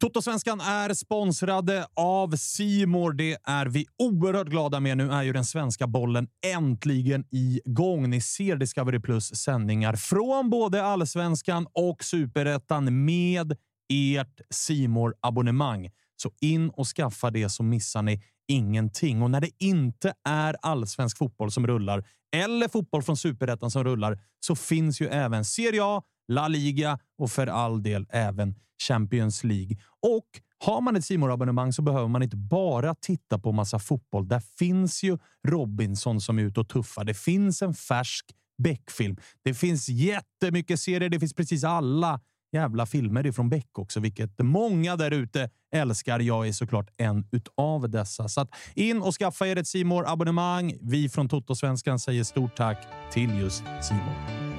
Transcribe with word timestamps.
Totosvenskan 0.00 0.60
är 0.60 0.94
sponsrade 0.94 1.86
av 1.96 2.36
Simor. 2.36 3.12
Det 3.12 3.36
är 3.44 3.66
vi 3.66 3.86
oerhört 3.98 4.48
glada 4.48 4.80
med. 4.80 4.96
Nu 4.96 5.12
är 5.12 5.22
ju 5.22 5.32
den 5.32 5.44
svenska 5.44 5.86
bollen 5.86 6.28
äntligen 6.46 7.24
igång. 7.30 8.10
Ni 8.10 8.20
ser 8.20 8.56
Discovery 8.56 9.00
Plus 9.00 9.36
sändningar 9.36 9.96
från 9.96 10.50
både 10.50 10.84
allsvenskan 10.84 11.66
och 11.72 12.04
superettan 12.04 13.04
med 13.04 13.56
ert 13.92 14.40
simor 14.50 15.14
abonnemang 15.20 15.88
Så 16.16 16.30
in 16.40 16.70
och 16.70 16.86
skaffa 16.86 17.30
det 17.30 17.48
så 17.48 17.62
missar 17.62 18.02
ni 18.02 18.22
ingenting. 18.48 19.22
Och 19.22 19.30
när 19.30 19.40
det 19.40 19.50
inte 19.58 20.14
är 20.28 20.56
allsvensk 20.62 21.18
fotboll 21.18 21.50
som 21.50 21.66
rullar 21.66 22.04
eller 22.36 22.68
fotboll 22.68 23.02
från 23.02 23.16
superettan 23.16 23.70
som 23.70 23.84
rullar 23.84 24.18
så 24.40 24.56
finns 24.56 25.00
ju 25.00 25.06
även 25.06 25.44
Serie 25.44 25.84
A, 25.84 26.02
La 26.30 26.48
Liga 26.48 26.98
och 27.18 27.30
för 27.30 27.46
all 27.46 27.82
del 27.82 28.06
även 28.10 28.54
Champions 28.88 29.44
League. 29.44 29.76
Och 30.02 30.26
har 30.64 30.80
man 30.80 30.96
ett 30.96 31.04
simor 31.04 31.32
abonnemang 31.32 31.72
så 31.72 31.82
behöver 31.82 32.08
man 32.08 32.22
inte 32.22 32.36
bara 32.36 32.94
titta 32.94 33.38
på 33.38 33.52
massa 33.52 33.78
fotboll. 33.78 34.28
Där 34.28 34.42
finns 34.58 35.02
ju 35.02 35.18
Robinson 35.48 36.20
som 36.20 36.38
är 36.38 36.42
ute 36.42 36.60
och 36.60 36.68
tuffar. 36.68 37.04
Det 37.04 37.14
finns 37.14 37.62
en 37.62 37.74
färsk 37.74 38.26
Beck-film. 38.62 39.16
Det 39.42 39.54
finns 39.54 39.88
jättemycket 39.88 40.80
serier. 40.80 41.08
Det 41.08 41.20
finns 41.20 41.34
precis 41.34 41.64
alla 41.64 42.20
jävla 42.52 42.86
filmer 42.86 43.26
ifrån 43.26 43.48
Beck 43.48 43.78
också, 43.78 44.00
vilket 44.00 44.38
många 44.38 44.96
där 44.96 45.10
ute 45.10 45.50
älskar. 45.74 46.20
Jag 46.20 46.48
är 46.48 46.52
såklart 46.52 46.90
en 46.96 47.26
utav 47.32 47.90
dessa. 47.90 48.28
Så 48.28 48.40
att 48.40 48.50
in 48.74 49.02
och 49.02 49.14
skaffa 49.14 49.46
er 49.46 49.56
ett 49.56 49.68
simor 49.68 50.04
abonnemang 50.08 50.78
Vi 50.80 51.08
från 51.08 51.28
Toto-svenskan 51.28 51.98
säger 51.98 52.24
stort 52.24 52.56
tack 52.56 52.78
till 53.12 53.38
just 53.38 53.64
Simor. 53.80 54.49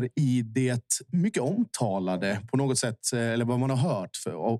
Sitter 0.00 0.20
i 0.20 0.42
det 0.42 0.82
mycket 1.12 1.42
omtalade 1.42 2.40
på 2.50 2.56
något 2.56 2.78
sätt, 2.78 3.12
eh, 3.12 3.20
eller 3.20 3.44
vad 3.44 3.58
man 3.58 3.70
har 3.70 3.76
hört 3.76 4.10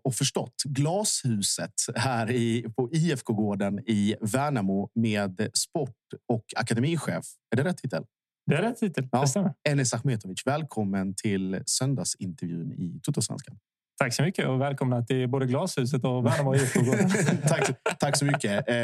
och 0.02 0.14
förstått, 0.14 0.54
glashuset 0.64 1.74
här 1.94 2.30
i, 2.30 2.66
på 2.76 2.90
IFK-gården 2.92 3.78
i 3.86 4.14
Värnamo 4.20 4.90
med 4.94 5.50
sport 5.54 5.96
och 6.28 6.44
akademichef. 6.56 7.24
Är 7.52 7.56
det 7.56 7.64
rätt 7.64 7.78
titel? 7.78 8.04
Det 8.46 8.56
är 8.56 8.62
rätt 8.62 8.76
titel. 8.76 9.08
Ja. 9.12 9.54
Enes 9.68 9.94
Ahmetovic, 9.94 10.46
välkommen 10.46 11.14
till 11.14 11.62
söndagsintervjun 11.66 12.72
i 12.72 13.00
Totosvenskan. 13.02 13.56
Tack 13.98 14.14
så 14.14 14.22
mycket 14.22 14.48
och 14.48 14.60
välkomna 14.60 15.02
till 15.02 15.28
både 15.28 15.46
Glashuset 15.46 16.04
och 16.04 16.26
Värnamo 16.26 16.54
IFK-gården. 16.54 17.10
tack, 17.48 17.70
tack 17.98 18.16
så 18.16 18.24
mycket. 18.24 18.68
Eh, 18.68 18.74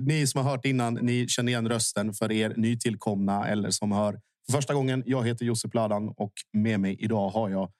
ni 0.00 0.26
som 0.26 0.44
har 0.44 0.50
hört 0.50 0.64
innan, 0.64 0.94
ni 0.94 1.28
känner 1.28 1.52
igen 1.52 1.68
rösten 1.68 2.14
för 2.14 2.32
er 2.32 2.54
nytillkomna 2.56 3.48
eller 3.48 3.70
som 3.70 3.92
hör 3.92 4.20
för 4.46 4.52
första 4.52 4.74
gången. 4.74 5.02
Jag 5.06 5.26
heter 5.26 5.44
Josef 5.44 5.74
Ladan 5.74 6.08
och 6.16 6.32
med 6.52 6.80
mig 6.80 6.96
idag 7.00 7.28
har 7.28 7.50
jag 7.50 7.72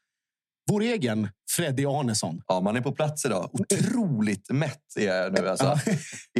vår 0.71 0.83
egen 0.83 1.29
Freddy 1.51 1.87
Arnesson. 1.87 2.43
Ja, 2.49 2.61
man 2.61 2.77
är 2.77 2.81
på 2.81 2.93
plats 2.93 3.25
idag. 3.25 3.51
Otroligt 3.53 4.51
mätt 4.51 4.97
är 4.97 5.07
jag 5.07 5.33
nu. 5.33 5.49
Alltså. 5.49 5.79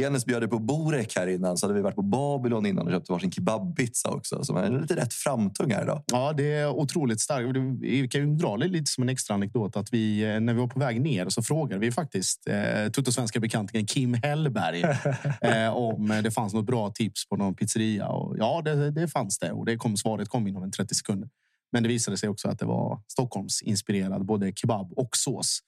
Enes 0.01 0.25
bjöd 0.25 0.49
på 0.49 0.59
Borek 0.59 1.15
här 1.15 1.27
innan, 1.27 1.57
så 1.57 1.65
hade 1.65 1.73
vi 1.73 1.81
varit 1.81 1.95
på 1.95 2.01
Babylon 2.01 2.65
innan 2.65 2.87
och 2.87 2.93
köpt 2.93 3.09
varsin 3.09 3.31
kebabbpizza 3.31 4.09
också. 4.09 4.43
Så 4.43 4.53
man 4.53 4.63
är 4.63 4.81
lite 4.81 4.95
rätt 4.95 5.13
framtung 5.13 5.71
här 5.71 5.83
idag. 5.83 6.03
Ja, 6.11 6.33
det 6.33 6.53
är 6.53 6.67
otroligt 6.67 7.21
starkt. 7.21 7.57
Vi 7.81 8.07
kan 8.07 8.21
ju 8.21 8.35
dra 8.35 8.55
lite 8.55 8.91
som 8.91 9.03
en 9.03 9.09
extra 9.09 9.33
anekdot 9.33 9.75
att 9.75 9.93
vi, 9.93 10.33
eh, 10.33 10.39
när 10.39 10.53
vi 10.53 10.59
var 10.59 10.67
på 10.67 10.79
väg 10.79 11.01
ner 11.01 11.29
så 11.29 11.43
frågade 11.43 11.79
vi 11.79 11.91
faktiskt 11.91 12.47
eh, 12.47 12.89
tuttosvenska 12.91 13.39
bekantingen 13.39 13.87
Kim 13.87 14.13
Hellberg 14.13 14.81
eh, 15.41 15.69
om 15.75 16.21
det 16.23 16.31
fanns 16.31 16.53
något 16.53 16.65
bra 16.65 16.89
tips 16.89 17.29
på 17.29 17.35
någon 17.35 17.55
pizzeria. 17.55 18.07
Och 18.07 18.35
ja, 18.37 18.61
det, 18.65 18.91
det 18.91 19.07
fanns 19.07 19.39
det 19.39 19.51
och 19.51 19.65
det 19.65 19.77
kom, 19.77 19.97
svaret 19.97 20.29
kom 20.29 20.47
inom 20.47 20.63
en 20.63 20.71
30 20.71 20.95
sekunder. 20.95 21.29
Men 21.73 21.83
det 21.83 21.89
visade 21.89 22.17
sig 22.17 22.29
också 22.29 22.49
att 22.49 22.59
det 22.59 22.65
var 22.65 23.01
Stockholms 23.07 23.61
inspirerad 23.61 24.25
både 24.25 24.53
kebab 24.55 24.93
och 24.95 25.09
sås. 25.17 25.59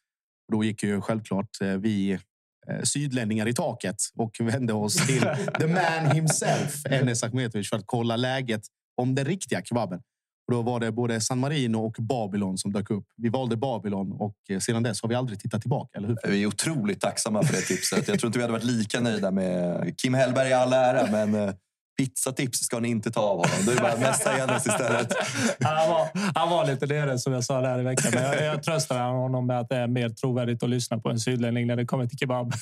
Då 0.52 0.64
gick 0.64 0.84
ju 0.84 1.02
självklart 1.02 1.62
eh, 1.62 1.68
vi 1.68 2.12
eh, 2.12 2.82
sydlänningar 2.84 3.48
i 3.48 3.54
taket 3.54 3.96
och 4.16 4.36
vände 4.40 4.74
oss 4.74 5.08
till 5.08 5.22
the 5.60 5.68
man 5.68 6.12
himself, 6.16 6.86
Enes 6.86 7.24
Ahmetovic, 7.24 7.70
för 7.70 7.78
att 7.78 7.84
kolla 7.86 8.16
läget 8.16 8.62
om 9.02 9.16
den 9.16 9.26
riktiga 9.26 9.62
kebaben. 9.64 10.02
Och 10.48 10.54
då 10.54 10.62
var 10.62 10.80
det 10.80 10.92
både 10.92 11.22
San 11.22 11.40
Marino 11.40 11.78
och 11.78 11.96
Babylon 12.00 12.58
som 12.58 12.74
dök 12.74 12.90
upp. 12.90 13.06
Vi 13.18 13.30
valde 13.30 13.58
Babylon 13.58 14.12
och 14.12 14.36
eh, 14.50 14.60
sedan 14.60 14.84
dess 14.84 15.02
har 15.02 15.10
vi 15.10 15.16
aldrig 15.16 15.40
tittat 15.40 15.62
tillbaka. 15.62 15.98
Eller 15.98 16.08
hur? 16.08 16.18
Vi 16.28 16.44
är 16.44 16.48
otroligt 16.48 17.02
tacksamma 17.02 17.44
för 17.44 17.54
det 17.54 17.62
tipset. 17.62 18.08
Jag 18.08 18.20
tror 18.20 18.28
inte 18.28 18.40
vi 18.40 18.44
hade 18.44 18.54
varit 18.54 18.64
lika 18.64 19.00
nöjda 19.00 19.32
med 19.32 19.94
Kim 19.98 20.14
Hellberg 20.14 20.50
i 20.50 20.54
all 20.54 20.74
ära, 20.74 21.12
men 21.12 21.54
Pizzatips 21.98 22.60
ska 22.60 22.80
ni 22.80 22.90
inte 22.90 23.12
ta 23.12 23.22
av 23.22 23.38
honom. 23.38 23.66
Du 23.66 23.72
är 23.72 23.82
bara 23.82 23.98
messa 23.98 24.38
Enes 24.38 24.68
istället. 24.68 25.14
Han 25.64 25.90
var, 25.90 26.08
han 26.36 26.50
var 26.50 26.66
lite 26.66 26.86
nere 26.86 27.20
som 27.20 27.34
jag 27.34 27.44
sa 27.44 27.62
där 27.62 27.80
i 27.80 27.84
veckan. 27.84 28.12
Men 28.14 28.24
jag, 28.24 28.44
jag 28.44 28.64
tröstar 28.64 29.10
honom 29.10 29.48
med 29.48 29.60
att 29.60 29.70
det 29.70 29.76
är 29.76 29.88
mer 29.88 30.10
trovärdigt 30.10 30.64
att 30.64 30.70
lyssna 30.70 30.98
på 30.98 31.10
en 31.10 31.20
sydlänning 31.20 31.68
när 31.68 31.76
det 31.76 31.86
kommer 31.86 32.08
till 32.08 32.18
kebab. 32.18 32.54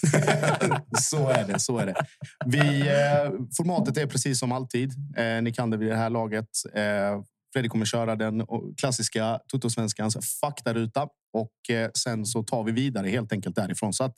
så 1.00 1.30
är 1.30 1.47
det. 1.47 1.59
Så 1.59 1.77
är 1.77 1.85
det. 1.85 1.95
Vi, 2.45 2.81
eh, 2.81 3.31
formatet 3.57 3.97
är 3.97 4.07
precis 4.07 4.39
som 4.39 4.51
alltid. 4.51 4.91
Eh, 5.18 5.41
ni 5.41 5.53
kan 5.53 5.69
det 5.69 5.77
vid 5.77 5.89
det 5.89 5.97
här 5.97 6.09
laget. 6.09 6.47
Eh, 6.74 6.83
Fredrik 7.53 7.71
kommer 7.71 7.86
köra 7.86 8.15
den 8.15 8.45
klassiska 8.77 9.39
Toto-svenskans 9.47 10.18
faktaruta 10.41 11.07
och 11.33 11.75
eh, 11.75 11.89
sen 11.94 12.25
så 12.25 12.44
tar 12.44 12.63
vi 12.63 12.71
vidare 12.71 13.09
helt 13.09 13.31
enkelt 13.31 13.56
därifrån. 13.56 13.94
Så 13.94 14.03
att 14.03 14.15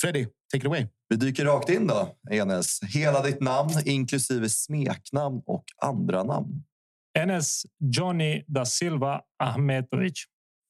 Freddy, 0.00 0.26
take 0.52 0.58
it 0.58 0.66
away. 0.66 0.88
Vi 1.08 1.16
dyker 1.16 1.44
rakt 1.44 1.68
in 1.68 1.86
då, 1.86 2.16
Enes. 2.30 2.80
Hela 2.82 3.22
ditt 3.22 3.40
namn, 3.40 3.70
inklusive 3.84 4.48
smeknamn 4.48 5.42
och 5.46 5.64
andra 5.82 6.22
namn. 6.22 6.64
Enes 7.18 7.62
Johnny 7.78 8.44
da 8.46 8.64
Silva 8.64 9.20
Ahmetovic. 9.42 10.24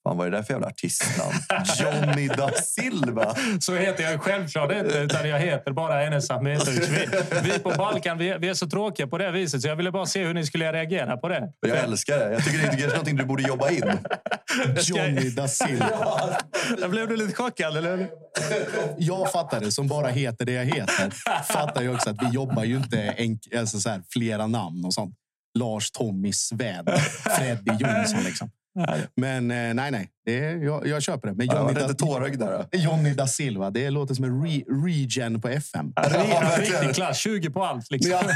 Fan, 0.07 0.17
vad 0.17 0.27
är 0.27 0.31
det 0.31 0.37
där 0.37 0.43
för 0.43 0.53
jävla 0.53 0.67
artistnamn? 0.67 1.33
Johnny 1.81 2.29
da 2.29 2.51
Silva. 2.51 3.37
Så 3.61 3.75
heter 3.75 4.05
jag 4.05 4.23
självklart 4.23 4.73
inte, 4.73 4.99
utan 4.99 5.29
jag 5.29 5.39
heter 5.39 5.73
bara 5.73 6.05
Enes 6.05 6.31
Ahmetovic. 6.31 6.89
Vi, 6.89 7.07
vi 7.43 7.59
på 7.59 7.71
Balkan 7.71 8.19
vi, 8.19 8.37
vi, 8.39 8.49
är 8.49 8.55
så 8.55 8.67
tråkiga 8.67 9.07
på 9.07 9.19
det 9.19 9.31
viset, 9.31 9.63
så 9.63 9.69
jag 9.69 9.77
ville 9.77 9.93
bara 9.93 10.07
se 10.07 10.25
hur 10.25 10.35
ni 10.35 10.47
skulle 10.47 10.73
reagera 10.73 11.17
på 11.17 11.29
det. 11.29 11.53
Jag 11.61 11.77
älskar 11.79 12.19
det. 12.19 12.33
Jag 12.33 12.45
tycker 12.45 12.77
det 12.77 12.83
är 12.85 12.89
någonting 12.89 13.17
du 13.17 13.25
borde 13.25 13.43
jobba 13.43 13.71
in. 13.71 13.85
Johnny 14.83 15.31
da 15.31 15.49
Silva. 15.49 16.37
Jag 16.81 16.91
blev 16.91 17.09
du 17.09 17.17
lite 17.17 17.35
chockad, 17.35 17.77
eller? 17.77 18.09
Jag 18.99 19.33
fattar 19.33 19.61
det, 19.61 19.73
som 19.73 19.89
bara 19.89 20.09
heter 20.09 20.45
det 20.45 20.53
jag 20.53 20.65
heter. 20.65 21.11
Fattar 21.53 21.83
ju 21.83 21.95
också 21.95 22.11
att 22.11 22.23
vi 22.23 22.29
jobbar 22.35 22.65
ju 22.65 22.77
inte 22.77 23.15
enk- 23.19 23.59
alltså 23.59 23.81
så 23.81 23.89
här, 23.89 24.03
flera 24.11 24.47
namn 24.47 24.85
och 24.85 24.95
sånt. 24.95 25.15
Lars, 25.59 25.91
Tommy, 25.91 26.33
Sven, 26.33 26.87
Freddy 27.37 27.71
Jonsson. 27.79 28.23
Liksom. 28.25 28.51
Men 29.17 29.51
eh, 29.51 29.75
nej, 29.75 29.91
nej. 29.91 30.11
Det 30.25 30.45
är, 30.45 30.57
jag, 30.57 30.87
jag 30.87 31.03
köper 31.03 31.29
det. 31.29 31.35
Men 31.35 31.47
Johnny, 31.47 31.75
var 31.75 32.39
da, 32.39 32.47
där. 32.47 32.69
då. 32.73 32.79
Johnny 32.79 33.15
da 33.15 33.27
Silva, 33.27 33.71
det 33.71 33.91
låter 33.91 34.15
som 34.15 34.25
en 34.25 34.47
re, 34.47 34.63
regen 34.87 35.41
på 35.41 35.49
FM. 35.49 35.93
Riktig 36.59 36.95
klass, 36.95 37.19
20 37.19 37.51
på 37.51 37.65
allt. 37.65 37.91
Liksom. 37.91 38.11
Ja. 38.11 38.23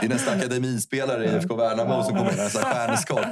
Det 0.00 0.06
är 0.06 0.08
nästa 0.08 0.32
akademispelare 0.32 1.24
i 1.24 1.36
IFK 1.36 1.56
Värnamo 1.56 2.04
som 2.04 2.16
kommer 2.16 2.44
in. 2.44 2.50
Sån 2.50 2.62
här 2.62 2.86
stjärnskott. 2.86 3.26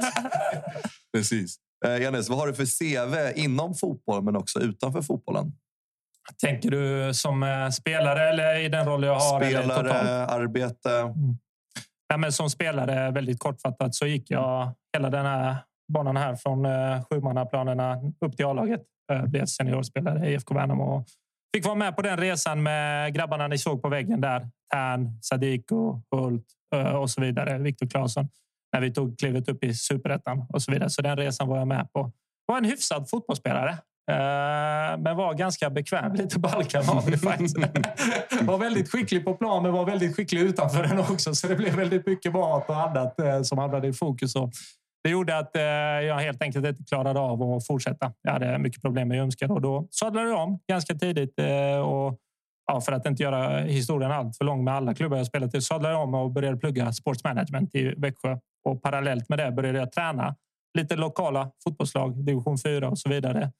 Precis. 1.13 1.55
Eh, 1.85 2.03
Enes, 2.03 2.29
vad 2.29 2.37
har 2.39 2.47
du 2.47 2.53
för 2.53 2.65
CV 2.65 3.39
inom 3.39 3.75
fotboll 3.75 4.23
men 4.23 4.35
också 4.35 4.59
utanför 4.59 5.01
fotbollen? 5.01 5.51
Tänker 6.41 6.71
du 6.71 7.13
som 7.13 7.43
eh, 7.43 7.69
spelare 7.69 8.29
eller 8.29 8.59
i 8.59 8.69
den 8.69 8.85
roll 8.85 9.03
jag 9.03 9.19
har? 9.19 9.41
Spelare, 9.41 10.25
arbete. 10.25 11.13
Ja, 12.07 12.17
men 12.17 12.31
som 12.31 12.49
spelare, 12.49 13.11
väldigt 13.11 13.39
kortfattat, 13.39 13.95
så 13.95 14.05
gick 14.05 14.31
jag 14.31 14.71
hela 14.97 15.09
den 15.09 15.25
här 15.25 15.55
banan 15.93 16.17
här 16.17 16.35
från 16.35 16.65
eh, 16.65 17.03
sjumannaplanerna 17.09 18.01
upp 18.25 18.37
till 18.37 18.45
A-laget. 18.45 18.81
Eh, 19.11 19.25
blev 19.25 19.45
seniorspelare 19.45 20.29
i 20.29 20.33
IFK 20.33 20.53
Värnamo. 20.53 20.83
och 20.83 21.05
Fick 21.55 21.65
vara 21.65 21.75
med 21.75 21.95
på 21.95 22.01
den 22.01 22.17
resan 22.17 22.63
med 22.63 23.13
grabbarna 23.13 23.47
ni 23.47 23.57
såg 23.57 23.81
på 23.81 23.89
väggen 23.89 24.21
där. 24.21 24.49
Tern, 24.73 25.19
Sadiko, 25.21 26.01
Hult 26.11 26.45
eh, 26.75 26.95
och 26.95 27.09
så 27.09 27.21
vidare. 27.21 27.57
Viktor 27.57 27.87
Claesson. 27.87 28.29
När 28.73 28.81
vi 28.81 28.93
tog 28.93 29.19
klivet 29.19 29.49
upp 29.49 29.63
i 29.63 29.73
superettan 29.73 30.45
och 30.49 30.61
så 30.61 30.71
vidare. 30.71 30.89
Så 30.89 31.01
den 31.01 31.17
resan 31.17 31.47
var 31.47 31.57
jag 31.57 31.67
med 31.67 31.91
på. 31.93 32.11
Var 32.45 32.57
en 32.57 32.65
hyfsad 32.65 33.09
fotbollsspelare. 33.09 33.77
Eh, 34.11 34.97
Men 34.97 35.17
var 35.17 35.33
ganska 35.33 35.69
bekväm. 35.69 36.13
Lite 36.15 36.39
Balkan 36.39 36.83
var 36.87 37.01
vi 37.01 37.17
faktiskt. 37.17 37.57
Var 38.41 38.57
väldigt 38.57 38.91
skicklig 38.91 39.25
på 39.25 39.33
plan, 39.33 39.63
men 39.63 39.73
var 39.73 39.85
väldigt 39.85 40.15
skicklig 40.15 40.41
utanför 40.41 40.83
den 40.83 40.99
också. 40.99 41.35
Så 41.35 41.47
det 41.47 41.55
blev 41.55 41.75
väldigt 41.75 42.07
mycket 42.07 42.33
mat 42.33 42.69
och 42.69 42.81
annat 42.81 43.19
eh, 43.19 43.41
som 43.41 43.57
hamnade 43.57 43.87
i 43.87 43.93
fokus. 43.93 44.35
Och 44.35 44.51
det 45.03 45.09
gjorde 45.09 45.37
att 45.37 45.55
eh, 45.55 45.63
jag 45.63 46.19
helt 46.19 46.41
enkelt 46.41 46.65
inte 46.65 46.83
klarade 46.83 47.19
av 47.19 47.41
att 47.43 47.67
fortsätta. 47.67 48.13
Jag 48.21 48.31
hade 48.31 48.57
mycket 48.57 48.81
problem 48.81 49.07
med 49.07 49.17
ljumskar 49.17 49.51
och 49.51 49.61
då 49.61 49.87
sadlade 49.91 50.29
jag 50.29 50.39
om 50.39 50.59
ganska 50.67 50.95
tidigt. 50.95 51.39
Och 51.83 52.19
ja, 52.67 52.81
för 52.81 52.91
att 52.91 53.05
inte 53.05 53.23
göra 53.23 53.59
historien 53.59 54.11
allt 54.11 54.37
för 54.37 54.45
lång 54.45 54.63
med 54.63 54.73
alla 54.73 54.93
klubbar 54.93 55.17
jag 55.17 55.27
spelat 55.27 55.55
i 55.55 55.61
sadlade 55.61 55.93
jag 55.93 56.03
om 56.03 56.13
och 56.13 56.31
började 56.31 56.57
plugga 56.57 56.93
sports 56.93 57.23
management 57.23 57.75
i 57.75 57.93
Växjö. 57.97 58.37
Och 58.65 58.81
parallellt 58.81 59.29
med 59.29 59.39
det 59.39 59.51
började 59.51 59.79
jag 59.79 59.91
träna 59.91 60.35
lite 60.77 60.95
lokala 60.95 61.51
fotbollslag, 61.63 62.25
division 62.25 62.57
4 62.57 62.89
och 62.89 62.99
så 62.99 63.09
vidare 63.09 63.51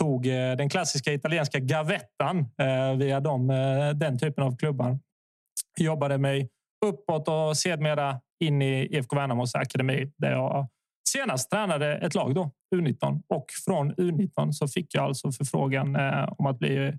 tog 0.00 0.26
eh, 0.26 0.56
den 0.56 0.68
klassiska 0.68 1.12
italienska 1.12 1.58
gavettan 1.58 2.38
eh, 2.38 2.96
via 2.96 3.20
dem, 3.20 3.50
eh, 3.50 3.90
den 3.90 4.18
typen 4.18 4.44
av 4.44 4.56
klubbar. 4.56 4.98
Jobbade 5.78 6.18
mig 6.18 6.48
uppåt 6.86 7.28
och 7.28 7.56
sedmera 7.56 8.20
in 8.40 8.62
i 8.62 8.88
IFK 8.90 9.16
Värnamos 9.16 9.54
akademi 9.54 10.12
där 10.18 10.32
jag 10.32 10.68
senast 11.08 11.50
tränade 11.50 11.96
ett 11.96 12.14
lag 12.14 12.34
då, 12.34 12.50
U19. 12.76 13.22
Och 13.28 13.46
från 13.64 13.94
U19 13.94 14.52
så 14.52 14.68
fick 14.68 14.94
jag 14.94 15.04
alltså 15.04 15.32
förfrågan 15.32 15.96
om 16.38 16.46
att 16.46 16.58
bli 16.58 16.98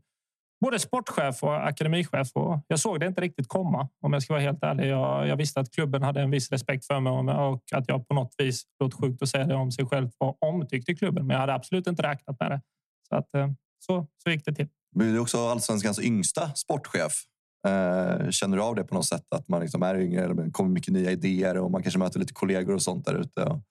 både 0.62 0.80
sportchef 0.80 1.44
och 1.44 1.68
akademichef. 1.68 2.28
Och 2.34 2.62
jag 2.68 2.80
såg 2.80 3.00
det 3.00 3.06
inte 3.06 3.22
riktigt 3.22 3.48
komma 3.48 3.90
om 4.02 4.14
jag 4.14 4.24
ska 4.24 4.34
vara 4.34 4.44
helt 4.44 4.64
ärlig. 4.64 4.88
Jag, 4.88 5.28
jag 5.28 5.36
visste 5.36 5.60
att 5.60 5.72
klubben 5.72 6.04
hade 6.04 6.22
en 6.22 6.32
viss 6.32 6.52
respekt 6.52 6.86
för 6.86 7.00
mig 7.00 7.14
och 7.36 7.64
att 7.72 7.88
jag 7.88 8.08
på 8.08 8.14
något 8.14 8.36
vis, 8.38 8.64
låter 8.80 8.98
sjukt 8.98 9.22
att 9.22 9.30
säga 9.30 9.46
det 9.46 9.56
om 9.56 9.72
sig 9.72 9.86
själv, 9.86 10.10
var 10.18 10.36
omtyckt 10.42 10.90
i 10.90 10.96
klubben. 10.96 11.28
Men 11.28 11.34
jag 11.34 11.42
hade 11.42 11.54
absolut 11.54 11.88
inte 11.88 12.04
räknat 12.04 12.40
med 12.40 12.52
det. 12.52 12.62
Så, 13.10 13.16
att, 13.16 13.36
eh, 13.36 13.50
så, 13.80 14.08
så 14.24 14.30
gick 14.30 14.46
det 14.46 14.54
till. 14.54 14.68
Du 14.96 15.16
är 15.16 15.20
också 15.20 15.38
allsvenskans 15.48 16.00
yngsta 16.00 16.50
sportchef. 16.56 17.14
Eh, 17.68 18.30
Känner 18.30 18.58
du 18.58 18.64
av 18.64 18.76
det 18.76 18.84
på 18.84 18.96
något 18.96 19.06
sätt? 19.06 19.26
Att 19.36 19.48
man 19.48 19.62
liksom 19.62 19.84
är 19.84 20.00
yngre 20.00 20.24
eller 20.24 20.34
det 20.34 20.52
kommer 20.52 20.70
mycket 20.70 20.94
nya 20.94 21.12
idéer 21.12 21.58
och 21.58 21.72
man 21.72 21.82
kanske 21.84 22.00
möter 22.00 22.20
lite 22.20 22.34
kollegor 22.34 22.74
och 22.74 22.82
sånt 22.82 23.06
där 23.06 23.16
ute? 23.16 23.44
Och- 23.44 23.62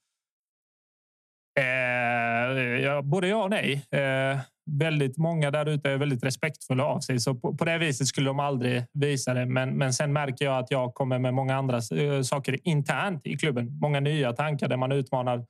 Eh, 1.60 2.56
ja, 2.82 3.02
både 3.02 3.28
ja 3.28 3.44
och 3.44 3.50
nej. 3.50 3.86
Eh, 3.90 4.38
väldigt 4.70 5.16
många 5.18 5.50
där 5.50 5.66
ute 5.68 5.90
är 5.90 5.96
väldigt 5.98 6.24
respektfulla 6.24 6.84
av 6.84 7.00
sig, 7.00 7.20
så 7.20 7.34
på, 7.34 7.56
på 7.56 7.64
det 7.64 7.78
viset 7.78 8.06
skulle 8.06 8.26
de 8.26 8.40
aldrig 8.40 8.84
visa 8.92 9.34
det. 9.34 9.46
Men, 9.46 9.78
men 9.78 9.92
sen 9.92 10.12
märker 10.12 10.44
jag 10.44 10.58
att 10.58 10.70
jag 10.70 10.94
kommer 10.94 11.18
med 11.18 11.34
många 11.34 11.56
andra 11.56 11.76
eh, 11.76 12.22
saker 12.22 12.58
internt 12.68 13.26
i 13.26 13.36
klubben. 13.36 13.78
Många 13.80 14.00
nya 14.00 14.32
tankar 14.32 14.68
där 14.68 14.76
man 14.76 14.92
utmanar 14.92 15.46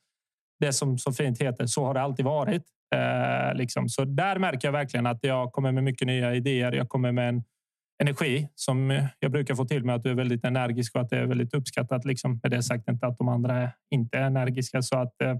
det 0.60 0.72
som 0.72 0.98
så 0.98 1.12
fint 1.12 1.40
heter. 1.40 1.66
Så 1.66 1.84
har 1.84 1.94
det 1.94 2.00
alltid 2.00 2.25
varit. 2.25 2.62
Eh, 2.94 3.55
liksom. 3.55 3.88
Så 3.88 4.05
där 4.05 4.38
märker 4.38 4.69
jag 4.69 4.73
verkligen 4.73 5.06
att 5.06 5.19
jag 5.20 5.52
kommer 5.52 5.73
med 5.73 5.85
mycket 5.85 6.06
nya 6.06 6.35
idéer. 6.35 6.73
Jag 6.73 6.88
kommer 6.88 7.12
med 7.12 7.29
en 7.29 7.43
energi 8.02 8.49
som 8.55 9.08
jag 9.19 9.32
brukar 9.32 9.55
få 9.55 9.64
till 9.64 9.85
mig. 9.85 9.94
att 9.94 10.02
du 10.02 10.11
är 10.11 10.14
väldigt 10.14 10.44
energisk 10.44 10.94
och 10.94 11.00
att 11.00 11.11
det 11.11 11.19
är 11.19 11.26
väldigt 11.26 11.55
uppskattat. 11.55 12.05
Liksom. 12.05 12.41
Med 12.43 12.50
det 12.52 12.62
sagt 12.62 12.88
inte 12.88 13.06
att 13.06 13.19
de 13.19 13.29
andra 13.29 13.55
är 13.55 13.72
inte 13.91 14.19
är 14.19 14.22
energiska. 14.22 14.82
Så 14.82 14.98
att, 14.98 15.22
eh, 15.22 15.36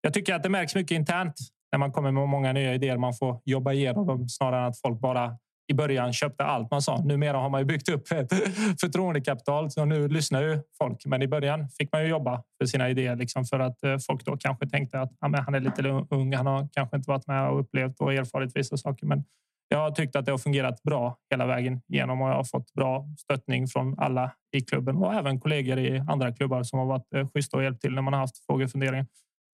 jag 0.00 0.14
tycker 0.14 0.34
att 0.34 0.42
det 0.42 0.48
märks 0.48 0.74
mycket 0.74 0.94
internt 0.94 1.34
när 1.72 1.78
man 1.78 1.92
kommer 1.92 2.12
med 2.12 2.28
många 2.28 2.52
nya 2.52 2.74
idéer. 2.74 2.96
Man 2.96 3.14
får 3.14 3.40
jobba 3.44 3.72
igenom 3.72 4.06
dem 4.06 4.28
snarare 4.28 4.60
än 4.60 4.68
att 4.68 4.80
folk 4.80 5.00
bara 5.00 5.38
i 5.68 5.74
början 5.74 6.12
köpte 6.12 6.44
allt 6.44 6.70
man 6.70 6.82
sa. 6.82 7.02
Numera 7.04 7.38
har 7.38 7.50
man 7.50 7.60
ju 7.60 7.64
byggt 7.64 7.88
upp 7.88 8.12
ett 8.12 8.32
förtroendekapital 8.80 9.70
så 9.70 9.84
nu 9.84 10.08
lyssnar 10.08 10.42
ju 10.42 10.60
folk. 10.78 11.06
Men 11.06 11.22
i 11.22 11.28
början 11.28 11.68
fick 11.68 11.92
man 11.92 12.02
ju 12.02 12.08
jobba 12.08 12.42
för 12.60 12.66
sina 12.66 12.90
idéer 12.90 13.16
liksom 13.16 13.44
för 13.44 13.60
att 13.60 13.84
eh, 13.84 13.96
folk 14.06 14.24
då 14.24 14.36
kanske 14.36 14.68
tänkte 14.68 15.00
att 15.00 15.10
ja, 15.20 15.28
men 15.28 15.44
han 15.44 15.54
är 15.54 15.60
lite 15.60 15.82
ung. 16.10 16.34
Han 16.34 16.46
har 16.46 16.68
kanske 16.72 16.96
inte 16.96 17.10
varit 17.10 17.26
med 17.26 17.48
och 17.48 17.60
upplevt 17.60 18.00
och 18.00 18.14
erfarit 18.14 18.56
vissa 18.56 18.76
saker. 18.76 19.06
Men 19.06 19.24
jag 19.68 19.78
har 19.78 19.90
tyckt 19.90 20.16
att 20.16 20.24
det 20.24 20.30
har 20.30 20.38
fungerat 20.38 20.82
bra 20.82 21.16
hela 21.30 21.46
vägen 21.46 21.80
igenom 21.88 22.22
och 22.22 22.28
jag 22.28 22.34
har 22.34 22.44
fått 22.44 22.72
bra 22.72 23.08
stöttning 23.18 23.66
från 23.66 23.98
alla 23.98 24.32
i 24.52 24.60
klubben 24.60 24.96
och 24.96 25.14
även 25.14 25.40
kollegor 25.40 25.78
i 25.78 25.98
andra 26.08 26.32
klubbar 26.32 26.62
som 26.62 26.78
har 26.78 26.86
varit 26.86 27.14
eh, 27.14 27.28
schyssta 27.28 27.56
och 27.56 27.62
hjälpt 27.62 27.82
till 27.82 27.94
när 27.94 28.02
man 28.02 28.12
har 28.12 28.20
haft 28.20 28.46
frågor 28.46 28.64
och 28.64 28.70
funderingar. 28.70 29.06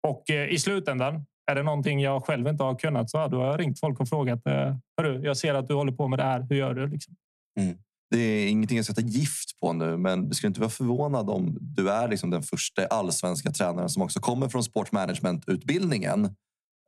Och 0.08 0.24
i 0.30 0.60
slutändan 0.60 1.26
är 1.52 1.56
det 1.56 1.64
någonting 1.64 2.00
jag 2.02 2.26
själv 2.26 2.48
inte 2.48 2.64
har 2.64 2.76
kunnat 2.80 3.10
så 3.10 3.28
då 3.28 3.38
har 3.40 3.46
jag 3.48 3.60
ringt 3.60 3.80
folk 3.80 4.00
och 4.00 4.10
frågat. 4.10 4.48
eh, 4.48 4.76
Hörru, 5.02 5.22
jag 5.24 5.38
ser 5.38 5.54
att 5.54 5.68
du 5.68 5.74
håller 5.74 5.92
på 5.92 6.08
med 6.08 6.20
det 6.20 6.24
här. 6.24 6.46
Hur 6.50 6.56
gör 6.56 6.74
du? 6.74 6.88
Liksom. 6.88 7.16
Det 8.12 8.20
är 8.20 8.48
ingenting 8.50 8.78
jag 8.78 8.86
ska 8.86 8.94
ta 8.94 9.02
gift 9.02 9.60
på 9.60 9.74
nu, 9.74 9.98
men 9.98 10.30
du 10.30 10.36
skulle 10.36 10.48
inte 10.48 10.60
vara 10.60 10.70
förvånad 10.70 11.30
om 11.30 11.58
du 11.62 11.90
är 11.90 12.08
liksom 12.08 12.30
den 12.30 12.44
första 12.44 12.86
allsvenska 12.86 13.52
tränaren 13.52 13.90
som 13.90 14.02
också 14.02 14.20
kommer 14.20 14.48
från 14.50 14.64
sportmanagement-utbildningen. 14.64 16.26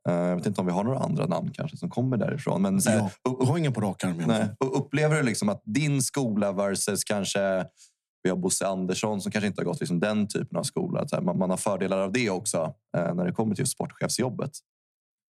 Eh, 0.08 0.14
Jag 0.14 0.36
vet 0.36 0.46
inte 0.46 0.60
om 0.60 0.66
vi 0.66 0.72
har 0.72 0.84
några 0.84 0.98
andra 0.98 1.26
namn 1.26 1.50
kanske 1.52 1.76
som 1.76 1.90
kommer 1.90 2.16
därifrån. 2.16 2.62
Men 2.62 2.82
så 2.82 2.90
här, 2.90 2.98
Ja, 2.98 3.10
jag 3.22 3.46
har 3.46 3.58
ingen 3.58 3.72
på 3.72 3.80
rak 3.80 4.04
arm. 4.04 4.30
upplever 4.60 5.16
du 5.16 5.22
liksom 5.22 5.48
att 5.48 5.62
din 5.64 6.02
skola 6.02 6.52
versus 6.52 7.04
kanske 7.04 7.40
vi 8.26 8.30
har 8.30 8.36
Bosse 8.36 8.66
Andersson 8.66 9.20
som 9.20 9.32
kanske 9.32 9.46
inte 9.46 9.60
har 9.60 9.64
gått 9.64 9.80
liksom 9.80 10.00
den 10.00 10.28
typen 10.28 10.58
av 10.58 10.62
skola. 10.62 11.08
Så 11.08 11.16
här, 11.16 11.22
man, 11.22 11.38
man 11.38 11.50
har 11.50 11.56
fördelar 11.56 11.98
av 11.98 12.12
det 12.12 12.30
också 12.30 12.74
eh, 12.96 13.14
när 13.14 13.24
det 13.24 13.32
kommer 13.32 13.54
till 13.54 13.66
sportchefsjobbet. 13.66 14.50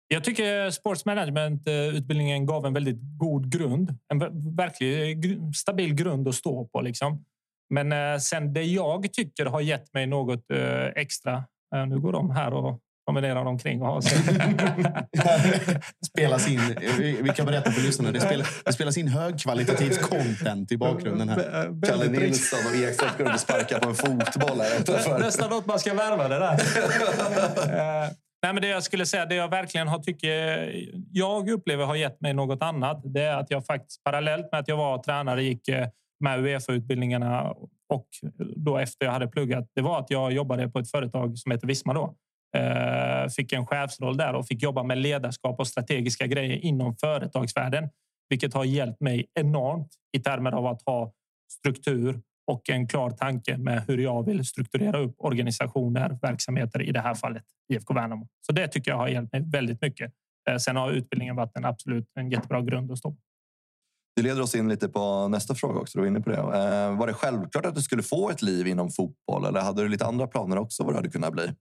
Jag 0.09 0.25
tycker 0.25 0.71
sportsmanagementutbildningen 0.71 2.47
gav 2.47 2.67
en 2.67 2.73
väldigt 2.73 2.99
god 3.19 3.53
grund. 3.53 3.95
En 4.09 4.19
verkligen 4.57 5.55
stabil 5.55 5.95
grund 5.95 6.29
att 6.29 6.35
stå 6.35 6.65
på. 6.65 6.81
Liksom. 6.81 7.25
Men 7.71 7.93
eh, 7.93 8.19
sen 8.19 8.53
det 8.53 8.63
jag 8.63 9.13
tycker 9.13 9.47
har 9.47 9.61
gett 9.61 9.95
mig 9.95 10.07
något 10.07 10.51
eh, 10.51 10.87
extra. 10.87 11.45
Eh, 11.75 11.87
nu 11.87 12.01
går 12.01 12.13
de 12.13 12.31
här 12.31 12.53
och 12.53 12.81
promenerar 13.11 13.45
omkring 13.45 13.83
och 13.83 13.89
har 13.89 14.01
sig. 14.01 14.19
spelas 16.07 16.49
in, 16.49 16.61
vi 17.23 17.33
kan 17.37 17.47
berätta 17.47 17.71
för 17.71 17.83
lyssnarna. 17.83 18.13
Det 18.13 18.21
spelas, 18.21 18.63
det 18.65 18.73
spelas 18.73 18.97
in 18.97 19.09
högkvalitativt 19.09 20.03
content 20.03 20.73
i 20.73 20.77
bakgrunden. 20.77 21.29
här. 21.29 21.83
Kalle 21.87 22.09
Nilsson 22.09 22.59
och 22.71 22.77
Ekström 22.77 23.35
och 23.35 23.41
sparkar 23.41 23.79
på 23.79 23.89
en 23.89 23.95
fotboll. 23.95 24.61
Här 24.61 24.81
utanför. 24.81 25.19
Nästan 25.19 25.51
något 25.51 25.67
man 25.67 25.79
ska 25.79 25.95
värva 25.95 26.29
det 26.29 26.39
där. 26.39 26.53
Eh, 28.05 28.11
Nej, 28.43 28.53
men 28.53 28.63
det 28.63 28.69
jag 28.69 28.83
skulle 28.83 29.07
säga, 29.07 29.27
det 29.27 29.35
jag 29.35 29.49
verkligen 29.49 29.89
har 29.89 29.99
tycker 29.99 30.31
jag 31.13 31.51
upplever 31.51 31.85
har 31.85 31.97
gett 31.97 32.21
mig 32.21 32.35
något 32.35 32.63
annat. 32.63 33.01
Det 33.05 33.23
är 33.23 33.37
att 33.37 33.51
jag 33.51 33.67
faktiskt 33.67 34.05
parallellt 34.05 34.53
med 34.53 34.61
att 34.61 34.69
jag 34.69 34.77
var 34.77 34.99
tränare 34.99 35.43
gick 35.43 35.69
eh, 35.69 35.89
med 36.21 36.41
Uefa-utbildningarna 36.41 37.55
och 37.89 38.07
då 38.57 38.79
efter 38.79 39.07
jag 39.07 39.13
hade 39.13 39.29
pluggat. 39.29 39.69
Det 39.75 39.83
var 39.83 39.99
att 39.99 40.11
jag 40.11 40.33
jobbade 40.33 40.69
på 40.69 40.79
ett 40.79 40.91
företag 40.91 41.39
som 41.39 41.53
heter 41.53 41.67
Visma 41.67 41.95
då. 41.95 42.15
Eh, 42.57 43.29
fick 43.29 43.53
en 43.53 43.67
chefsroll 43.67 44.17
där 44.17 44.35
och 44.35 44.47
fick 44.47 44.63
jobba 44.63 44.83
med 44.83 44.99
ledarskap 44.99 45.61
och 45.61 45.67
strategiska 45.67 46.27
grejer 46.27 46.57
inom 46.57 46.97
företagsvärlden, 46.97 47.89
vilket 48.29 48.55
har 48.55 48.65
hjälpt 48.65 49.01
mig 49.01 49.27
enormt 49.35 49.89
i 50.17 50.21
termer 50.21 50.53
av 50.53 50.67
att 50.67 50.83
ha 50.87 51.13
struktur 51.53 52.21
och 52.47 52.71
en 52.71 52.89
klar 52.89 53.11
tanke 53.11 53.59
med 53.59 53.83
hur 53.89 53.99
jag 53.99 54.27
vill 54.27 54.45
strukturera 54.45 54.99
upp 54.99 55.15
organisationer, 55.19 56.19
verksamheter, 56.23 56.83
i 56.83 56.93
det 56.93 57.01
här 57.01 57.15
fallet 57.15 57.45
IFK 57.73 57.95
Värnamo. 57.95 58.29
Så 58.47 58.53
det 58.53 58.69
tycker 58.69 58.91
jag 58.91 58.99
har 58.99 59.09
hjälpt 59.09 59.33
mig 59.33 59.43
väldigt 59.47 59.83
mycket. 59.83 60.13
Eh, 60.51 60.57
sen 60.57 60.77
har 60.77 60.93
utbildningen 60.93 61.37
varit 61.37 61.57
en 61.57 61.65
absolut 61.65 62.07
en 62.15 62.31
jättebra 62.31 62.63
grund 62.63 62.93
att 62.93 62.99
stå 62.99 63.17
Det 64.17 64.23
leder 64.23 64.43
oss 64.43 64.55
in 64.55 64.69
lite 64.69 64.89
på 64.89 65.29
nästa 65.29 65.55
fråga 65.55 65.81
också. 65.81 65.99
Du 65.99 66.03
var 66.03 66.09
inne 66.09 66.21
på 66.21 66.31
det. 66.31 66.37
Eh, 66.37 66.99
var 66.99 67.07
det 67.07 67.15
självklart 67.15 67.67
att 67.67 67.75
du 67.75 67.83
skulle 67.83 68.03
få 68.03 68.31
ett 68.31 68.43
liv 68.43 68.67
inom 68.67 68.91
fotboll 68.91 69.45
eller 69.45 69.61
hade 69.61 69.83
du 69.83 69.89
lite 69.89 70.07
andra 70.07 70.27
planer 70.27 70.59
också 70.59 70.85
vad 70.85 70.93
det 70.93 70.99
hade 70.99 71.11
kunnat 71.11 71.33
bli? 71.33 71.55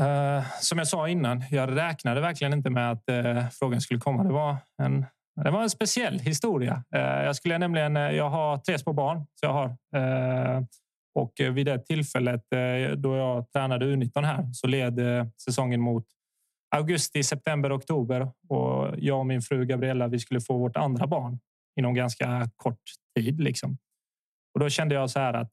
Uh, 0.00 0.44
som 0.60 0.78
jag 0.78 0.88
sa 0.88 1.08
innan, 1.08 1.44
jag 1.50 1.76
räknade 1.76 2.20
verkligen 2.20 2.52
inte 2.52 2.70
med 2.70 2.90
att 2.90 3.04
uh, 3.10 3.48
frågan 3.50 3.80
skulle 3.80 4.00
komma. 4.00 4.24
Det 4.24 4.32
var 4.32 4.56
en 4.82 5.06
det 5.44 5.50
var 5.50 5.62
en 5.62 5.70
speciell 5.70 6.18
historia. 6.18 6.84
Uh, 6.96 7.00
jag 7.02 7.36
skulle 7.36 7.58
nämligen. 7.58 7.96
Jag 7.96 8.30
har 8.30 8.58
tre 8.58 8.78
små 8.78 8.92
barn. 8.92 9.26
Så 9.34 9.46
jag 9.46 9.52
har. 9.52 9.76
Och 11.14 11.32
vid 11.38 11.66
det 11.66 11.86
tillfället 11.86 12.42
då 12.96 13.16
jag 13.16 13.52
tränade 13.52 13.86
U19 13.86 14.22
här 14.22 14.52
så 14.52 14.66
led 14.66 15.00
säsongen 15.44 15.80
mot 15.80 16.04
augusti, 16.76 17.22
september, 17.22 17.76
oktober 17.76 18.30
och 18.48 18.94
jag 18.98 19.18
och 19.18 19.26
min 19.26 19.42
fru 19.42 19.64
Gabriella. 19.64 20.08
Vi 20.08 20.18
skulle 20.18 20.40
få 20.40 20.58
vårt 20.58 20.76
andra 20.76 21.06
barn 21.06 21.38
inom 21.80 21.94
ganska 21.94 22.48
kort 22.56 22.80
tid 23.18 23.40
liksom. 23.40 23.78
Och 24.54 24.60
då 24.60 24.68
kände 24.68 24.94
jag 24.94 25.10
så 25.10 25.18
här 25.18 25.34
att 25.34 25.52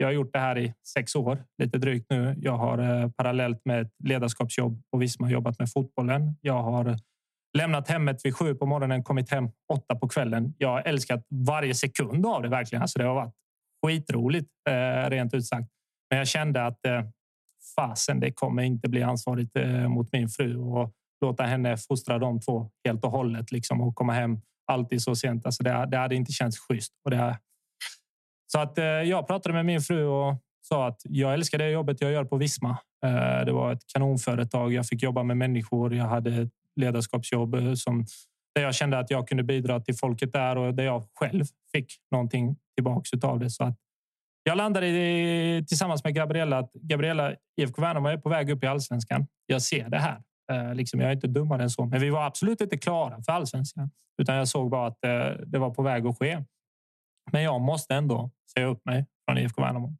jag 0.00 0.06
har 0.06 0.12
gjort 0.12 0.32
det 0.32 0.38
här 0.38 0.58
i 0.58 0.74
sex 0.86 1.16
år, 1.16 1.44
lite 1.58 1.78
drygt 1.78 2.06
nu. 2.10 2.34
Jag 2.38 2.56
har 2.56 2.78
eh, 2.78 3.10
parallellt 3.10 3.64
med 3.64 3.80
ett 3.80 3.92
ledarskapsjobb 4.04 4.82
och 4.92 5.02
Visma 5.02 5.30
jobbat 5.30 5.58
med 5.58 5.70
fotbollen. 5.72 6.36
Jag 6.40 6.62
har 6.62 6.96
lämnat 7.58 7.88
hemmet 7.88 8.20
vid 8.24 8.36
sju 8.36 8.54
på 8.54 8.66
morgonen, 8.66 9.04
kommit 9.04 9.30
hem 9.30 9.48
åtta 9.72 9.94
på 9.94 10.08
kvällen. 10.08 10.54
Jag 10.58 10.68
har 10.68 10.82
älskat 10.82 11.26
varje 11.28 11.74
sekund 11.74 12.26
av 12.26 12.42
det 12.42 12.48
verkligen. 12.48 12.82
Alltså 12.82 12.98
det 12.98 13.04
har 13.04 13.14
varit 13.14 13.34
skitroligt, 13.86 14.48
eh, 14.68 15.10
rent 15.10 15.34
ut 15.34 15.46
sagt. 15.46 15.68
Men 16.10 16.18
jag 16.18 16.28
kände 16.28 16.66
att 16.66 16.86
eh, 16.86 17.02
fasen, 17.76 18.20
det 18.20 18.32
kommer 18.32 18.62
inte 18.62 18.88
bli 18.88 19.02
ansvarigt 19.02 19.56
eh, 19.56 19.88
mot 19.88 20.12
min 20.12 20.28
fru 20.28 20.56
och 20.56 20.92
låta 21.20 21.42
henne 21.42 21.76
fostra 21.76 22.18
de 22.18 22.40
två 22.40 22.70
helt 22.84 23.04
och 23.04 23.10
hållet 23.10 23.52
liksom, 23.52 23.80
och 23.80 23.94
komma 23.94 24.12
hem 24.12 24.40
alltid 24.66 25.02
så 25.02 25.16
sent. 25.16 25.46
Alltså 25.46 25.62
det, 25.62 25.86
det 25.90 25.96
hade 25.96 26.14
inte 26.14 26.32
känts 26.32 26.58
schysst. 26.58 26.92
Och 27.04 27.10
det, 27.10 27.38
så 28.52 28.58
att 28.58 28.78
eh, 28.78 28.84
jag 28.84 29.26
pratade 29.26 29.52
med 29.52 29.66
min 29.66 29.80
fru 29.80 30.06
och 30.06 30.34
sa 30.62 30.86
att 30.86 31.00
jag 31.04 31.34
älskar 31.34 31.58
det 31.58 31.70
jobbet 31.70 32.00
jag 32.00 32.12
gör 32.12 32.24
på 32.24 32.36
Visma. 32.36 32.70
Eh, 33.04 33.44
det 33.44 33.52
var 33.52 33.72
ett 33.72 33.86
kanonföretag. 33.86 34.72
Jag 34.72 34.86
fick 34.86 35.02
jobba 35.02 35.22
med 35.22 35.36
människor. 35.36 35.94
Jag 35.94 36.04
hade 36.04 36.48
ledarskapsjobb 36.76 37.54
eh, 37.54 37.74
som 37.74 38.04
där 38.54 38.62
jag 38.62 38.74
kände 38.74 38.98
att 38.98 39.10
jag 39.10 39.28
kunde 39.28 39.42
bidra 39.42 39.80
till 39.80 39.94
folket 39.94 40.32
där 40.32 40.58
och 40.58 40.74
där 40.74 40.84
jag 40.84 41.02
själv 41.14 41.44
fick 41.72 41.92
någonting 42.10 42.56
tillbaks 42.76 43.10
av 43.22 43.38
det. 43.38 43.50
Så 43.50 43.64
att 43.64 43.76
jag 44.42 44.56
landade 44.56 44.86
i, 44.86 45.64
tillsammans 45.68 46.04
med 46.04 46.14
Gabriella 46.14 46.58
att 46.58 46.72
Gabriella 46.72 47.34
IFK 47.60 47.82
Värnamo 47.82 48.08
är 48.08 48.16
på 48.16 48.28
väg 48.28 48.50
upp 48.50 48.64
i 48.64 48.66
allsvenskan. 48.66 49.26
Jag 49.46 49.62
ser 49.62 49.88
det 49.88 49.98
här. 49.98 50.22
Eh, 50.52 50.74
liksom, 50.74 51.00
jag 51.00 51.08
är 51.08 51.14
inte 51.14 51.26
dummare 51.26 51.62
än 51.62 51.70
så, 51.70 51.86
men 51.86 52.00
vi 52.00 52.10
var 52.10 52.26
absolut 52.26 52.60
inte 52.60 52.78
klara 52.78 53.22
för 53.22 53.32
allsvenskan, 53.32 53.90
utan 54.22 54.34
jag 54.34 54.48
såg 54.48 54.70
bara 54.70 54.86
att 54.86 55.04
eh, 55.04 55.46
det 55.46 55.58
var 55.58 55.70
på 55.70 55.82
väg 55.82 56.06
att 56.06 56.18
ske. 56.18 56.44
Men 57.32 57.42
jag 57.42 57.60
måste 57.60 57.94
ändå 57.94 58.30
säga 58.54 58.66
upp 58.66 58.84
mig 58.84 59.06
från 59.28 59.38
IFK 59.38 59.62
Värnamo. 59.62 59.96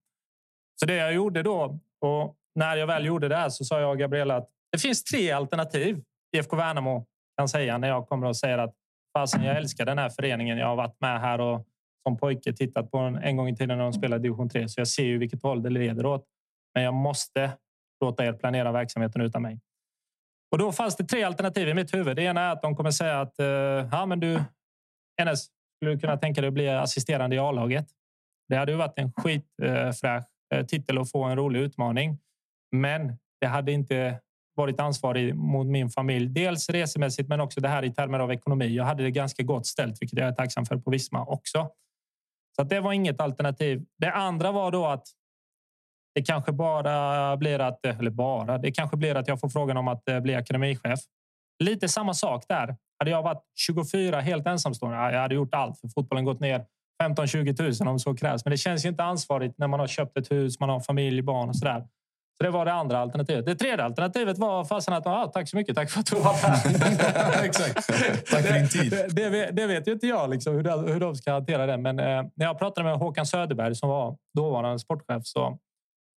Så 0.80 0.86
det 0.86 0.94
jag 0.94 1.14
gjorde 1.14 1.42
då 1.42 1.78
och 2.00 2.36
när 2.54 2.76
jag 2.76 2.86
väl 2.86 3.06
gjorde 3.06 3.28
det 3.28 3.36
här 3.36 3.48
så 3.48 3.64
sa 3.64 3.80
jag 3.80 3.90
och 3.90 3.98
Gabriella 3.98 4.36
att 4.36 4.48
det 4.72 4.78
finns 4.78 5.04
tre 5.04 5.30
alternativ 5.30 6.02
IFK 6.36 6.56
Värnamo 6.56 7.06
kan 7.36 7.48
säga 7.48 7.78
när 7.78 7.88
jag 7.88 8.08
kommer 8.08 8.26
och 8.26 8.36
säger 8.36 8.58
att 8.58 8.74
fasen, 9.18 9.42
jag 9.42 9.56
älskar 9.56 9.84
den 9.84 9.98
här 9.98 10.10
föreningen. 10.10 10.58
Jag 10.58 10.66
har 10.66 10.76
varit 10.76 11.00
med 11.00 11.20
här 11.20 11.40
och 11.40 11.66
som 12.02 12.16
pojke 12.16 12.52
tittat 12.52 12.90
på 12.90 13.02
den 13.02 13.16
en 13.16 13.36
gång 13.36 13.48
i 13.48 13.56
tiden 13.56 13.78
när 13.78 13.84
de 13.84 13.92
spelade 13.92 14.22
division 14.22 14.48
3, 14.48 14.68
så 14.68 14.80
jag 14.80 14.88
ser 14.88 15.04
ju 15.04 15.18
vilket 15.18 15.42
håll 15.42 15.62
det 15.62 15.70
leder 15.70 16.06
åt. 16.06 16.26
Men 16.74 16.84
jag 16.84 16.94
måste 16.94 17.52
låta 18.00 18.24
er 18.24 18.32
planera 18.32 18.72
verksamheten 18.72 19.22
utan 19.22 19.42
mig. 19.42 19.60
Och 20.52 20.58
då 20.58 20.72
fanns 20.72 20.96
det 20.96 21.04
tre 21.04 21.22
alternativ 21.22 21.68
i 21.68 21.74
mitt 21.74 21.94
huvud. 21.94 22.16
Det 22.16 22.22
ena 22.22 22.40
är 22.40 22.52
att 22.52 22.62
de 22.62 22.76
kommer 22.76 22.90
säga 22.90 23.20
att 23.20 23.38
eh, 23.38 23.46
ja, 23.92 24.06
men 24.06 24.20
du 24.20 24.40
Enes, 25.20 25.46
du 25.86 25.98
kunna 25.98 26.16
tänka 26.16 26.40
dig 26.40 26.48
att 26.48 26.54
bli 26.54 26.68
assisterande 26.68 27.36
i 27.36 27.38
A-laget? 27.38 27.86
Det 28.48 28.56
hade 28.56 28.72
ju 28.72 28.78
varit 28.78 28.98
en 28.98 29.12
skitfräsch 29.12 30.24
eh, 30.54 30.66
titel 30.66 30.98
och 30.98 31.10
få 31.10 31.24
en 31.24 31.36
rolig 31.36 31.60
utmaning. 31.60 32.18
Men 32.72 33.18
det 33.40 33.46
hade 33.46 33.72
inte 33.72 34.20
varit 34.54 34.80
ansvarig 34.80 35.34
mot 35.34 35.66
min 35.66 35.90
familj. 35.90 36.28
Dels 36.28 36.70
resemässigt, 36.70 37.28
men 37.28 37.40
också 37.40 37.60
det 37.60 37.68
här 37.68 37.84
i 37.84 37.94
termer 37.94 38.18
av 38.18 38.32
ekonomi. 38.32 38.66
Jag 38.76 38.84
hade 38.84 39.02
det 39.02 39.10
ganska 39.10 39.42
gott 39.42 39.66
ställt, 39.66 40.02
vilket 40.02 40.18
jag 40.18 40.28
är 40.28 40.32
tacksam 40.32 40.66
för 40.66 40.76
på 40.76 40.90
Visma 40.90 41.24
också. 41.24 41.70
Så 42.56 42.62
det 42.62 42.80
var 42.80 42.92
inget 42.92 43.20
alternativ. 43.20 43.84
Det 43.98 44.12
andra 44.12 44.52
var 44.52 44.70
då 44.70 44.86
att 44.86 45.06
det 46.14 46.22
kanske 46.22 46.52
bara 46.52 47.36
blir 47.36 47.58
att, 47.58 47.86
eh, 47.86 47.98
eller 47.98 48.10
bara, 48.10 48.58
det 48.58 48.72
kanske 48.72 48.96
blir 48.96 49.14
att 49.14 49.28
jag 49.28 49.40
får 49.40 49.48
frågan 49.48 49.76
om 49.76 49.88
att 49.88 50.08
eh, 50.08 50.20
bli 50.20 50.34
akademichef. 50.34 51.00
Lite 51.64 51.88
samma 51.88 52.14
sak 52.14 52.44
där. 52.48 52.76
Hade 53.00 53.10
jag 53.10 53.22
varit 53.22 53.42
24 53.56 54.20
helt 54.20 54.46
ensamstående, 54.46 54.98
jag 54.98 55.20
hade 55.20 55.34
gjort 55.34 55.54
allt 55.54 55.80
för 55.80 55.88
fotbollen 55.88 56.24
gått 56.24 56.40
ner 56.40 56.64
15-20 57.02 57.82
000 57.84 57.92
om 57.92 57.98
så 57.98 58.14
krävs. 58.14 58.44
Men 58.44 58.50
det 58.50 58.56
känns 58.56 58.84
ju 58.84 58.88
inte 58.88 59.04
ansvarigt 59.04 59.58
när 59.58 59.68
man 59.68 59.80
har 59.80 59.86
köpt 59.86 60.16
ett 60.16 60.32
hus, 60.32 60.60
man 60.60 60.68
har 60.68 60.80
familj, 60.80 61.22
barn 61.22 61.48
och 61.48 61.56
så 61.56 61.64
där. 61.64 61.80
Så 61.80 62.44
det 62.44 62.50
var 62.50 62.64
det 62.64 62.72
andra 62.72 62.98
alternativet. 62.98 63.46
Det 63.46 63.54
tredje 63.54 63.84
alternativet 63.84 64.38
var 64.38 64.64
fasen 64.64 64.94
att 64.94 65.06
ah, 65.06 65.26
tack 65.26 65.48
så 65.48 65.56
mycket, 65.56 65.76
tack 65.76 65.90
för 65.90 66.00
att 66.00 66.06
du 66.06 66.16
var 66.16 66.32
här. 66.32 67.44
Exakt. 67.44 67.74
Tack 68.30 68.42
för 68.46 68.52
din 68.52 68.68
tid. 68.68 68.90
Det, 68.90 69.28
det, 69.28 69.50
det 69.50 69.66
vet 69.66 69.88
ju 69.88 69.92
inte 69.92 70.06
jag 70.06 70.30
liksom, 70.30 70.54
hur, 70.54 70.62
de, 70.62 70.92
hur 70.92 71.00
de 71.00 71.14
ska 71.14 71.32
hantera 71.32 71.66
det. 71.66 71.76
Men 71.76 71.98
eh, 71.98 72.22
när 72.34 72.46
jag 72.46 72.58
pratade 72.58 72.88
med 72.88 72.98
Håkan 72.98 73.26
Söderberg 73.26 73.74
som 73.74 73.88
var 73.88 74.16
dåvarande 74.34 74.78
sportchef 74.78 75.22
så 75.24 75.58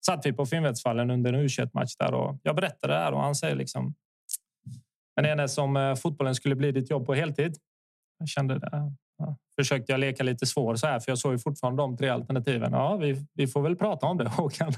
satt 0.07 0.27
vi 0.27 0.33
på 0.33 0.47
Finnvedsvallen 0.47 1.11
under 1.11 1.33
en 1.33 1.41
u 1.41 1.49
match 1.73 1.97
där 1.99 2.15
och 2.15 2.39
jag 2.43 2.57
berättade 2.57 2.93
det 2.93 2.99
här 2.99 3.13
och 3.13 3.21
han 3.21 3.35
säger 3.35 3.57
liksom. 3.57 3.95
Men 5.17 5.25
är 5.41 5.47
som 5.47 5.77
eh, 5.77 5.95
fotbollen 5.95 6.35
skulle 6.35 6.55
bli 6.55 6.73
ditt 6.73 6.91
jobb 6.91 7.07
på 7.07 7.15
heltid? 7.15 7.57
Jag 8.19 8.29
kände 8.29 8.55
eh, 8.55 8.61
det 8.61 9.37
försökte 9.57 9.93
jag 9.93 10.01
leka 10.01 10.23
lite 10.23 10.47
svår 10.47 10.75
så 10.75 10.87
här, 10.87 11.01
för 11.01 11.11
jag 11.11 11.19
såg 11.19 11.33
ju 11.33 11.39
fortfarande 11.39 11.83
de 11.83 11.97
tre 11.97 12.09
alternativen. 12.09 12.73
Ja, 12.73 12.97
vi, 12.97 13.27
vi 13.35 13.47
får 13.47 13.63
väl 13.63 13.77
prata 13.77 14.07
om 14.07 14.19
det 14.19 14.29
Håkan. 14.29 14.73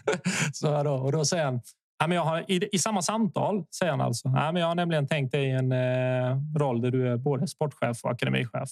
så 0.53 0.83
då, 0.83 0.95
och 0.95 1.13
då 1.13 1.25
säger 1.25 1.45
han 1.45 1.61
Ja, 1.99 2.07
men 2.07 2.17
jag 2.17 2.25
har, 2.25 2.51
i, 2.51 2.69
I 2.73 2.79
samma 2.79 3.03
samtal 3.03 3.65
säger 3.79 3.91
han 3.91 4.01
alltså. 4.01 4.29
Ja, 4.29 4.53
men 4.53 4.57
jag 4.63 4.69
har 4.69 4.75
nämligen 4.75 5.07
tänkt 5.07 5.33
dig 5.33 5.51
en 5.51 5.73
eh, 5.73 6.39
roll 6.57 6.81
där 6.81 6.91
du 6.91 7.09
är 7.09 7.17
både 7.17 7.47
sportchef 7.47 8.05
och 8.05 8.11
akademichef. 8.11 8.71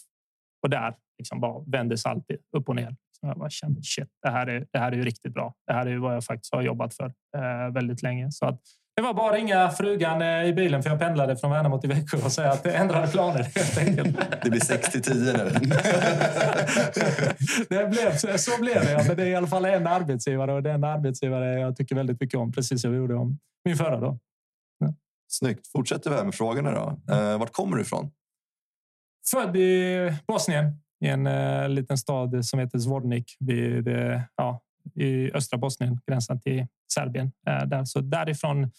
Och 0.63 0.71
där 0.71 0.95
liksom 1.19 1.41
bara 1.41 1.65
vändes 1.67 2.07
allt 2.07 2.25
upp 2.57 2.69
och 2.69 2.77
ner. 2.77 2.97
Så 3.21 3.27
jag 3.27 3.39
bara 3.39 3.51
kände 3.51 3.83
shit, 3.83 4.09
det 4.23 4.31
här 4.31 4.47
är, 4.47 4.67
det 4.73 4.79
här 4.79 4.93
är 4.93 4.97
ju 4.97 5.03
riktigt 5.03 5.35
bra. 5.35 5.55
Det 5.67 5.73
här 5.73 5.87
är 5.87 5.97
vad 5.97 6.15
jag 6.15 6.25
faktiskt 6.25 6.55
har 6.55 6.63
jobbat 6.63 6.95
för 6.95 7.13
eh, 7.37 7.73
väldigt 7.73 8.03
länge. 8.03 8.33
Så 8.33 8.47
att 8.47 8.61
det 8.95 9.03
var 9.03 9.15
bara 9.15 9.31
att 9.31 9.35
ringa 9.35 9.71
frugan 9.71 10.23
eh, 10.23 10.45
i 10.45 10.53
bilen, 10.53 10.83
för 10.83 10.91
jag 10.91 10.99
pendlade 10.99 11.37
från 11.37 11.51
Värnamo 11.51 11.79
till 11.81 11.91
Växjö 11.91 12.19
och 12.25 12.33
säga 12.33 12.51
att 12.51 12.63
det 12.63 12.73
ändrade 12.73 13.09
planer 13.09 13.43
helt 13.43 13.79
enkelt. 13.79 14.17
Det 14.43 14.51
blir 14.51 14.61
60-10 14.61 15.15
nu. 15.15 15.51
det 17.77 17.91
blev, 17.91 18.17
så 18.37 18.61
blev 18.61 18.85
det, 18.85 19.05
men 19.09 19.17
det 19.17 19.23
är 19.23 19.27
i 19.27 19.35
alla 19.35 19.47
fall 19.47 19.65
en 19.65 19.87
arbetsgivare 19.87 20.53
och 20.53 20.63
den 20.63 20.85
arbetsgivare 20.85 21.61
jag 21.61 21.77
tycker 21.77 21.95
väldigt 21.95 22.21
mycket 22.21 22.41
om, 22.41 22.53
precis 22.53 22.83
som 22.83 22.93
jag 22.93 23.01
gjorde 23.01 23.15
om 23.15 23.39
min 23.65 23.77
förra. 23.77 24.01
Då. 24.01 24.19
Ja. 24.79 24.95
Snyggt. 25.29 25.67
Fortsätter 25.73 26.11
vi 26.11 26.17
här 26.17 26.25
med 26.25 26.35
frågorna. 26.35 26.71
Då. 26.71 27.15
Eh, 27.15 27.39
vart 27.39 27.53
kommer 27.53 27.77
du 27.77 27.83
ifrån? 27.83 28.11
Född 29.31 29.57
i 29.57 30.13
Bosnien, 30.27 30.81
i 31.05 31.09
en 31.09 31.27
uh, 31.27 31.69
liten 31.69 31.99
stad 31.99 32.45
som 32.45 32.59
heter 32.59 32.79
Zvornik 32.79 33.37
vid, 33.41 33.89
ja, 34.37 34.61
i 34.95 35.33
östra 35.33 35.59
Bosnien, 35.59 36.01
gränsen 36.07 36.41
till 36.41 36.67
Serbien. 36.95 37.33
Eh, 37.47 37.67
där. 37.67 37.85
Så 37.85 38.01
därifrån 38.01 38.71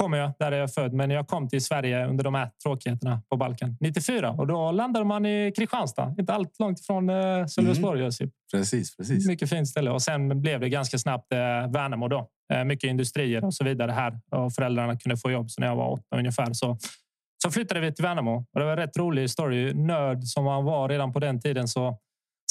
kommer 0.00 0.18
jag, 0.18 0.32
där 0.38 0.52
är 0.52 0.58
jag 0.58 0.74
född. 0.74 0.92
Men 0.92 1.10
jag 1.10 1.26
kom 1.26 1.48
till 1.48 1.64
Sverige 1.64 2.06
under 2.06 2.24
de 2.24 2.34
här 2.34 2.50
tråkigheterna 2.62 3.22
på 3.28 3.36
Balkan 3.36 3.76
94 3.80 4.30
och 4.30 4.46
då 4.46 4.72
landade 4.72 5.04
man 5.04 5.26
i 5.26 5.52
Kristianstad. 5.56 6.14
Inte 6.18 6.32
allt 6.34 6.58
långt 6.58 6.86
från 6.86 7.10
eh, 7.10 7.46
Sölvesborg. 7.46 8.00
Mm. 8.00 8.12
Precis, 8.52 8.96
precis. 8.96 9.26
Mycket 9.26 9.50
fint 9.50 9.68
ställe 9.68 9.90
och 9.90 10.02
sen 10.02 10.42
blev 10.42 10.60
det 10.60 10.68
ganska 10.68 10.98
snabbt 10.98 11.32
eh, 11.32 11.38
Värnamo 11.72 12.08
då. 12.08 12.28
Eh, 12.52 12.64
mycket 12.64 12.90
industrier 12.90 13.44
och 13.44 13.54
så 13.54 13.64
vidare 13.64 13.92
här 13.92 14.20
och 14.30 14.52
föräldrarna 14.52 14.96
kunde 14.96 15.16
få 15.16 15.30
jobb. 15.30 15.50
Så 15.50 15.60
när 15.60 15.68
jag 15.68 15.76
var 15.76 15.92
åtta 15.92 16.16
ungefär 16.16 16.52
så 16.52 16.78
så 17.42 17.50
flyttade 17.50 17.80
vi 17.80 17.94
till 17.94 18.04
Värnamo 18.04 18.46
och 18.52 18.60
det 18.60 18.64
var 18.64 18.72
en 18.72 18.78
rätt 18.78 18.96
rolig 18.96 19.30
story. 19.30 19.74
Nörd 19.74 20.24
som 20.24 20.44
man 20.44 20.64
var 20.64 20.88
redan 20.88 21.12
på 21.12 21.18
den 21.18 21.40
tiden 21.40 21.68
så 21.68 21.98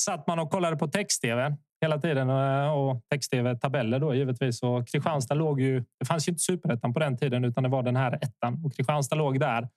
satt 0.02 0.28
man 0.28 0.40
och 0.40 0.52
kollade 0.52 0.76
på 0.76 0.88
text-tv 0.88 1.56
hela 1.82 1.98
tiden 1.98 2.30
eh, 2.30 2.72
och 2.72 3.02
text-tv-tabeller 3.10 4.00
då 4.00 4.16
givetvis. 4.16 4.64
Och 4.64 4.88
Kristianstad 4.88 5.36
låg 5.36 5.62
ju. 5.62 5.84
Det 6.00 6.06
fanns 6.06 6.28
ju 6.28 6.32
inte 6.32 6.44
superettan 6.44 6.94
på 6.94 7.00
den 7.00 7.18
tiden 7.18 7.46
utan 7.46 7.64
det 7.64 7.70
var 7.70 7.84
den 7.84 7.96
här 7.96 8.20
ettan 8.22 8.66
och 8.66 8.74
Kristianstad 8.74 9.16
låg 9.16 9.40
där. 9.40 9.68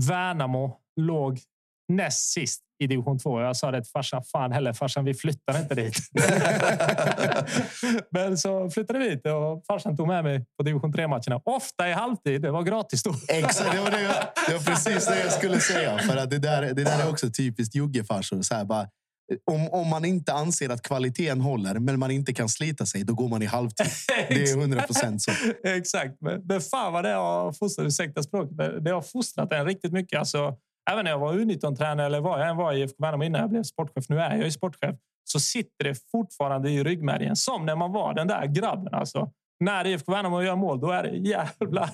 Värnamo 0.00 0.76
låg 1.00 1.38
näst 1.88 2.32
sist 2.32 2.60
i 2.78 2.86
division 2.86 3.18
2. 3.18 3.40
Jag 3.40 3.56
sa 3.56 3.70
det 3.70 3.82
till 3.82 3.90
farsan. 3.90 4.22
Fan 4.24 4.52
heller 4.52 4.72
farsan, 4.72 5.04
vi 5.04 5.14
flyttar 5.14 5.60
inte 5.60 5.74
dit. 5.74 5.96
Men 8.10 8.38
så 8.38 8.70
flyttade 8.70 8.98
vi 8.98 9.08
dit 9.08 9.26
och 9.26 9.64
farsan 9.66 9.96
tog 9.96 10.08
med 10.08 10.24
mig 10.24 10.44
på 10.56 10.62
division 10.62 10.92
3 10.92 11.08
matcherna. 11.08 11.40
Ofta 11.44 11.88
i 11.88 11.92
halvtid. 11.92 12.42
Det 12.42 12.50
var 12.50 12.62
gratis 12.62 13.02
då. 13.02 13.14
Exakt, 13.28 13.72
det 13.72 13.80
var, 13.80 13.90
det, 13.90 13.96
det 14.48 14.52
var 14.52 14.64
precis 14.64 15.06
det 15.06 15.20
jag 15.20 15.32
skulle 15.32 15.60
säga. 15.60 15.98
För 15.98 16.16
att 16.16 16.30
det, 16.30 16.38
där, 16.38 16.62
det 16.62 16.84
där 16.84 17.06
är 17.06 17.10
också 17.10 17.30
typiskt 17.30 17.74
juggefarsor. 17.74 18.42
Bara, 19.28 19.54
om, 19.54 19.68
om 19.68 19.88
man 19.88 20.04
inte 20.04 20.32
anser 20.32 20.68
att 20.68 20.82
kvaliteten 20.82 21.40
håller, 21.40 21.74
men 21.74 21.98
man 21.98 22.10
inte 22.10 22.34
kan 22.34 22.48
slita 22.48 22.86
sig, 22.86 23.04
då 23.04 23.14
går 23.14 23.28
man 23.28 23.42
i 23.42 23.46
halvtid. 23.46 23.86
Det 24.28 24.50
är 24.50 24.58
100 24.58 24.82
procent 24.82 25.22
så. 25.22 25.30
Exakt. 25.64 26.20
Men, 26.20 26.46
men 26.46 26.60
fan 26.60 26.92
vad 26.92 27.04
det 27.04 27.12
har 27.12 27.52
fostrat, 27.52 27.86
ursäkta 27.86 28.22
språket, 28.22 28.84
det 28.84 28.90
har 28.90 29.02
fostrat 29.02 29.52
en 29.52 29.66
riktigt 29.66 29.92
mycket. 29.92 30.18
Alltså, 30.18 30.56
även 30.90 31.04
när 31.04 31.10
jag 31.10 31.18
var 31.18 31.32
U19-tränare 31.32 32.06
eller 32.06 32.20
vad 32.20 32.40
jag 32.40 32.48
än 32.48 32.56
var 32.56 32.72
i 32.72 32.80
IFK 32.80 32.96
Värnamo 32.98 33.24
innan 33.24 33.40
jag 33.40 33.50
blev 33.50 33.62
sportchef, 33.62 34.08
nu 34.08 34.20
är 34.20 34.36
jag 34.36 34.44
ju 34.44 34.50
sportchef, 34.50 34.96
så 35.24 35.40
sitter 35.40 35.84
det 35.84 35.94
fortfarande 36.10 36.70
i 36.70 36.84
ryggmärgen 36.84 37.36
som 37.36 37.66
när 37.66 37.76
man 37.76 37.92
var 37.92 38.14
den 38.14 38.26
där 38.26 38.46
grabben. 38.46 38.94
Alltså. 38.94 39.30
När 39.60 39.86
IFK 39.86 40.12
Värnamo 40.12 40.42
gör 40.42 40.56
mål, 40.56 40.80
då 40.80 40.90
är 40.90 41.02
det 41.02 41.16
jävla 41.16 41.90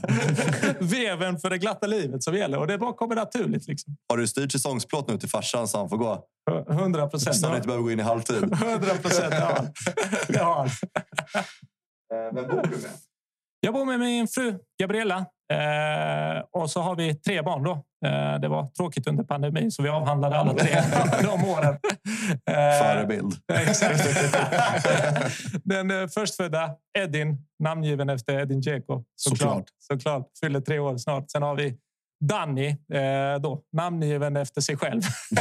veven 0.80 1.38
för 1.38 1.50
det 1.50 1.58
glatta 1.58 1.86
livet 1.86 2.22
som 2.22 2.34
gäller. 2.34 2.58
Och 2.58 2.66
det 2.66 2.78
bara 2.78 2.92
kommer 2.92 3.14
naturligt. 3.14 3.68
Liksom. 3.68 3.96
Har 4.08 4.16
du 4.16 4.28
styrt 4.28 4.52
säsongsplåt 4.52 5.08
nu 5.08 5.18
till 5.18 5.28
farsan 5.28 5.68
så 5.68 5.78
han 5.78 5.88
får 5.88 5.96
gå? 5.96 6.24
100 6.70 7.08
procent. 7.08 7.36
Så 7.36 7.46
han 7.46 7.56
inte 7.56 7.66
behöver 7.66 7.84
gå 7.84 7.90
in 7.90 8.00
i 8.00 8.02
halvtid? 8.02 8.36
100 8.42 8.78
procent. 9.02 9.34
Det 10.28 10.38
har 10.38 10.54
han. 10.54 10.66
Eh, 10.66 12.34
vem 12.34 12.48
bor 12.48 12.62
du 12.62 12.76
med? 12.76 12.90
Jag 13.60 13.74
bor 13.74 13.84
med 13.84 14.00
min 14.00 14.28
fru 14.28 14.58
Gabriella 14.80 15.16
eh, 15.52 16.44
och 16.50 16.70
så 16.70 16.80
har 16.80 16.96
vi 16.96 17.14
tre 17.14 17.42
barn. 17.42 17.62
Då. 17.62 17.72
Eh, 18.06 18.40
det 18.40 18.48
var 18.48 18.66
tråkigt 18.66 19.06
under 19.06 19.24
pandemin 19.24 19.70
så 19.70 19.82
vi 19.82 19.88
avhandlade 19.88 20.36
alla 20.36 20.54
tre 20.54 20.82
de 21.22 21.44
åren. 21.44 21.78
Eh, 22.50 22.78
Förebild. 22.78 23.34
Exakt. 23.52 24.04
Den 25.64 25.90
eh, 25.90 26.08
förstfödda 26.08 26.74
Edin, 26.98 27.46
namngiven 27.58 28.08
efter 28.10 28.38
Edin 28.40 28.60
Dzeko. 28.60 29.04
Såklart. 29.16 29.64
Såklart. 29.78 30.26
Fyller 30.40 30.60
tre 30.60 30.78
år 30.78 30.98
snart. 30.98 31.30
Sen 31.30 31.42
har 31.42 31.54
vi 31.54 31.78
Danny, 32.24 32.68
eh, 32.68 33.40
då, 33.40 33.62
namngiven 33.72 34.36
efter 34.36 34.60
sig 34.60 34.76
själv. 34.76 35.02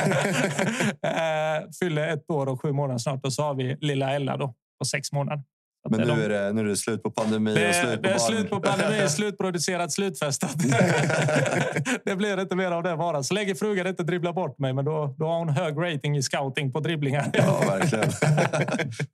eh, 1.04 1.70
fyller 1.80 2.08
ett 2.08 2.30
år 2.32 2.50
och 2.50 2.62
sju 2.62 2.72
månader 2.72 2.98
snart. 2.98 3.26
Och 3.26 3.34
så 3.34 3.44
har 3.44 3.54
vi 3.54 3.78
lilla 3.82 4.16
Ella 4.16 4.38
då, 4.38 4.54
på 4.80 4.86
sex 4.86 5.12
månader. 5.12 5.44
Men 5.90 6.08
nu 6.08 6.24
är, 6.26 6.30
det, 6.30 6.54
nu 6.54 6.62
är 6.62 6.66
det 6.66 6.76
slut 6.78 7.04
på 7.04 7.12
pandemi 7.12 7.54
det, 7.54 7.70
och 7.70 7.76
slut 7.76 7.96
på 7.96 8.02
Det 8.02 8.10
är 8.10 8.18
barn. 8.18 8.20
slut 8.20 8.50
på 8.50 8.60
pandemi, 8.60 9.08
slutproducerat, 9.10 9.92
slutfestat. 9.92 10.56
det 12.06 12.16
blir 12.16 12.42
inte 12.42 12.56
mer 12.56 12.72
av 12.72 12.84
det 12.84 12.98
bara. 12.98 13.24
Så 13.24 13.34
länge 13.34 13.56
frugan 13.56 13.88
inte 13.88 14.04
dribblar 14.04 14.34
bort 14.34 14.60
mig, 14.60 14.74
men 14.74 14.86
då, 14.86 15.16
då 15.18 15.26
har 15.26 15.40
hon 15.40 15.50
hög 15.50 15.78
rating 15.78 16.18
i 16.18 16.24
scouting 16.24 16.72
på 16.72 16.80
dribblingar. 16.80 17.30
Ja, 17.34 17.64
verkligen. 17.68 18.10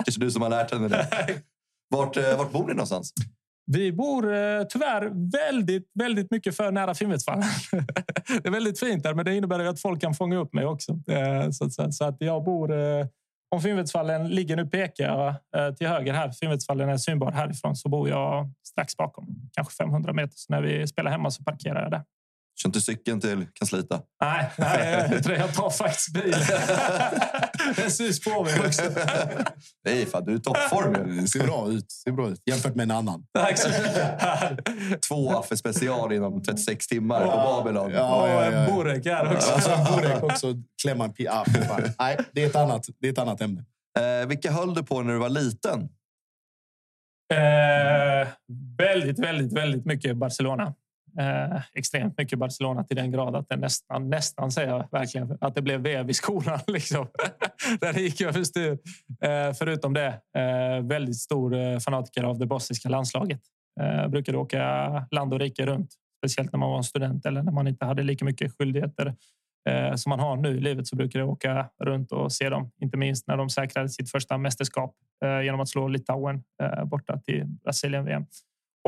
Kanske 0.05 0.22
du 0.22 0.32
som 0.32 0.41
har 0.41 0.50
lärt 0.50 0.74
henne 0.74 0.88
det. 0.88 1.08
Vart, 1.89 2.17
eh, 2.17 2.38
vart 2.38 2.51
bor 2.51 2.67
ni 2.67 2.74
någonstans? 2.74 3.13
Vi 3.72 3.91
bor 3.91 4.34
eh, 4.34 4.63
tyvärr 4.70 5.32
väldigt, 5.32 5.91
väldigt 6.00 6.32
mycket 6.32 6.55
för 6.55 6.72
nära 6.72 6.94
Finnvedsvallen. 6.94 7.44
det 8.27 8.48
är 8.48 8.51
väldigt 8.51 8.79
fint 8.79 9.03
där, 9.03 9.13
men 9.13 9.25
det 9.25 9.36
innebär 9.36 9.60
att 9.60 9.82
folk 9.82 10.01
kan 10.01 10.13
fånga 10.13 10.38
upp 10.38 10.53
mig 10.53 10.65
också. 10.65 11.00
Eh, 11.08 11.50
så, 11.50 11.70
så, 11.70 11.91
så 11.91 12.05
att 12.05 12.15
jag 12.20 12.44
bor... 12.44 12.72
Eh, 12.72 13.05
om 13.56 13.62
Finnvedsvallen 13.62 14.28
ligger 14.28 14.56
nu 14.56 14.66
pekar 14.66 15.06
jag 15.06 15.36
till 15.78 15.88
höger 15.88 16.14
här. 16.14 16.32
Finnvedsvallen 16.32 16.90
är 16.90 16.98
synbar 16.98 17.32
härifrån 17.32 17.76
så 17.76 17.90
bor 17.90 18.10
jag 18.10 18.52
strax 18.64 18.98
bakom, 18.98 19.28
kanske 19.54 19.74
500 19.74 20.13
meter. 20.13 20.34
Så 20.36 20.54
när 20.54 20.62
vi 20.62 20.88
spelar 20.88 21.12
hemma 21.12 21.32
så 21.32 21.44
parkerar 21.44 21.82
jag 21.82 21.91
där. 21.91 22.04
Kör 22.62 22.70
inte 22.70 22.82
cykeln 22.82 23.22
till 23.22 23.46
Kanslita? 23.54 24.02
Nej, 24.22 24.50
nej 24.58 25.22
jag, 25.26 25.54
tar 25.54 25.70
faktiskt 25.70 26.13
bilen. 26.13 26.39
Den 27.76 27.91
syns 27.91 28.20
på 28.20 28.44
mig 28.44 28.60
också. 28.60 28.82
Nej, 29.86 30.06
fan, 30.06 30.26
du 30.26 30.32
är 30.32 30.36
i 30.36 30.39
toppform. 30.39 31.18
Det 31.22 31.28
ser 31.28 31.44
bra 31.44 31.70
ut. 31.70 31.91
Ser 31.91 32.12
bra 32.12 32.30
ut 32.30 32.41
jämfört 32.46 32.76
med 32.76 32.84
en 32.84 32.91
annan. 32.91 33.26
Tack 33.34 33.58
så 33.58 33.70
mycket. 33.70 35.02
Två 35.08 35.38
affe 35.39 35.58
special 35.58 36.13
inom 36.13 36.44
36 36.44 36.88
timmar 36.88 37.22
på 37.26 37.62
Babylon. 37.63 37.91
Ja, 37.91 38.28
ja, 38.28 38.46
ja, 38.46 38.52
en 38.52 38.76
burek 38.76 39.06
här 39.06 39.34
också. 39.34 39.52
Alltså, 39.52 39.96
Burek 39.98 40.24
också. 40.24 40.54
Klämma 40.82 41.06
en 41.06 41.13
pi- 41.13 41.28
ah. 41.30 41.46
Nej, 42.00 42.18
det 42.32 42.44
är, 42.44 42.48
ett 42.48 42.56
annat, 42.56 42.86
det 43.00 43.08
är 43.08 43.12
ett 43.12 43.18
annat 43.20 43.41
ämne. 43.41 43.63
Eh, 44.00 44.28
vilka 44.28 44.52
höll 44.52 44.74
du 44.74 44.84
på 44.84 45.02
när 45.02 45.13
du 45.13 45.20
var 45.20 45.30
liten? 45.30 45.89
Eh, 47.34 48.28
väldigt, 48.78 49.20
väldigt, 49.20 49.54
väldigt 49.54 49.86
mycket 49.86 50.18
Barcelona. 50.18 50.74
Eh, 51.19 51.62
extremt 51.73 52.17
mycket 52.17 52.39
Barcelona 52.39 52.84
till 52.84 52.97
den 52.97 53.12
grad 53.12 53.36
att 53.36 53.49
det 53.49 53.58
nästan, 53.58 54.10
nästan 54.10 54.51
säger 54.51 54.69
jag 54.69 54.88
verkligen, 54.91 55.38
att 55.41 55.56
det 55.56 55.62
blev 55.62 55.82
vev 55.82 56.10
i 56.10 56.13
skolan. 56.13 56.60
Liksom. 56.67 57.08
Där 57.80 57.93
gick 57.93 58.21
jag 58.21 58.30
överstyr. 58.30 58.78
Eh, 59.21 59.54
förutom 59.60 59.93
det, 59.93 60.08
eh, 60.38 60.86
väldigt 60.86 61.17
stor 61.17 61.56
eh, 61.56 61.80
fanatiker 61.80 62.23
av 62.23 62.39
det 62.39 62.45
bosniska 62.45 62.89
landslaget. 62.89 63.41
Eh, 63.82 64.08
brukade 64.08 64.38
åka 64.38 65.08
land 65.12 65.34
och 65.34 65.39
rike 65.39 65.65
runt, 65.65 65.89
speciellt 66.17 66.51
när 66.51 66.60
man 66.60 66.69
var 66.69 66.78
en 66.78 66.84
student 66.84 67.25
eller 67.25 67.43
när 67.43 67.51
man 67.51 67.67
inte 67.67 67.86
hade 67.86 68.04
lika 68.04 68.25
mycket 68.25 68.51
skyldigheter 68.58 69.15
eh, 69.69 69.95
som 69.95 70.10
man 70.10 70.19
har 70.19 70.38
nu 70.38 70.49
i 70.49 70.60
livet 70.60 70.88
så 70.88 70.95
brukar 70.95 71.19
jag 71.19 71.30
åka 71.30 71.69
runt 71.84 72.12
och 72.12 72.32
se 72.32 72.49
dem. 72.49 72.71
Inte 72.82 72.97
minst 72.97 73.28
när 73.28 73.38
de 73.38 73.49
säkrade 73.49 73.89
sitt 73.89 74.12
första 74.12 74.38
mästerskap 74.38 74.95
eh, 75.25 75.41
genom 75.41 75.60
att 75.60 75.69
slå 75.69 75.88
Litauen 75.88 76.43
eh, 76.63 76.86
borta 76.86 77.17
till 77.17 77.45
Brasilien-VM. 77.45 78.25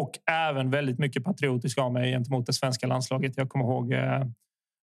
Och 0.01 0.11
även 0.31 0.69
väldigt 0.69 0.99
mycket 0.99 1.23
patriotisk 1.23 1.77
av 1.77 1.93
mig 1.93 2.11
gentemot 2.11 2.45
det 2.45 2.53
svenska 2.53 2.87
landslaget. 2.87 3.33
Jag 3.37 3.49
kommer 3.49 3.65
ihåg 3.65 3.93
eh, 3.93 4.23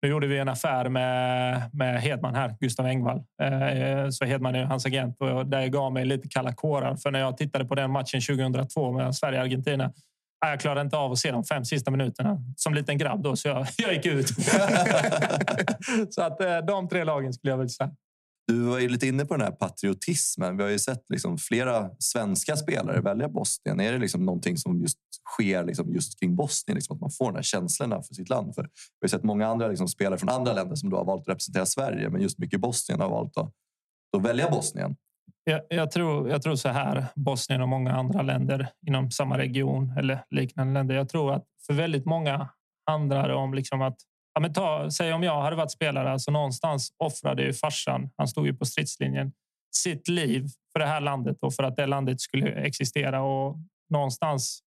nu 0.02 0.10
gjorde 0.10 0.28
vi 0.28 0.38
en 0.38 0.50
affär 0.50 0.90
med, 0.90 1.70
med 1.74 2.02
Hedman 2.02 2.36
här, 2.36 2.56
Gustav 2.60 2.86
Engvall. 2.86 3.24
Eh, 3.42 4.10
så 4.10 4.26
Hedman 4.26 4.56
är 4.56 4.64
hans 4.64 4.86
agent 4.86 5.18
och 5.20 5.46
det 5.46 5.70
gav 5.70 5.94
mig 5.94 6.06
lite 6.06 6.28
kalla 6.28 6.54
kårar. 6.54 6.96
För 6.96 7.12
när 7.12 7.20
jag 7.20 7.38
tittade 7.38 7.66
på 7.66 7.76
den 7.76 7.92
matchen 7.92 8.22
2002 8.22 8.92
med 8.92 9.16
Sverige 9.16 9.40
och 9.40 9.46
Argentina 9.46 9.92
Nej, 10.44 10.52
Jag 10.52 10.60
klarade 10.60 10.82
inte 10.82 10.98
av 10.98 11.12
att 11.12 11.18
se 11.18 11.32
de 11.32 11.44
fem 11.44 11.66
sista 11.66 11.92
minuterna 11.92 12.38
som 12.56 12.74
liten 12.74 12.98
grabb 12.98 13.24
då, 13.24 13.36
så 13.36 13.48
jag, 13.48 13.68
jag 13.78 13.94
gick 13.94 14.06
ut. 14.06 14.28
så 16.10 16.22
att 16.22 16.42
eh, 16.42 16.58
de 16.58 16.90
tre 16.90 17.04
lagen 17.04 17.34
skulle 17.34 17.52
jag 17.52 17.58
vilja 17.58 17.70
säga. 17.70 17.92
Du 18.48 18.62
var 18.64 18.80
ju 18.80 18.90
lite 18.90 19.08
inne 19.08 19.26
på 19.26 19.38
den 19.38 19.46
här 19.46 19.52
patriotismen. 19.52 20.58
Vi 20.58 20.64
har 20.64 20.70
ju 20.70 20.80
sett 20.80 21.10
liksom 21.10 21.38
flera 21.38 21.90
svenska 22.00 22.56
spelare 22.56 23.02
välja 23.02 23.30
Bosnien. 23.30 23.80
Är 23.80 23.92
det 23.92 23.98
liksom 23.98 24.26
någonting 24.26 24.58
som 24.58 24.82
just 24.82 24.98
sker 25.34 25.64
liksom 25.64 25.94
just 25.94 26.20
kring 26.20 26.36
Bosnien? 26.36 26.76
Liksom 26.76 26.96
att 26.96 27.02
man 27.02 27.12
får 27.12 27.26
de 27.26 27.36
här 27.36 27.44
känslorna 27.44 28.02
för 28.02 28.14
sitt 28.14 28.30
land? 28.30 28.56
För 28.56 28.62
vi 28.62 28.68
har 29.02 29.06
ju 29.06 29.10
sett 29.10 29.24
många 29.24 29.48
andra 29.48 29.68
liksom 29.68 29.88
spelare 29.88 30.20
från 30.20 30.30
andra 30.30 30.54
länder 30.54 30.76
som 30.76 30.90
då 30.90 30.98
har 30.98 31.06
valt 31.06 31.22
att 31.22 31.28
representera 31.28 31.66
Sverige, 31.66 32.10
men 32.10 32.22
just 32.22 32.38
mycket 32.38 32.60
Bosnien 32.60 33.02
har 33.02 33.10
valt 33.10 33.38
att, 33.38 33.54
att 34.18 34.24
välja 34.24 34.50
Bosnien. 34.50 34.96
Jag, 35.44 35.62
jag, 35.70 35.92
tror, 35.92 36.30
jag 36.30 36.42
tror 36.42 36.56
så 36.56 36.70
här, 36.70 37.06
Bosnien 37.16 37.62
och 37.62 37.70
många 37.70 37.92
andra 37.92 38.22
länder 38.22 38.68
inom 38.88 39.12
samma 39.12 39.38
region 39.38 39.98
eller 39.98 40.24
liknande 40.30 40.74
länder. 40.74 40.96
Jag 40.96 41.10
tror 41.10 41.34
att 41.34 41.46
för 41.68 41.74
väldigt 41.74 42.06
många 42.06 42.50
handlar 42.86 43.28
det 43.28 43.36
om 43.36 43.54
liksom 43.54 43.82
att 43.82 43.98
Ja, 44.34 44.42
men 44.42 44.54
ta, 44.54 44.92
säg 44.92 45.14
om 45.14 45.24
jag 45.24 45.42
hade 45.42 45.56
varit 45.56 45.72
spelare, 45.72 46.12
alltså 46.12 46.32
någonstans 46.32 46.94
offrade 46.98 47.44
ju 47.44 47.54
farsan, 47.54 48.10
han 48.18 48.28
stod 48.28 48.48
ju 48.48 48.54
på 48.54 48.66
stridslinjen, 48.66 49.32
sitt 49.76 50.08
liv 50.08 50.48
för 50.74 50.80
det 50.80 50.86
här 50.86 51.02
landet 51.02 51.38
och 51.42 51.54
för 51.54 51.64
att 51.64 51.76
det 51.76 51.86
landet 51.86 52.22
skulle 52.22 52.52
existera. 52.52 53.22
Och 53.22 53.58
någonstans 53.90 54.64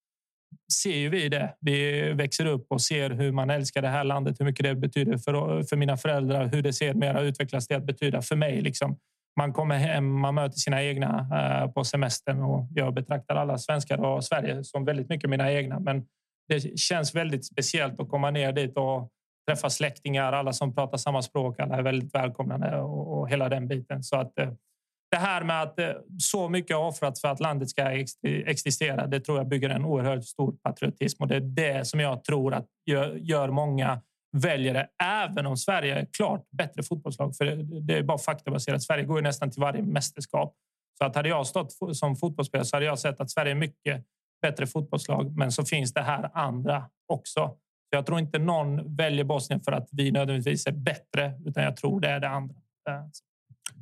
ser 0.73 0.97
ju 0.97 1.09
vi 1.09 1.29
det. 1.29 1.55
Vi 1.61 2.03
växer 2.13 2.47
upp 2.47 2.67
och 2.71 2.83
ser 2.83 3.11
hur 3.11 3.33
man 3.33 3.51
älskar 3.51 3.83
det 3.83 3.89
här 3.89 4.05
landet, 4.05 4.41
hur 4.41 4.45
mycket 4.45 4.65
det 4.65 4.75
betyder 4.75 5.19
för, 5.19 5.63
för 5.63 5.77
mina 5.77 5.97
föräldrar, 5.97 6.47
hur 6.47 6.63
det 6.63 6.73
ser 6.73 6.95
mera 6.95 7.21
utvecklas 7.21 7.67
det 7.69 7.75
att 7.75 7.87
betyda 7.87 8.23
för 8.23 8.37
mig. 8.37 8.61
Liksom. 8.61 8.99
Man 9.37 9.53
kommer 9.53 9.79
hem, 9.79 10.21
man 10.21 10.35
möter 10.35 10.59
sina 10.59 10.83
egna 10.83 11.29
eh, 11.33 11.73
på 11.73 11.85
semestern 11.85 12.43
och 12.43 12.69
jag 12.75 12.95
betraktar 12.95 13.37
alla 13.37 13.59
svenskar 13.59 13.99
och 13.99 14.25
Sverige 14.25 14.65
som 14.65 14.85
väldigt 14.85 15.09
mycket 15.09 15.31
mina 15.31 15.53
egna. 15.53 15.81
Men 15.81 16.07
det 16.49 16.79
känns 16.79 17.15
väldigt 17.15 17.47
speciellt 17.47 18.01
att 18.01 18.09
komma 18.09 18.31
ner 18.31 18.53
dit 18.53 18.77
och 18.77 19.11
träffa 19.49 19.71
släktingar, 19.71 20.33
alla 20.33 20.53
som 20.53 20.75
pratar 20.75 20.99
samma 20.99 21.23
språk, 21.23 21.61
alla 21.61 21.77
är 21.77 21.83
väldigt 21.83 22.15
välkomnande 22.15 22.77
och, 22.81 23.19
och 23.19 23.31
hela 23.31 23.49
den 23.49 23.69
biten. 23.69 24.03
Så 24.03 24.17
att 24.17 24.39
eh, 24.39 24.53
det 25.11 25.17
här 25.17 25.45
med 25.45 25.63
att 25.63 25.79
eh, 25.79 25.91
så 26.19 26.49
mycket 26.49 26.77
har 26.77 26.85
offrats 26.85 27.21
för 27.21 27.29
att 27.29 27.41
landet 27.41 27.71
ska 27.71 28.05
existera, 28.23 29.07
det 29.07 29.21
tror 29.21 29.39
jag 29.39 29.49
bygger 29.49 29.71
en 29.71 29.85
oerhört 29.85 30.25
stor 30.25 30.53
patriotism 30.53 31.23
och 31.23 31.29
det 31.29 31.37
är 31.37 31.41
det 31.41 31.85
som 31.85 32.01
jag 32.01 32.25
tror 32.25 32.55
att 32.55 32.67
gör 33.17 33.51
många 33.51 34.01
väljare, 34.37 34.89
även 35.03 35.47
om 35.47 35.57
Sverige 35.57 35.95
är 35.95 36.07
klart 36.13 36.47
bättre 36.51 36.83
fotbollslag. 36.83 37.37
För 37.37 37.45
det 37.81 37.99
är 37.99 38.03
bara 38.03 38.19
faktabaserat. 38.19 38.83
Sverige 38.83 39.05
går 39.05 39.19
ju 39.19 39.23
nästan 39.23 39.51
till 39.51 39.61
varje 39.61 39.83
mästerskap. 39.83 40.55
Så 40.99 41.05
att 41.05 41.17
hade 41.17 41.29
jag 41.29 41.47
stått 41.47 41.97
som 41.97 42.17
fotbollsspelare 42.17 42.65
så 42.65 42.77
hade 42.77 42.87
jag 42.87 42.99
sett 42.99 43.21
att 43.21 43.31
Sverige 43.31 43.53
är 43.53 43.57
mycket 43.57 44.05
bättre 44.43 44.67
fotbollslag. 44.67 45.37
Men 45.37 45.53
så 45.53 45.65
finns 45.65 45.93
det 45.93 46.03
här 46.03 46.31
andra 46.35 46.85
också. 47.07 47.57
Jag 47.95 48.07
tror 48.07 48.19
inte 48.19 48.39
någon 48.39 48.97
väljer 48.97 49.25
Bosnien 49.25 49.61
för 49.61 49.73
att 49.73 49.89
vi 49.93 50.11
nödvändigtvis 50.11 50.67
är 50.67 50.73
bättre, 50.73 51.33
utan 51.45 51.65
jag 51.65 51.77
tror 51.77 52.01
det 52.01 52.09
är 52.09 52.21
det 52.21 52.29
andra. 52.29 52.55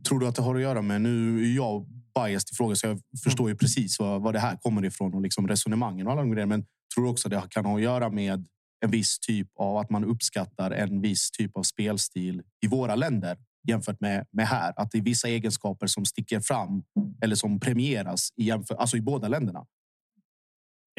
Tror 0.08 0.20
du 0.20 0.26
att 0.26 0.36
det 0.36 0.42
har 0.42 0.54
att 0.54 0.62
göra 0.62 0.82
med... 0.82 1.00
Nu 1.00 1.44
är 1.44 1.56
jag 1.56 1.86
biased 2.14 2.52
i 2.52 2.56
frågan, 2.56 2.76
så 2.76 2.86
jag 2.86 3.00
förstår 3.24 3.48
ju 3.48 3.56
precis 3.56 4.00
var, 4.00 4.18
var 4.18 4.32
det 4.32 4.38
här 4.38 4.56
kommer 4.56 4.84
ifrån 4.84 5.14
och 5.14 5.20
liksom 5.20 5.48
resonemangen 5.48 6.06
och 6.06 6.12
alla 6.12 6.22
de 6.22 6.30
grejerna. 6.30 6.56
Men 6.56 6.66
tror 6.94 7.04
du 7.04 7.10
också 7.10 7.28
att 7.28 7.32
det 7.32 7.42
kan 7.50 7.64
ha 7.64 7.76
att 7.76 7.82
göra 7.82 8.10
med 8.10 8.46
en 8.84 8.90
viss 8.90 9.18
typ 9.18 9.48
av 9.58 9.76
att 9.76 9.90
man 9.90 10.04
uppskattar 10.04 10.70
en 10.70 11.00
viss 11.00 11.30
typ 11.30 11.56
av 11.56 11.62
spelstil 11.62 12.42
i 12.64 12.68
våra 12.68 12.94
länder 12.94 13.36
jämfört 13.68 14.00
med, 14.00 14.26
med 14.30 14.46
här. 14.46 14.72
Att 14.76 14.90
det 14.90 14.98
är 14.98 15.02
vissa 15.02 15.28
egenskaper 15.28 15.86
som 15.86 16.04
sticker 16.04 16.40
fram 16.40 16.82
eller 17.22 17.34
som 17.34 17.60
premieras 17.60 18.28
i, 18.36 18.44
jämför, 18.44 18.74
alltså 18.74 18.96
i 18.96 19.00
båda 19.00 19.28
länderna. 19.28 19.66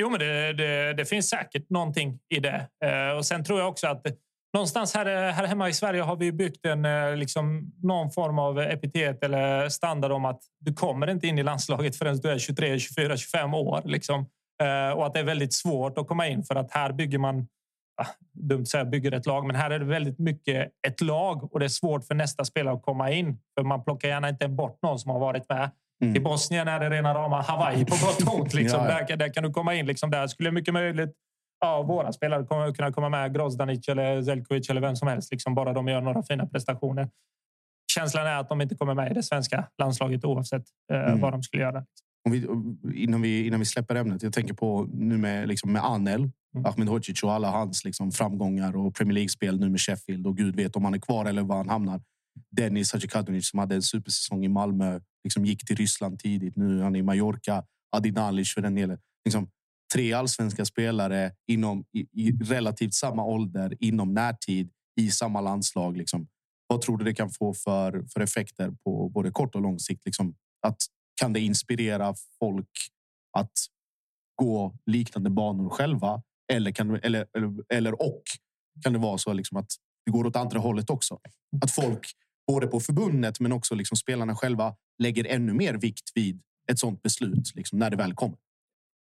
Jo, 0.02 0.10
men 0.10 0.20
det, 0.20 0.54
det, 0.54 0.94
det 0.94 1.06
finns 1.06 1.30
säkert 1.30 1.70
någonting 1.70 2.20
i 2.30 2.40
det. 2.40 2.68
Eh, 2.86 3.18
och 3.18 3.26
sen 3.26 3.44
tror 3.44 3.60
jag 3.60 3.70
också 3.70 3.88
att 3.88 4.06
någonstans 4.54 4.96
här, 4.96 5.32
här 5.32 5.48
hemma 5.48 5.70
i 5.70 5.74
Sverige 5.74 6.02
har 6.02 6.16
vi 6.16 6.32
byggt 6.32 6.66
en, 6.66 6.86
eh, 6.86 7.16
liksom, 7.16 7.72
någon 7.84 8.12
form 8.12 8.40
av 8.40 8.60
epitet 8.60 9.24
eller 9.24 9.70
standard 9.70 10.12
om 10.12 10.26
att 10.26 10.42
du 10.60 10.74
kommer 10.74 11.10
inte 11.10 11.28
in 11.28 11.40
i 11.40 11.44
landslaget 11.44 11.96
förrän 11.96 12.18
du 12.18 12.30
är 12.30 12.38
23, 12.38 12.80
24, 12.80 13.18
25 13.18 13.54
år. 13.54 13.82
Liksom. 13.86 14.30
Eh, 14.64 14.98
och 14.98 15.06
att 15.06 15.14
det 15.14 15.20
är 15.20 15.24
väldigt 15.24 15.54
svårt 15.54 15.98
att 15.98 16.08
komma 16.08 16.28
in 16.28 16.44
för 16.44 16.56
att 16.56 16.72
här 16.72 16.92
bygger 16.92 17.18
man 17.18 17.48
dumt 18.34 18.62
att 18.62 18.68
säga 18.68 18.86
bygger 18.86 19.12
ett 19.12 19.26
lag, 19.26 19.46
men 19.46 19.56
här 19.56 19.72
är 19.72 19.80
det 19.80 19.86
väldigt 19.86 20.20
mycket 20.20 20.72
ett 20.88 21.02
lag 21.02 21.54
och 21.54 21.60
det 21.60 21.66
är 21.66 21.70
svårt 21.70 22.06
för 22.06 22.16
nästa 22.16 22.46
spelare 22.46 22.76
att 22.76 22.82
komma 22.82 23.12
in. 23.12 23.38
För 23.58 23.64
man 23.64 23.84
plockar 23.84 24.08
gärna 24.08 24.30
inte 24.30 24.48
bort 24.48 24.80
någon 24.82 25.00
som 25.00 25.12
har 25.12 25.20
varit 25.20 25.50
med. 25.50 25.72
Mm. 26.04 26.16
I 26.16 26.20
Bosnien 26.20 26.68
är 26.68 26.80
det 26.80 26.90
rena 26.90 27.14
rama 27.14 27.42
Hawaii 27.42 27.86
på 27.86 27.96
gott 28.06 28.28
och 28.28 28.40
ont. 28.40 28.54
Liksom. 28.54 28.80
ja, 28.84 29.00
ja. 29.00 29.06
Där, 29.06 29.18
där, 29.18 29.34
kan 29.34 29.44
du 29.44 29.52
komma 29.52 29.76
in. 29.76 29.86
Liksom. 29.86 30.12
Där 30.12 30.28
skulle 30.28 30.52
mycket 30.52 30.74
möjligt 30.74 31.14
ja, 31.64 31.82
våra 31.82 32.14
spelare 32.14 32.46
kommer 32.46 32.74
kunna 32.74 32.92
komma 32.92 33.10
med. 33.10 33.34
Grozdanic 33.34 33.88
eller 33.88 34.22
Zelkovic 34.22 34.70
eller 34.70 34.82
vem 34.82 34.96
som 34.96 35.08
helst. 35.08 35.32
Liksom, 35.32 35.56
bara 35.56 35.74
de 35.74 35.88
gör 35.88 36.02
några 36.02 36.24
fina 36.24 36.46
prestationer. 36.46 37.10
Känslan 37.94 38.28
är 38.28 38.40
att 38.40 38.50
de 38.50 38.62
inte 38.62 38.76
kommer 38.76 38.94
med 38.94 39.12
i 39.12 39.14
det 39.14 39.24
svenska 39.24 39.68
landslaget 39.78 40.26
oavsett 40.26 40.64
eh, 40.94 41.00
mm. 41.00 41.20
vad 41.20 41.34
de 41.34 41.44
skulle 41.44 41.64
göra. 41.64 41.86
Vi, 42.30 42.48
innan, 43.04 43.22
vi, 43.22 43.48
innan 43.48 43.60
vi 43.60 43.66
släpper 43.66 43.96
ämnet. 43.96 44.24
Jag 44.24 44.34
tänker 44.34 44.54
på 44.54 44.90
nu 44.94 45.18
med, 45.18 45.48
liksom 45.48 45.74
med 45.74 45.86
Anel, 45.86 46.20
mm. 46.56 46.66
Ahmed 46.66 46.88
Hodzic 46.88 47.24
och 47.24 47.34
alla 47.34 47.50
hans 47.50 47.86
liksom, 47.86 48.12
framgångar 48.12 48.78
och 48.78 48.96
Premier 48.96 49.14
League-spel 49.14 49.60
nu 49.60 49.70
med 49.70 49.80
Sheffield. 49.80 50.28
Och 50.28 50.38
Gud 50.38 50.56
vet 50.56 50.76
om 50.76 50.86
han 50.86 50.94
är 50.94 51.00
kvar 51.00 51.26
eller 51.26 51.42
var 51.42 51.58
han 51.58 51.70
hamnar. 51.70 52.02
Dennis 52.52 52.94
Hadzikadunic 52.94 53.50
som 53.50 53.60
hade 53.60 53.76
en 53.76 53.82
supersäsong 53.82 54.46
i 54.46 54.48
Malmö. 54.48 55.00
Liksom 55.24 55.46
gick 55.46 55.66
till 55.68 55.76
Ryssland 55.76 56.20
tidigt. 56.20 56.56
Nu 56.56 56.80
är 56.80 56.84
han 56.84 56.96
i 56.96 57.02
Mallorca. 57.02 57.66
Adi 57.96 58.12
Nalic 58.12 58.54
för 58.54 58.62
den 58.62 58.76
delen. 58.76 58.98
Liksom, 59.26 59.50
tre 59.94 60.14
allsvenska 60.14 60.66
spelare 60.66 61.32
inom 61.48 61.86
i, 61.94 62.00
i, 62.00 62.32
relativt 62.32 62.94
samma 62.94 63.26
ålder 63.26 63.78
inom 63.80 64.14
närtid 64.14 64.72
i 65.02 65.12
samma 65.12 65.42
landslag. 65.42 65.98
Liksom. 65.98 66.28
Vad 66.68 66.82
tror 66.82 66.98
du 66.98 67.06
det 67.06 67.14
kan 67.14 67.30
få 67.30 67.54
för, 67.54 68.06
för 68.14 68.22
effekter 68.22 68.72
på 68.84 69.10
både 69.10 69.32
kort 69.32 69.56
och 69.56 69.62
lång 69.62 69.80
sikt? 69.80 70.06
Liksom, 70.06 70.36
att, 70.68 70.78
kan 71.22 71.34
det 71.34 71.40
inspirera 71.40 72.14
folk 72.40 72.70
att 73.38 73.52
gå 74.36 74.76
liknande 74.86 75.30
banor 75.30 75.70
själva? 75.70 76.22
Eller, 76.52 76.72
kan, 76.72 76.96
eller, 76.96 77.28
eller, 77.38 77.54
eller 77.74 78.02
och 78.02 78.24
kan 78.84 78.94
det 78.94 79.00
vara 79.00 79.18
så 79.18 79.34
liksom 79.34 79.58
att 79.58 79.70
det 80.06 80.12
går 80.12 80.26
åt 80.26 80.36
andra 80.36 80.60
hållet 80.60 80.90
också? 80.90 81.20
Att 81.62 81.72
folk, 81.72 82.08
både 82.48 82.68
på 82.68 82.80
förbundet 82.80 83.40
men 83.40 83.52
också 83.52 83.76
liksom 83.76 83.98
spelarna 83.98 84.36
själva, 84.36 84.76
lägger 85.04 85.28
ännu 85.28 85.54
mer 85.54 85.74
vikt 85.74 86.12
vid 86.16 86.42
ett 86.72 86.80
sånt 86.80 87.02
beslut 87.02 87.56
liksom, 87.56 87.80
när 87.80 87.90
det 87.90 87.98
väl 87.98 88.14
kommer. 88.14 88.38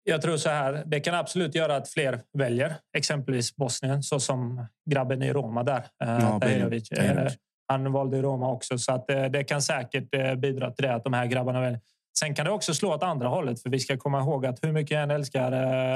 Jag 0.02 0.22
tror 0.22 0.36
så 0.36 0.48
här. 0.48 0.82
Det 0.86 1.00
kan 1.00 1.14
absolut 1.14 1.54
göra 1.54 1.76
att 1.76 1.88
fler 1.88 2.20
väljer 2.38 2.76
exempelvis 2.96 3.56
Bosnien, 3.56 4.02
så 4.02 4.20
som 4.20 4.66
grabben 4.90 5.22
i 5.22 5.32
Roma 5.32 5.62
där. 5.62 5.78
Eh, 6.04 6.08
ja, 6.08 6.40
Tahirovic. 6.40 6.90
Eh, 6.92 7.28
han 7.66 7.92
valde 7.92 8.22
Roma 8.22 8.50
också, 8.50 8.78
så 8.78 8.92
att 8.92 9.10
eh, 9.10 9.24
det 9.24 9.44
kan 9.44 9.62
säkert 9.62 10.38
bidra 10.38 10.70
till 10.70 10.84
det 10.84 10.94
att 10.94 11.04
de 11.04 11.12
här 11.12 11.26
grabbarna 11.26 11.60
väljer. 11.60 11.80
Sen 12.18 12.34
kan 12.34 12.44
det 12.44 12.50
också 12.50 12.74
slå 12.74 12.94
åt 12.94 13.02
andra 13.02 13.28
hållet, 13.28 13.62
för 13.62 13.70
vi 13.70 13.80
ska 13.80 13.96
komma 13.96 14.20
ihåg 14.20 14.46
att 14.46 14.64
hur 14.64 14.72
mycket 14.72 14.90
jag 14.90 15.02
än 15.02 15.10
älskar 15.10 15.50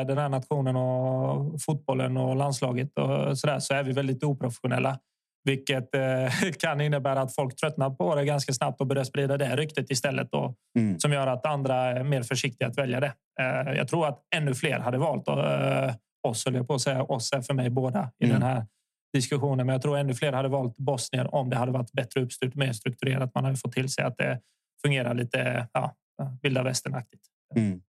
den 0.05 0.19
här 0.19 0.29
nationen 0.29 0.77
och 0.77 1.63
fotbollen 1.63 2.17
och 2.17 2.37
landslaget 2.37 2.99
och 2.99 3.39
så 3.39 3.47
där, 3.47 3.59
så 3.59 3.75
är 3.75 3.83
vi 3.83 3.93
väldigt 3.93 4.25
oprofessionella. 4.25 4.99
Vilket 5.45 5.95
eh, 5.95 6.51
kan 6.59 6.81
innebära 6.81 7.21
att 7.21 7.35
folk 7.35 7.57
tröttnar 7.57 7.91
på 7.91 8.15
det 8.15 8.25
ganska 8.25 8.53
snabbt 8.53 8.81
och 8.81 8.87
börjar 8.87 9.05
sprida 9.05 9.37
det 9.37 9.57
ryktet 9.57 9.91
istället. 9.91 10.29
Då, 10.33 10.55
mm. 10.79 11.01
Som 11.01 11.13
gör 11.13 11.27
att 11.27 11.47
andra 11.47 11.75
är 11.75 12.05
mer 12.05 12.23
försiktiga 12.23 12.69
att 12.69 12.79
välja 12.79 13.01
det. 13.01 13.13
Eh, 13.41 13.73
jag 13.77 13.89
tror 13.89 14.07
att 14.07 14.19
ännu 14.37 14.55
fler 14.55 14.79
hade 14.79 14.99
valt 14.99 15.29
eh, 15.29 15.95
oss, 16.29 16.45
höll 16.45 16.55
jag 16.55 16.67
på 16.67 16.75
att 16.75 16.81
säga. 16.81 17.03
Oss 17.03 17.33
är 17.33 17.41
för 17.41 17.55
mig 17.55 17.71
båda 17.71 18.11
i 18.19 18.25
mm. 18.25 18.41
den 18.41 18.49
här 18.49 18.67
diskussionen. 19.13 19.67
Men 19.67 19.73
jag 19.73 19.83
tror 19.83 19.99
ännu 19.99 20.15
fler 20.15 20.33
hade 20.33 20.49
valt 20.49 20.77
Bosnien 20.77 21.27
om 21.27 21.51
det 21.51 21.57
hade 21.57 21.73
varit 21.73 21.93
bättre 21.93 22.21
uppstyrt, 22.21 22.55
mer 22.55 22.73
strukturerat. 22.73 23.35
Man 23.35 23.45
hade 23.45 23.57
fått 23.57 23.73
till 23.73 23.89
sig 23.89 24.05
att 24.05 24.17
det 24.17 24.41
fungerar 24.83 25.15
lite 25.15 25.69
ja, 25.73 25.95
vilda 26.43 26.63
västern-aktigt. 26.63 27.23
Mm. 27.57 27.83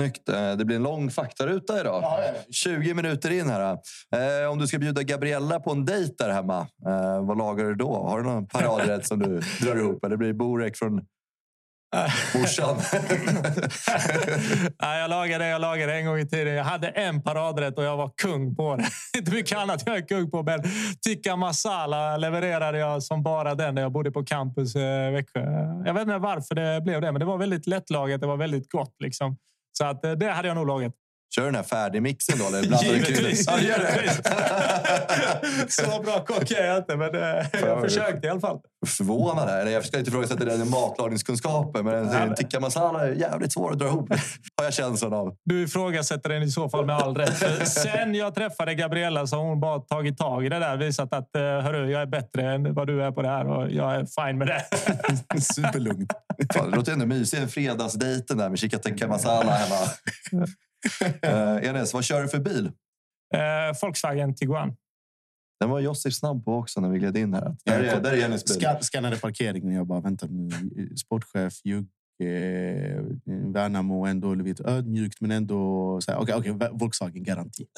Snyggt. 0.00 0.28
Eh, 0.28 0.52
det 0.52 0.64
blir 0.64 0.76
en 0.76 0.82
lång 0.82 1.10
faktaruta 1.10 1.80
idag. 1.80 2.04
20 2.50 2.94
minuter 2.94 3.30
in 3.30 3.50
här. 3.50 3.78
Eh, 4.42 4.50
om 4.50 4.58
du 4.58 4.66
ska 4.66 4.78
bjuda 4.78 5.02
Gabriella 5.02 5.60
på 5.60 5.70
en 5.70 5.84
dejt 5.84 6.14
där 6.18 6.30
hemma, 6.30 6.58
eh, 6.86 7.26
vad 7.26 7.38
lagar 7.38 7.64
du 7.64 7.74
då? 7.74 8.06
Har 8.08 8.18
du 8.18 8.24
någon 8.24 8.46
paradrätt 8.46 9.06
som 9.06 9.18
du 9.18 9.40
drar 9.60 9.76
ihop? 9.76 10.04
Eller 10.04 10.16
blir 10.16 10.28
det 10.28 10.34
Borek 10.34 10.76
från 10.76 10.94
morsan? 12.34 12.76
Nej, 14.82 15.00
jag 15.00 15.10
lagade 15.10 15.48
jag 15.48 15.60
lagade 15.60 15.94
en 15.94 16.06
gång 16.06 16.18
i 16.18 16.28
tiden. 16.28 16.54
Jag 16.54 16.64
hade 16.64 16.88
en 16.88 17.22
paradrätt 17.22 17.78
och 17.78 17.84
jag 17.84 17.96
var 17.96 18.10
kung 18.22 18.56
på 18.56 18.76
det. 18.76 18.84
Inte 19.18 19.32
mycket 19.32 19.58
annat 19.58 19.82
jag 19.86 19.96
är 19.96 20.08
kung 20.08 20.30
på, 20.30 20.42
men 20.42 20.62
tikka 21.04 21.36
masala 21.36 22.16
levererade 22.16 22.78
jag 22.78 23.02
som 23.02 23.22
bara 23.22 23.54
den 23.54 23.74
när 23.74 23.82
jag 23.82 23.92
bodde 23.92 24.10
på 24.10 24.24
campus 24.24 24.76
i 24.76 25.10
Växjö. 25.12 25.40
Jag 25.86 25.94
vet 25.94 26.02
inte 26.02 26.18
varför 26.18 26.54
det 26.54 26.80
blev 26.80 27.00
det, 27.00 27.12
men 27.12 27.20
det 27.20 27.26
var 27.26 27.38
väldigt 27.38 27.66
lättlagat. 27.66 28.20
Det 28.20 28.26
var 28.26 28.36
väldigt 28.36 28.70
gott. 28.70 28.94
Liksom. 28.98 29.36
Så 29.78 29.84
att, 29.84 30.04
eh, 30.04 30.12
det 30.12 30.30
hade 30.30 30.48
jag 30.48 30.54
nog 30.54 30.66
lagat. 30.66 30.92
Kör 31.34 31.44
den 31.44 31.54
här 31.54 31.62
färdigmixen 31.62 32.38
då? 32.38 32.46
Eller 32.46 32.68
blandar 32.68 32.92
du. 32.92 33.34
Ja, 33.46 33.60
gör 33.60 33.78
det. 33.78 35.72
Så 35.72 36.02
bra 36.02 36.24
kock 36.24 36.50
är 36.50 36.66
jag 36.66 36.78
inte, 36.78 36.96
men 36.96 37.14
eh, 37.14 37.46
jag 37.52 37.82
försökte 37.82 38.26
i 38.26 38.30
alla 38.30 38.40
fall. 38.40 38.60
Förvånad 38.86 39.48
här. 39.48 39.66
Jag 39.66 39.84
ska 39.84 39.98
inte 39.98 40.10
ifrågasätta 40.10 40.44
din 40.44 40.70
matlagningskunskaper, 40.70 41.82
men 41.82 42.08
en 42.08 42.34
tikka 42.34 42.60
masala 42.60 43.06
är 43.06 43.12
jävligt 43.12 43.52
svår 43.52 43.72
att 43.72 43.78
dra 43.78 43.86
ihop. 43.86 44.08
har 44.56 44.64
jag 44.64 44.74
känslan 44.74 45.12
av. 45.12 45.36
Du 45.44 45.62
ifrågasätter 45.62 46.28
den 46.28 46.42
i 46.42 46.50
så 46.50 46.68
fall 46.68 46.86
med 46.86 46.96
all 46.96 47.14
rätt. 47.14 47.68
sen 47.68 48.14
jag 48.14 48.34
träffade 48.34 48.74
Gabriella 48.74 49.26
så 49.26 49.36
har 49.36 49.44
hon 49.44 49.60
bara 49.60 49.80
tagit 49.80 50.18
tag 50.18 50.46
i 50.46 50.48
det 50.48 50.58
där. 50.58 50.76
Visat 50.76 51.12
att 51.12 51.36
eh, 51.36 51.42
hörru, 51.42 51.90
jag 51.90 52.02
är 52.02 52.06
bättre 52.06 52.42
än 52.54 52.74
vad 52.74 52.86
du 52.86 53.02
är 53.02 53.12
på 53.12 53.22
det 53.22 53.28
här 53.28 53.46
och 53.46 53.70
jag 53.70 53.94
är 53.94 54.06
fine 54.24 54.38
med 54.38 54.46
det. 54.46 54.64
Superlugnt. 55.40 56.12
Fan, 56.54 56.70
det 56.70 56.76
låter 56.76 56.92
ändå 56.92 57.06
mysigt. 57.06 57.52
Fredagsdejten 57.52 58.38
där 58.38 58.48
med 58.48 58.58
chicken 58.58 58.80
tikka 58.80 59.08
masala 59.08 59.50
hemma 59.50 59.76
uh, 61.24 61.66
Enes, 61.68 61.94
vad 61.94 62.04
kör 62.04 62.22
du 62.22 62.28
för 62.28 62.38
bil? 62.38 62.66
Uh, 62.66 63.80
Volkswagen 63.82 64.34
Tiguan. 64.34 64.76
Den 65.60 65.70
var 65.70 65.80
Josip 65.80 66.14
snabb 66.14 66.44
på 66.44 66.54
också 66.54 66.80
när 66.80 66.88
vi 66.88 66.98
gled 66.98 67.16
in 67.16 67.34
här. 67.34 67.56
Där 67.64 67.80
är, 67.80 68.00
där 68.00 68.12
är 68.12 68.24
Enes 68.24 68.44
bil. 68.44 68.66
Skannade 68.80 69.16
parkeringen. 69.16 69.74
Jag 69.74 69.86
bara, 69.86 70.00
vänta 70.00 70.26
nu. 70.26 70.50
Sportchef, 70.96 71.60
Jugge, 71.64 71.88
eh, 72.20 73.02
Värnamo 73.52 74.06
ändå 74.06 74.34
lite 74.34 74.64
ödmjukt, 74.64 75.20
men 75.20 75.30
ändå 75.30 75.56
okej, 76.08 76.34
okay, 76.36 76.52
okay, 76.52 76.68
Volkswagen 76.72 77.22
garanti. 77.22 77.66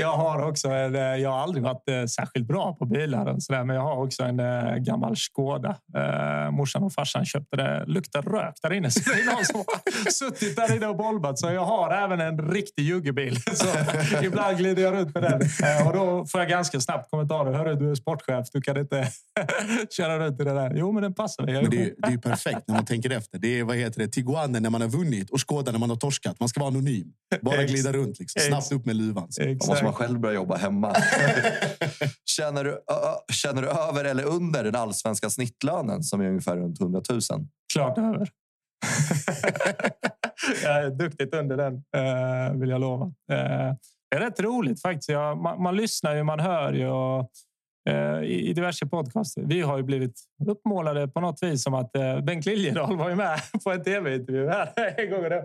jag 0.00 0.16
har 0.16 0.48
också 0.48 0.68
en, 0.68 0.94
eh, 0.94 1.00
Jag 1.00 1.30
har 1.30 1.38
aldrig 1.38 1.64
varit 1.64 1.88
eh, 1.88 2.04
särskilt 2.04 2.46
bra 2.46 2.76
på 2.78 2.84
bilar 2.84 3.26
och 3.26 3.42
så 3.42 3.52
där, 3.52 3.64
men 3.64 3.76
jag 3.76 3.82
har 3.82 4.02
också 4.04 4.22
en 4.22 4.40
äh, 4.40 4.76
gammal 4.76 5.16
Skoda. 5.16 5.76
Äh, 5.96 6.50
morsan 6.50 6.82
och 6.82 6.92
farsan 6.92 7.24
köpte 7.24 7.56
det. 7.56 7.84
Luktar 7.86 8.22
rök 8.22 8.54
där 8.62 8.72
inne, 8.72 8.90
så 8.90 9.10
det 9.10 9.20
är 9.20 9.34
någon 9.34 9.44
som 9.44 9.56
har 9.56 10.10
suttit 10.10 10.56
där 10.56 10.76
inne 10.76 10.86
och 10.86 10.96
bolbat. 10.96 11.38
Så 11.38 11.52
jag 11.52 11.64
har 11.64 11.90
även 11.90 12.20
en 12.20 12.50
riktig 12.50 12.82
juggebil. 12.82 13.36
Så 13.54 13.66
ibland 14.22 14.56
glider 14.56 14.82
jag 14.82 14.94
runt 14.94 15.14
med 15.14 15.22
den 15.22 15.40
och 15.86 15.92
då 15.92 16.26
får 16.26 16.40
jag 16.40 16.50
ganska 16.50 16.80
snabbt 16.80 17.10
kommentarer. 17.10 17.52
Hörru, 17.52 17.74
du 17.74 17.90
är 17.90 17.94
sportchef. 17.94 18.46
Du 18.52 18.60
kan 18.60 18.76
inte 18.76 19.08
köra 19.96 20.18
runt 20.18 20.40
i 20.40 20.44
det 20.44 20.54
där. 20.54 20.72
Jo, 20.74 20.92
men 20.92 21.02
den 21.02 21.14
passar 21.14 21.45
men 21.52 21.70
det, 21.70 21.76
är, 21.76 21.94
det 21.98 22.06
är 22.06 22.10
ju 22.10 22.18
perfekt 22.18 22.68
när 22.68 22.74
man 22.74 22.84
tänker 22.84 23.10
efter. 23.10 23.38
Det 23.38 23.58
är 23.58 23.64
vad 23.64 23.76
heter 23.76 24.00
det, 24.00 24.08
Tiguanen 24.08 24.62
när 24.62 24.70
man 24.70 24.80
har 24.80 24.88
vunnit 24.88 25.30
och 25.30 25.40
Skoda 25.40 25.72
när 25.72 25.78
man 25.78 25.90
har 25.90 25.96
torskat. 25.96 26.40
Man 26.40 26.48
ska 26.48 26.60
vara 26.60 26.70
anonym. 26.70 27.12
Bara 27.42 27.64
glida 27.64 27.92
runt. 27.92 28.18
Liksom. 28.18 28.42
Snabbt 28.42 28.72
upp 28.72 28.86
med 28.86 28.96
luvan. 28.96 29.28
Då 29.38 29.66
måste 29.66 29.84
man 29.84 29.92
själv 29.92 30.20
börja 30.20 30.34
jobba 30.34 30.56
hemma. 30.56 30.94
känner, 32.24 32.64
du, 32.64 32.70
ö, 32.70 33.32
känner 33.32 33.62
du 33.62 33.68
över 33.68 34.04
eller 34.04 34.24
under 34.24 34.64
den 34.64 34.74
allsvenska 34.74 35.30
snittlönen 35.30 36.02
som 36.02 36.20
är 36.20 36.28
ungefär 36.28 36.56
runt 36.56 36.80
100 36.80 37.02
000? 37.10 37.20
Klart 37.72 37.98
över. 37.98 38.28
jag 40.62 40.84
är 40.84 40.90
duktigt 40.90 41.34
under 41.34 41.56
den, 41.56 41.74
eh, 41.74 42.52
vill 42.60 42.70
jag 42.70 42.80
lova. 42.80 43.06
Eh, 43.06 43.74
det 44.10 44.16
är 44.16 44.20
rätt 44.20 44.40
roligt 44.40 44.82
faktiskt. 44.82 45.08
Jag, 45.08 45.38
man, 45.38 45.62
man 45.62 45.76
lyssnar 45.76 46.16
ju, 46.16 46.22
man 46.22 46.40
hör 46.40 46.72
ju. 46.72 46.86
Och, 46.88 47.30
Eh, 47.88 48.22
i, 48.22 48.52
diverse 48.52 48.86
podcaster. 48.86 49.42
Vi 49.42 49.60
har 49.60 49.76
ju 49.76 49.82
blivit 49.82 50.20
uppmålade 50.46 51.08
på 51.08 51.20
något 51.20 51.42
vis 51.42 51.62
som 51.62 51.74
att 51.74 51.96
eh, 51.96 52.20
Bengt 52.20 52.46
Liljedahl 52.46 52.96
var 52.96 53.08
ju 53.08 53.16
med 53.16 53.40
på 53.64 53.72
en 53.72 53.84
tv-intervju 53.84 54.48
här 54.48 54.72
en 55.00 55.10
gång. 55.10 55.42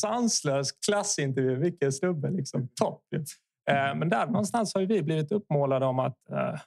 Sanslös 0.00 0.72
klassintervju. 0.72 1.56
Vilken 1.56 1.92
snubbe! 1.92 2.30
Liksom. 2.30 2.68
Topp! 2.80 3.02
Eh, 3.70 3.94
men 3.94 4.08
där 4.08 4.26
någonstans 4.26 4.74
har 4.74 4.82
vi 4.82 5.02
blivit 5.02 5.32
uppmålade 5.32 5.86
om 5.86 5.98
att 5.98 6.16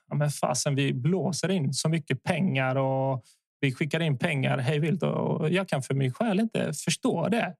ja, 0.09 0.15
men 0.15 0.29
fasen, 0.29 0.75
vi 0.75 0.93
blåser 0.93 1.51
in 1.51 1.73
så 1.73 1.89
mycket 1.89 2.23
pengar 2.23 2.75
och 2.75 3.23
vi 3.61 3.71
skickar 3.71 3.99
in 3.99 4.17
pengar 4.17 4.57
hej 4.57 4.79
vilt 4.79 5.03
och 5.03 5.49
jag 5.49 5.67
kan 5.67 5.81
för 5.81 5.93
mig 5.93 6.11
själv 6.11 6.39
inte 6.39 6.73
förstå 6.73 7.27
det. 7.27 7.55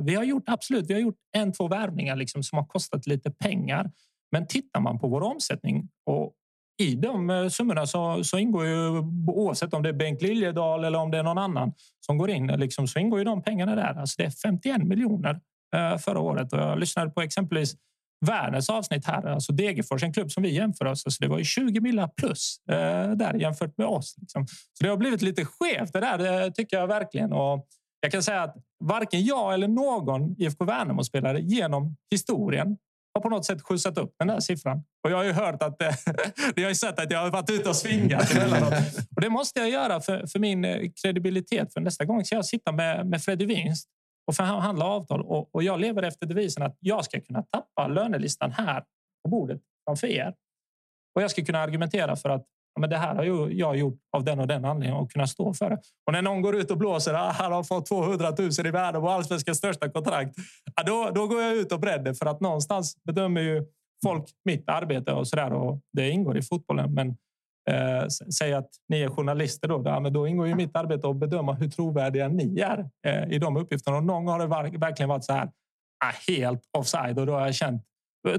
Vi 0.00 0.14
har 0.14 0.24
gjort 0.24 0.42
absolut, 0.46 0.90
vi 0.90 0.94
har 0.94 1.00
gjort 1.00 1.18
en, 1.36 1.52
två 1.52 1.68
värvningar 1.68 2.16
liksom 2.16 2.42
som 2.42 2.58
har 2.58 2.66
kostat 2.66 3.06
lite 3.06 3.30
pengar. 3.30 3.90
Men 4.32 4.46
tittar 4.46 4.80
man 4.80 4.98
på 4.98 5.08
vår 5.08 5.20
omsättning 5.20 5.88
och 6.06 6.34
i 6.80 6.94
de 6.94 7.30
eh, 7.30 7.48
summorna 7.48 7.86
så, 7.86 8.24
så 8.24 8.38
ingår 8.38 8.66
ju 8.66 8.88
oavsett 9.26 9.74
om 9.74 9.82
det 9.82 9.88
är 9.88 9.92
Bengt 9.92 10.22
Liljedahl 10.22 10.84
eller 10.84 10.98
om 10.98 11.10
det 11.10 11.18
är 11.18 11.22
någon 11.22 11.38
annan 11.38 11.72
som 12.06 12.18
går 12.18 12.30
in 12.30 12.46
liksom, 12.46 12.88
så 12.88 12.98
ingår 12.98 13.18
ju 13.18 13.24
de 13.24 13.42
pengarna 13.42 13.74
där. 13.74 14.00
Alltså 14.00 14.14
det 14.18 14.24
är 14.24 14.30
51 14.30 14.82
miljoner 14.82 15.40
eh, 15.76 15.98
förra 15.98 16.20
året 16.20 16.52
och 16.52 16.58
jag 16.58 16.78
lyssnade 16.78 17.10
på 17.10 17.20
exempelvis 17.20 17.74
Värners 18.26 18.70
avsnitt 18.70 19.06
här. 19.06 19.26
Alltså 19.26 19.52
Degerfors, 19.52 20.02
en 20.02 20.12
klubb 20.12 20.30
som 20.30 20.42
vi 20.42 20.54
jämför 20.54 20.84
oss 20.84 21.06
med. 21.06 21.12
Så 21.12 21.22
det 21.22 21.28
var 21.28 21.38
ju 21.38 21.44
20 21.44 21.80
millar 21.80 22.08
plus 22.08 22.56
eh, 22.70 23.10
där 23.10 23.34
jämfört 23.34 23.78
med 23.78 23.86
oss. 23.86 24.14
Liksom. 24.20 24.46
Så 24.46 24.84
det 24.84 24.88
har 24.88 24.96
blivit 24.96 25.22
lite 25.22 25.44
skevt 25.44 25.92
det 25.92 26.00
där, 26.00 26.18
det 26.18 26.50
tycker 26.50 26.76
jag 26.76 26.86
verkligen. 26.86 27.32
Och 27.32 27.66
jag 28.00 28.12
kan 28.12 28.22
säga 28.22 28.42
att 28.42 28.56
varken 28.84 29.24
jag 29.24 29.54
eller 29.54 29.68
någon 29.68 30.34
IFK 30.38 30.64
Värnamo-spelare 30.64 31.40
genom 31.40 31.96
historien 32.10 32.76
har 33.20 33.30
på 33.30 33.36
något 33.36 33.44
sätt 33.44 33.62
skjutsat 33.62 33.98
upp 33.98 34.14
den 34.18 34.28
där 34.28 34.40
siffran. 34.40 34.84
Och 35.04 35.10
jag 35.10 35.16
har 35.16 35.24
ju 35.24 35.32
hört 35.32 35.62
att 35.62 35.82
eh, 35.82 35.94
ni 36.56 36.62
har 36.62 36.68
ju 36.68 36.74
sett 36.74 36.98
att 36.98 37.10
jag 37.10 37.18
har 37.18 37.30
varit 37.30 37.50
ute 37.50 37.68
och 37.68 37.76
svingat 37.76 38.22
Och 39.16 39.20
det 39.20 39.30
måste 39.30 39.60
jag 39.60 39.70
göra 39.70 40.00
för, 40.00 40.26
för 40.26 40.38
min 40.38 40.64
eh, 40.64 40.90
kredibilitet. 41.02 41.72
För 41.72 41.80
nästa 41.80 42.04
gång 42.04 42.24
ska 42.24 42.36
jag 42.36 42.46
sitta 42.46 42.72
med, 42.72 43.06
med 43.06 43.22
Freddy 43.22 43.46
Winst 43.46 43.88
och 44.26 44.36
förhandla 44.36 44.84
avtal. 44.84 45.20
Och, 45.20 45.54
och 45.54 45.62
jag 45.62 45.80
lever 45.80 46.02
efter 46.02 46.26
devisen 46.26 46.62
att 46.62 46.76
jag 46.80 47.04
ska 47.04 47.20
kunna 47.20 47.42
tappa 47.42 47.88
lönelistan 47.88 48.52
här 48.52 48.84
på 49.24 49.30
bordet 49.30 49.60
framför 49.86 50.06
er. 50.06 50.34
Och 51.14 51.22
jag 51.22 51.30
ska 51.30 51.44
kunna 51.44 51.58
argumentera 51.58 52.16
för 52.16 52.28
att 52.28 52.46
men 52.80 52.90
det 52.90 52.96
här 52.96 53.14
har 53.14 53.50
jag 53.50 53.76
gjort 53.76 53.98
av 54.16 54.24
den 54.24 54.40
och 54.40 54.46
den 54.46 54.64
anledningen 54.64 55.02
och 55.02 55.12
kunna 55.12 55.26
stå 55.26 55.54
för 55.54 55.70
det. 55.70 55.78
Och 56.06 56.12
när 56.12 56.22
någon 56.22 56.42
går 56.42 56.56
ut 56.56 56.70
och 56.70 56.78
blåser 56.78 57.14
att 57.14 57.36
han 57.36 57.52
har 57.52 57.62
fått 57.62 57.86
200 57.86 58.32
000 58.38 58.50
i 58.66 58.70
värde 58.70 59.00
på 59.00 59.08
allsvenskans 59.08 59.58
största 59.58 59.88
kontrakt. 59.88 60.34
Ja, 60.76 60.82
då, 60.82 61.10
då 61.14 61.26
går 61.26 61.42
jag 61.42 61.56
ut 61.56 61.72
och 61.72 61.80
bredder 61.80 62.14
för 62.14 62.26
att 62.26 62.40
någonstans 62.40 62.96
bedömer 63.04 63.40
ju 63.40 63.66
folk 64.04 64.24
mitt 64.44 64.68
arbete 64.68 65.12
och 65.12 65.28
så 65.28 65.36
där. 65.36 65.52
Och 65.52 65.80
det 65.92 66.10
ingår 66.10 66.38
i 66.38 66.42
fotbollen. 66.42 66.94
Men 66.94 67.08
eh, 67.70 68.06
säg 68.38 68.54
att 68.54 68.68
ni 68.88 69.00
är 69.00 69.08
journalister. 69.08 69.68
Då, 69.68 69.82
ja, 69.84 70.00
men 70.00 70.12
då 70.12 70.26
ingår 70.26 70.46
ju 70.46 70.54
mitt 70.54 70.76
arbete 70.76 71.08
att 71.08 71.16
bedöma 71.16 71.52
hur 71.52 71.68
trovärdiga 71.68 72.28
ni 72.28 72.60
är 72.60 72.90
eh, 73.06 73.32
i 73.32 73.38
de 73.38 73.56
uppgifterna. 73.56 73.96
Och 73.96 74.04
någon 74.04 74.24
gång 74.24 74.32
har 74.32 74.68
det 74.68 74.78
verkligen 74.78 75.08
varit 75.08 75.24
så 75.24 75.32
här 75.32 75.50
ah, 76.04 76.12
helt 76.28 76.62
offside 76.78 77.18
och 77.18 77.26
då 77.26 77.32
har 77.32 77.40
jag 77.40 77.54
känt 77.54 77.82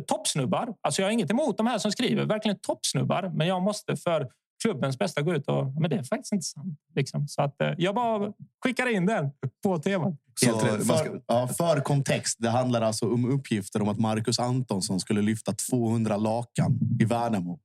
toppsnubbar. 0.08 0.74
Alltså 0.82 1.02
jag 1.02 1.08
har 1.08 1.12
inget 1.12 1.32
emot 1.32 1.58
de 1.58 1.68
här 1.68 1.78
som 1.78 1.92
skriver, 1.92 2.26
verkligen 2.26 2.60
toppsnubbar. 2.60 3.32
Men 3.36 3.48
jag 3.48 3.62
måste 3.62 3.96
för 3.96 4.28
klubbens 4.64 4.98
bästa 4.98 5.22
gå 5.22 5.34
ut 5.34 5.48
och 5.48 5.82
men 5.82 5.90
det 5.90 5.96
är 5.96 6.04
faktiskt 6.04 6.34
inte 6.34 6.46
sant. 6.46 6.80
Liksom. 6.96 7.28
Så 7.28 7.42
att, 7.42 7.62
eh, 7.62 7.74
jag 7.78 7.96
bara 7.96 8.34
skickar 8.64 8.96
in 8.96 9.06
den 9.06 9.32
på 9.64 9.80
temat. 9.80 10.14
Rätt. 10.46 10.88
För, 10.88 11.22
ja, 11.28 11.48
för 11.48 11.80
kontext, 11.80 12.38
det 12.40 12.50
handlar 12.50 12.82
alltså 12.82 13.14
om 13.14 13.32
uppgifter 13.32 13.82
om 13.82 13.90
att 13.90 14.00
Marcus 14.00 14.40
Antonsson 14.40 15.00
skulle 15.00 15.22
lyfta 15.22 15.54
200 15.54 16.18
lakan 16.18 16.80
i 17.00 17.06
Värnamo. 17.06 17.60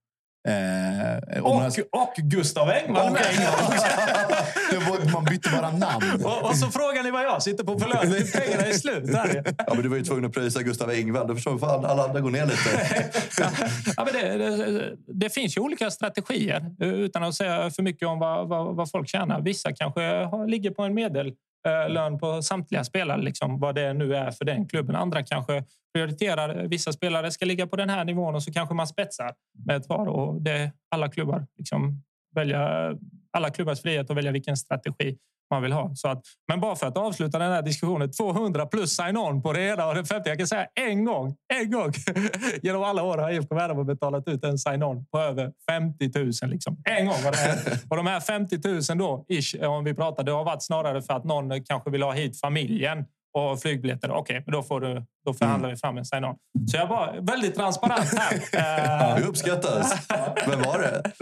Eh, 0.47 1.43
och, 1.43 1.61
här... 1.61 1.85
och 1.93 2.15
Gustav 2.17 2.71
Engman 2.71 3.13
med. 3.13 3.23
var, 4.89 5.13
man 5.13 5.25
bytte 5.25 5.51
bara 5.51 5.71
namn. 5.71 6.25
Och, 6.25 6.43
och, 6.43 6.57
så 6.57 6.67
frågar 6.67 7.03
ni 7.03 7.11
vad 7.11 7.25
jag 7.25 7.43
sitter 7.43 7.65
på 7.65 7.79
för 7.79 7.89
lön. 7.89 8.27
Pengarna 8.33 8.63
är 8.63 8.73
slut. 8.73 9.15
Här. 9.15 9.43
Ja, 9.59 9.75
men 9.75 9.83
du 9.83 9.89
var 9.89 9.97
ju 9.97 10.05
tvungen 10.05 10.25
att 10.25 10.33
pröjsa 10.33 10.63
Gustav 10.63 10.91
Engvall. 10.91 11.29
Då 11.29 11.35
förstår 11.35 11.59
fan 11.59 11.85
alla 11.85 12.05
andra 12.05 12.21
går 12.21 12.31
ner 12.31 12.47
lite. 12.47 13.01
ja, 13.97 14.05
men 14.05 14.15
det, 14.15 14.39
det, 14.39 14.97
det, 15.07 15.31
finns 15.31 15.57
ju 15.57 15.61
olika 15.61 15.91
strategier 15.91 16.75
utan 16.81 17.23
att 17.25 17.35
säga 17.35 17.71
för 17.71 17.83
mycket 17.83 18.09
om 18.09 18.19
vad, 18.19 18.49
vad, 18.49 18.77
vad 18.77 18.91
folk 18.91 19.09
tjänar. 19.09 19.41
Vissa 19.41 19.73
kanske 19.73 20.01
har, 20.01 20.47
ligger 20.47 20.71
på 20.71 20.83
en 20.83 20.95
medel 20.95 21.33
Eh, 21.67 21.89
lön 21.89 22.19
på 22.19 22.43
samtliga 22.43 22.85
spelare, 22.85 23.23
liksom, 23.23 23.59
vad 23.59 23.75
det 23.75 23.93
nu 23.93 24.17
är 24.17 24.31
för 24.31 24.45
den 24.45 24.69
klubben. 24.69 24.97
Andra 24.97 25.23
kanske 25.23 25.65
prioriterar 25.95 26.67
vissa 26.69 26.93
spelare 26.93 27.31
ska 27.31 27.45
ligga 27.45 27.67
på 27.67 27.77
den 27.77 27.91
här 27.91 28.05
nivån 28.05 28.35
och 28.35 28.43
så 28.43 28.53
kanske 28.53 28.75
man 28.75 28.87
spetsar 28.87 29.35
med 29.67 29.77
ett 29.77 29.89
par. 29.89 30.07
Och 30.07 30.43
det 30.43 30.73
alla 30.91 31.09
klubbar 31.09 31.47
liksom 31.59 32.03
välja 32.35 32.93
alla 33.31 33.51
klubbars 33.51 33.83
frihet 33.83 34.11
att 34.11 34.17
välja 34.17 34.33
vilken 34.33 34.57
strategi 34.57 35.19
man 35.51 35.63
vill 35.63 35.73
ha. 35.73 35.95
Så 35.95 36.09
att, 36.09 36.23
men 36.49 36.61
bara 36.61 36.77
för 36.77 36.87
att 36.87 36.97
avsluta 36.97 37.39
den 37.39 37.53
här 37.53 37.63
diskussionen. 37.63 38.13
200 38.13 38.67
plus 38.67 38.97
sign-on 38.97 39.43
på 39.43 39.53
det 39.53 39.61
ena 39.61 39.87
och 39.87 39.95
det 39.95 40.05
femte. 40.05 40.29
Jag 40.29 40.39
kan 40.39 40.47
säga 40.47 40.67
en 40.75 41.05
gång, 41.05 41.37
en 41.55 41.71
gång 41.71 41.93
genom 42.63 42.83
alla 42.83 43.03
år 43.03 43.19
har 43.19 43.31
IFK 43.31 43.55
Värnamo 43.55 43.85
betalat 43.85 44.29
ut 44.29 44.45
en 44.45 44.59
sign-on 44.59 45.07
på 45.07 45.19
över 45.19 45.53
50 45.71 46.11
000. 46.15 46.51
Liksom. 46.51 46.77
En 46.85 47.07
gång 47.07 47.23
var 47.25 47.33
det. 47.33 47.81
Och 47.91 47.97
de 47.97 48.07
här 48.07 48.21
50 48.21 48.59
000 48.95 48.99
då, 48.99 49.25
ish, 49.29 49.63
om 49.63 49.85
vi 49.85 49.95
pratar, 49.95 50.25
det 50.25 50.33
har 50.33 50.45
varit 50.45 50.63
snarare 50.63 51.03
för 51.03 51.15
att 51.15 51.25
någon 51.25 51.65
kanske 51.65 51.91
vill 51.91 52.03
ha 52.03 52.13
hit 52.13 52.41
familjen 52.41 53.05
och 53.37 53.61
flygbiljetter. 53.61 54.11
Okej, 54.11 54.21
okay, 54.21 54.43
men 54.47 54.53
då, 54.53 54.63
får 54.63 54.81
du, 54.81 55.05
då 55.27 55.35
förhandlar 55.35 55.69
mm. 55.69 55.75
vi 55.75 55.81
fram 55.81 55.99
en 55.99 56.05
sign-on. 56.05 56.37
Så 56.71 56.77
jag 56.77 56.87
var 56.87 57.19
väldigt 57.21 57.55
transparent 57.55 58.15
här. 58.15 59.17
Det 59.21 59.27
uppskattas. 59.27 60.09
Vem 60.49 60.63
var 60.63 60.79
det? 60.79 61.13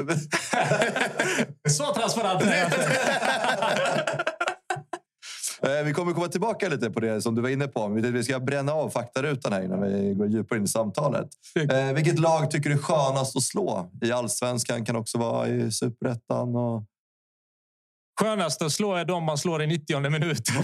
Så 1.70 1.94
transparent 1.94 2.42
är 2.42 2.56
jag 2.56 2.70
eh, 5.78 5.84
Vi 5.84 5.92
kommer 5.92 6.12
komma 6.12 6.28
tillbaka 6.28 6.68
lite 6.68 6.90
på 6.90 7.00
det 7.00 7.22
som 7.22 7.34
du 7.34 7.42
var 7.42 7.48
inne 7.48 7.68
på. 7.68 7.88
Vi 7.88 8.24
ska 8.24 8.40
bränna 8.40 8.72
av 8.72 8.90
faktarutan 8.90 9.52
här 9.52 9.62
innan 9.62 9.82
vi 9.82 10.14
går 10.14 10.26
djupare 10.26 10.58
in 10.58 10.64
i 10.64 10.68
samtalet. 10.68 11.28
Eh, 11.70 11.92
vilket 11.92 12.18
lag 12.18 12.50
tycker 12.50 12.70
du 12.70 12.76
är 12.76 12.80
skönast 12.80 13.36
att 13.36 13.42
slå? 13.42 13.90
I 14.02 14.12
allsvenskan, 14.12 14.84
kan 14.84 14.96
också 14.96 15.18
vara 15.18 15.48
i 15.48 15.72
superettan? 15.72 16.56
Och... 16.56 16.84
Skönast 18.20 18.62
att 18.62 18.72
slå 18.72 18.94
är 18.94 19.04
de 19.04 19.24
man 19.24 19.38
slår 19.38 19.62
i 19.62 19.66
90 19.66 20.10
minuten. 20.10 20.54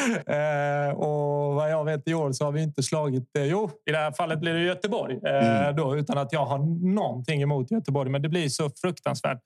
eh, 0.26 0.94
och 0.94 1.54
vad 1.54 1.70
jag 1.70 1.84
vet 1.84 2.08
i 2.08 2.14
år 2.14 2.32
så 2.32 2.44
har 2.44 2.52
vi 2.52 2.62
inte 2.62 2.82
slagit... 2.82 3.36
Eh, 3.38 3.44
jo, 3.44 3.70
i 3.86 3.92
det 3.92 3.98
här 3.98 4.12
fallet 4.12 4.40
blir 4.40 4.54
det 4.54 4.60
Göteborg. 4.60 5.20
Eh, 5.26 5.62
mm. 5.62 5.76
då, 5.76 5.96
utan 5.96 6.18
att 6.18 6.32
jag 6.32 6.44
har 6.44 6.58
någonting 6.94 7.42
emot 7.42 7.70
Göteborg. 7.70 8.10
Men 8.10 8.22
det 8.22 8.28
blir 8.28 8.48
så 8.48 8.70
fruktansvärt 8.70 9.40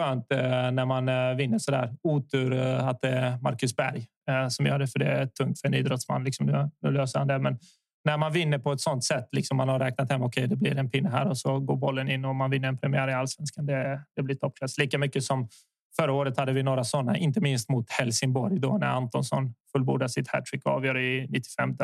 skönt 0.00 0.32
eh, 0.32 0.70
när 0.70 0.84
man 0.84 1.36
vinner 1.36 1.58
så 1.58 1.70
där. 1.70 1.94
Otur 2.02 2.58
att 2.60 3.00
det 3.00 3.08
är 3.08 3.38
Marcus 3.38 3.76
Berg 3.76 4.06
som 4.48 4.66
gör 4.66 4.78
det, 4.78 4.86
för 4.86 4.98
det 4.98 5.06
är 5.06 5.26
tungt 5.26 5.60
för 5.60 5.68
en 5.68 5.74
idrottsman. 5.74 6.24
Liksom, 6.24 6.46
nu, 6.46 6.70
nu 6.82 6.90
löser 6.90 7.18
han 7.18 7.28
det. 7.28 7.38
Men 7.38 7.58
när 8.04 8.18
man 8.18 8.32
vinner 8.32 8.58
på 8.58 8.72
ett 8.72 8.80
sånt 8.80 9.04
sätt, 9.04 9.28
liksom 9.32 9.56
man 9.56 9.68
har 9.68 9.78
räknat 9.78 10.10
hem, 10.10 10.22
okej, 10.22 10.44
okay, 10.44 10.46
det 10.46 10.56
blir 10.56 10.78
en 10.78 10.90
pinne 10.90 11.08
här 11.08 11.28
och 11.28 11.38
så 11.38 11.58
går 11.58 11.76
bollen 11.76 12.10
in 12.10 12.24
och 12.24 12.34
man 12.34 12.50
vinner 12.50 12.68
en 12.68 12.78
premiär 12.78 13.08
i 13.08 13.12
allsvenskan. 13.12 13.66
Det, 13.66 14.02
det 14.16 14.22
blir 14.22 14.34
toppklass. 14.34 14.78
Lika 14.78 14.98
mycket 14.98 15.24
som 15.24 15.48
Förra 15.96 16.12
året 16.12 16.36
hade 16.36 16.52
vi 16.52 16.62
några 16.62 16.84
sådana, 16.84 17.16
inte 17.16 17.40
minst 17.40 17.68
mot 17.68 17.90
Helsingborg 17.90 18.58
då 18.58 18.78
när 18.78 18.86
Antonsson 18.86 19.54
fullbordade 19.72 20.08
sitt 20.08 20.28
hattrick 20.28 20.66
och 20.66 20.72
avgör 20.72 20.98
i 20.98 21.26
95. 21.30 21.76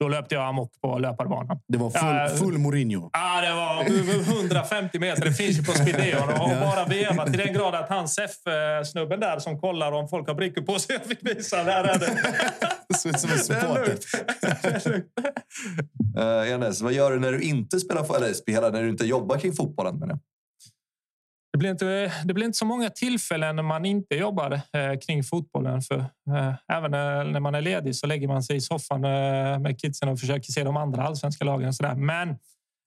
Då 0.00 0.08
löpte 0.08 0.34
jag 0.34 0.44
amok 0.48 0.80
på 0.80 0.98
löparbanan. 0.98 1.60
Det 1.68 1.78
var 1.78 1.90
full, 1.90 2.38
full 2.38 2.58
Mourinho. 2.58 3.10
Ja, 3.12 3.40
det 3.40 3.54
var 3.54 3.84
150 4.38 4.98
meter. 4.98 5.24
Det 5.24 5.32
finns 5.32 5.58
ju 5.58 5.62
på 5.62 5.72
Spideon. 5.72 6.28
Och 6.40 6.48
bara 6.48 6.84
veva 6.84 7.24
till 7.24 7.38
den 7.38 7.54
grad 7.54 7.74
att 7.74 7.88
han 7.88 8.08
SEF-snubben 8.08 9.20
där 9.20 9.38
som 9.38 9.60
kollar 9.60 9.92
om 9.92 10.08
folk 10.08 10.28
har 10.28 10.34
brickor 10.34 10.62
på 10.62 10.78
sig. 10.78 10.96
Jag 11.00 11.04
fick 11.04 11.36
visa. 11.36 11.64
Där 11.64 11.84
är 11.84 11.98
det. 11.98 13.18
Som 13.18 13.30
en 13.30 13.38
supporter. 13.38 13.98
uh, 16.18 16.52
Enes, 16.52 16.80
vad 16.80 16.92
gör 16.92 17.10
du 17.10 17.20
när 17.20 17.32
du 17.32 17.40
inte 17.40 17.80
spelar, 17.80 18.16
eller 18.16 18.32
spelar 18.32 18.70
när 18.70 18.82
du 18.82 18.88
inte 18.88 19.06
jobbar 19.06 19.38
kring 19.38 19.52
fotbollen? 19.52 19.98
Menar 19.98 20.18
det 21.52 21.58
blir, 21.58 21.70
inte, 21.70 22.12
det 22.24 22.34
blir 22.34 22.46
inte 22.46 22.58
så 22.58 22.64
många 22.64 22.90
tillfällen 22.90 23.56
när 23.56 23.62
man 23.62 23.84
inte 23.84 24.14
jobbar 24.14 24.52
eh, 24.52 24.98
kring 25.06 25.24
fotbollen. 25.24 25.82
För, 25.82 25.98
eh, 25.98 26.54
även 26.68 26.94
eh, 26.94 27.32
när 27.32 27.40
man 27.40 27.54
är 27.54 27.60
ledig 27.60 27.96
så 27.96 28.06
lägger 28.06 28.28
man 28.28 28.42
sig 28.42 28.56
i 28.56 28.60
soffan 28.60 29.04
eh, 29.04 29.58
med 29.58 29.80
kidsen 29.80 30.08
och 30.08 30.20
försöker 30.20 30.52
se 30.52 30.64
de 30.64 30.76
andra 30.76 31.02
allsvenska 31.02 31.44
lagen. 31.44 31.68
Och 31.68 31.74
så 31.74 31.82
där. 31.82 31.94
Men 31.94 32.38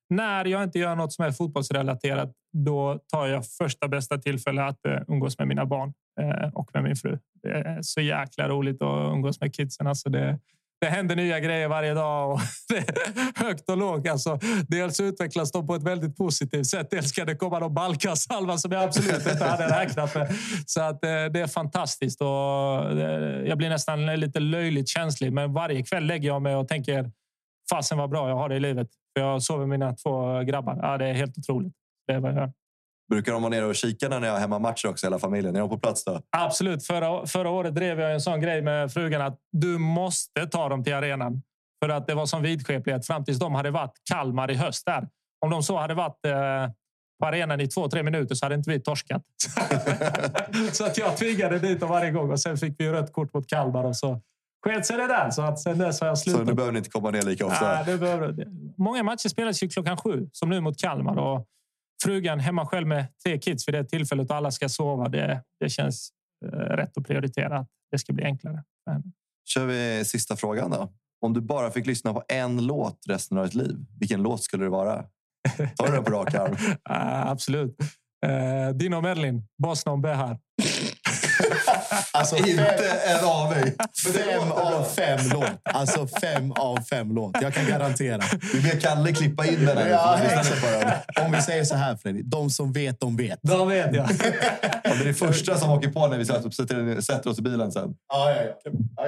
när 0.09 0.45
jag 0.45 0.63
inte 0.63 0.79
gör 0.79 0.95
något 0.95 1.13
som 1.13 1.25
är 1.25 1.31
fotbollsrelaterat, 1.31 2.31
då 2.53 2.99
tar 3.07 3.27
jag 3.27 3.47
första 3.47 3.87
bästa 3.87 4.17
tillfälle 4.17 4.63
att 4.63 4.85
eh, 4.85 4.99
umgås 5.07 5.37
med 5.39 5.47
mina 5.47 5.65
barn. 5.65 5.93
Eh, 6.21 6.49
och 6.53 6.69
med 6.73 6.83
min 6.83 6.95
fru. 6.95 7.19
Det 7.43 7.49
är 7.49 7.81
så 7.81 8.01
jäkla 8.01 8.47
roligt 8.47 8.81
att 8.81 9.13
umgås 9.13 9.41
med 9.41 9.55
kidsen. 9.55 9.87
Alltså 9.87 10.09
det, 10.09 10.39
det 10.83 10.89
händer 10.89 11.15
nya 11.15 11.39
grejer 11.39 11.67
varje 11.67 11.93
dag 11.93 12.31
och 12.31 12.39
högt 13.35 13.69
och 13.69 13.77
lågt. 13.77 14.09
Alltså, 14.09 14.39
dels 14.67 14.99
utvecklas 14.99 15.51
de 15.51 15.67
på 15.67 15.75
ett 15.75 15.83
väldigt 15.83 16.17
positivt 16.17 16.67
sätt. 16.67 16.87
Dels 16.91 17.11
kan 17.11 17.27
det 17.27 17.35
komma 17.35 17.59
någon 17.59 17.73
balkasalva 17.73 18.57
som 18.57 18.71
jag 18.71 18.83
absolut 18.83 19.27
inte 19.27 19.45
hade 19.45 19.81
räknat 19.81 20.15
med. 20.15 20.35
Så 20.65 20.81
att, 20.81 21.03
eh, 21.03 21.09
det 21.09 21.39
är 21.39 21.47
fantastiskt. 21.47 22.21
Och 22.21 22.27
eh, 22.99 23.47
jag 23.47 23.57
blir 23.57 23.69
nästan 23.69 24.05
lite 24.05 24.39
löjligt 24.39 24.89
känslig, 24.89 25.33
men 25.33 25.53
varje 25.53 25.83
kväll 25.83 26.05
lägger 26.05 26.27
jag 26.27 26.41
mig 26.41 26.55
och 26.55 26.67
tänker 26.67 27.11
fasen 27.69 27.97
vad 27.97 28.09
bra 28.09 28.29
jag 28.29 28.35
har 28.35 28.49
det 28.49 28.55
i 28.55 28.59
livet. 28.59 28.87
För 29.13 29.25
jag 29.25 29.43
sover 29.43 29.65
med 29.65 29.79
mina 29.79 29.95
två 29.95 30.39
grabbar. 30.43 30.79
Ja, 30.81 30.97
det 30.97 31.05
är 31.05 31.13
helt 31.13 31.37
otroligt. 31.37 31.73
Det 32.07 32.13
är 32.13 32.19
vad 32.19 32.31
jag 32.31 32.37
gör. 32.37 32.51
Brukar 33.09 33.31
de 33.31 33.41
vara 33.41 33.49
nere 33.49 33.65
och 33.65 33.75
kika 33.75 34.09
när 34.09 34.19
ni 34.19 34.27
har 34.27 34.39
hemmamatcher 34.39 34.87
också, 34.87 35.05
hela 35.05 35.19
familjen? 35.19 35.55
Är 35.55 35.59
de 35.59 35.69
på 35.69 35.79
plats 35.79 36.05
då? 36.05 36.21
Absolut. 36.37 36.85
Förra, 36.85 37.27
förra 37.27 37.49
året 37.49 37.75
drev 37.75 37.99
jag 37.99 38.13
en 38.13 38.21
sån 38.21 38.41
grej 38.41 38.61
med 38.61 38.93
frugan 38.93 39.21
att 39.21 39.39
du 39.51 39.77
måste 39.77 40.47
ta 40.47 40.69
dem 40.69 40.83
till 40.83 40.93
arenan. 40.93 41.41
För 41.83 41.89
att 41.89 42.07
det 42.07 42.13
var 42.13 42.25
som 42.25 42.41
vidskeplighet 42.41 43.07
fram 43.07 43.25
tills 43.25 43.39
de 43.39 43.55
hade 43.55 43.71
varit 43.71 43.93
Kalmar 44.11 44.51
i 44.51 44.55
höst 44.55 44.85
där. 44.85 45.07
Om 45.45 45.51
de 45.51 45.63
så 45.63 45.77
hade 45.77 45.93
varit 45.93 46.25
eh, 46.25 46.71
på 47.19 47.27
arenan 47.27 47.61
i 47.61 47.67
två, 47.67 47.89
tre 47.89 48.03
minuter 48.03 48.35
så 48.35 48.45
hade 48.45 48.55
inte 48.55 48.69
vi 48.69 48.79
torskat. 48.79 49.21
så 50.71 50.85
att 50.85 50.97
jag 50.97 51.17
tvingade 51.17 51.59
dit 51.59 51.79
dem 51.79 51.89
varje 51.89 52.11
gång 52.11 52.31
och 52.31 52.39
sen 52.39 52.57
fick 52.57 52.75
vi 52.77 52.89
rött 52.89 53.13
kort 53.13 53.33
mot 53.33 53.47
Kalmar 53.47 53.83
och 53.83 53.95
så 53.95 54.21
sket 54.65 54.85
sig 54.85 54.97
det 54.97 55.07
där. 55.07 55.29
Så 55.29 55.41
att 55.41 55.59
sen 55.59 55.77
dess 55.77 56.01
har 56.01 56.07
jag 56.07 56.17
slutat. 56.17 56.41
Så 56.41 56.45
nu 56.45 56.53
behöver 56.53 56.71
ni 56.71 56.77
inte 56.77 56.89
komma 56.89 57.11
ner 57.11 57.21
lika 57.21 57.45
ofta? 57.45 57.73
Nej, 57.73 57.83
det 57.85 57.97
behöver, 57.97 58.47
många 58.77 59.03
matcher 59.03 59.29
spelas 59.29 59.63
ju 59.63 59.69
klockan 59.69 59.97
sju, 59.97 60.29
som 60.31 60.49
nu 60.49 60.61
mot 60.61 60.77
Kalmar. 60.77 61.17
Och 61.17 61.47
frugan 62.03 62.39
hemma 62.39 62.65
själv 62.65 62.87
med 62.87 63.05
tre 63.25 63.37
kids 63.37 63.67
vid 63.67 63.75
det 63.75 63.83
tillfället 63.83 64.29
och 64.29 64.35
alla 64.35 64.51
ska 64.51 64.69
sova. 64.69 65.09
Det, 65.09 65.43
det 65.59 65.69
känns 65.69 66.09
eh, 66.45 66.49
rätt 66.57 66.97
att 66.97 67.07
prioritera. 67.07 67.59
Att 67.59 67.69
det 67.91 67.99
ska 67.99 68.13
bli 68.13 68.23
enklare. 68.23 68.63
Men... 68.85 69.03
kör 69.45 69.65
vi 69.65 70.05
sista 70.05 70.35
frågan 70.35 70.71
då. 70.71 70.93
Om 71.21 71.33
du 71.33 71.41
bara 71.41 71.71
fick 71.71 71.85
lyssna 71.85 72.13
på 72.13 72.23
en 72.27 72.65
låt 72.65 72.99
resten 73.07 73.37
av 73.37 73.45
ditt 73.45 73.53
liv, 73.53 73.85
vilken 73.99 74.21
låt 74.21 74.43
skulle 74.43 74.63
det 74.63 74.69
vara? 74.69 75.05
Tar 75.75 75.87
du 75.87 75.91
den 75.91 76.03
på 76.03 76.11
rak 76.11 76.33
arm? 76.33 76.53
uh, 76.53 76.77
absolut. 77.31 77.77
Uh, 78.25 78.75
Dino 78.75 79.01
Merlin, 79.01 79.47
Boston 79.57 80.01
Behar. 80.01 80.39
Alltså, 82.11 82.37
inte 82.37 82.85
en 83.05 83.25
aning. 83.25 83.73
Fem 84.13 84.51
av 84.51 84.83
fem 84.83 85.19
låt. 85.33 85.49
Alltså 85.63 86.07
fem 86.07 86.51
av 86.51 86.77
fem 86.89 87.11
låt. 87.11 87.41
Jag 87.41 87.53
kan 87.53 87.65
garantera. 87.65 88.21
Vi 88.53 88.61
ber 88.61 88.79
Kalle 88.79 89.13
klippa 89.13 89.45
in 89.45 89.65
den 89.65 89.77
här. 89.77 89.89
Ja, 89.89 90.19
Om 91.25 91.31
vi 91.31 91.41
säger 91.41 91.63
så 91.63 91.75
här 91.75 91.95
Fredrik. 91.95 92.25
De 92.25 92.49
som 92.49 92.73
vet, 92.73 92.99
de 92.99 93.17
vet. 93.17 93.39
De 93.41 93.69
vet 93.69 93.95
ja. 93.95 94.07
ja 94.83 94.93
det 94.93 95.01
är 95.01 95.05
det 95.05 95.13
första 95.13 95.57
som 95.57 95.71
åker 95.71 95.89
på 95.89 96.07
när 96.07 96.17
vi 96.17 96.25
sätter 97.01 97.29
oss 97.29 97.39
i 97.39 97.41
bilen 97.41 97.71
sen. 97.71 97.93
Ja, 98.13 98.31
ja, 98.31 98.43
ja. 98.63 98.71
ja, 98.97 99.07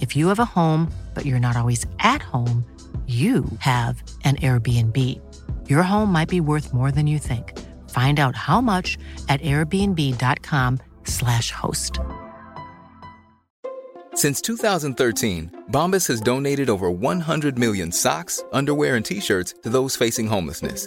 If 0.00 0.16
you 0.16 0.28
have 0.28 0.38
a 0.38 0.46
home, 0.46 0.90
but 1.14 1.26
you're 1.26 1.40
not 1.40 1.56
always 1.56 1.84
at 1.98 2.22
home, 2.22 2.64
you 3.06 3.44
have 3.58 4.02
an 4.24 4.36
Airbnb. 4.36 4.96
Your 5.68 5.82
home 5.82 6.12
might 6.12 6.28
be 6.28 6.40
worth 6.40 6.72
more 6.72 6.92
than 6.92 7.08
you 7.08 7.18
think. 7.18 7.58
Find 7.90 8.20
out 8.20 8.36
how 8.36 8.60
much 8.60 8.96
at 9.28 9.42
airbnb.com/slash 9.42 11.50
host. 11.50 11.98
Since 14.14 14.40
2013, 14.42 15.64
Bombas 15.72 16.06
has 16.06 16.20
donated 16.20 16.70
over 16.70 16.88
100 16.90 17.58
million 17.58 17.90
socks, 17.90 18.44
underwear, 18.52 18.94
and 18.94 19.04
t-shirts 19.04 19.54
to 19.62 19.70
those 19.70 19.96
facing 19.96 20.28
homelessness. 20.28 20.86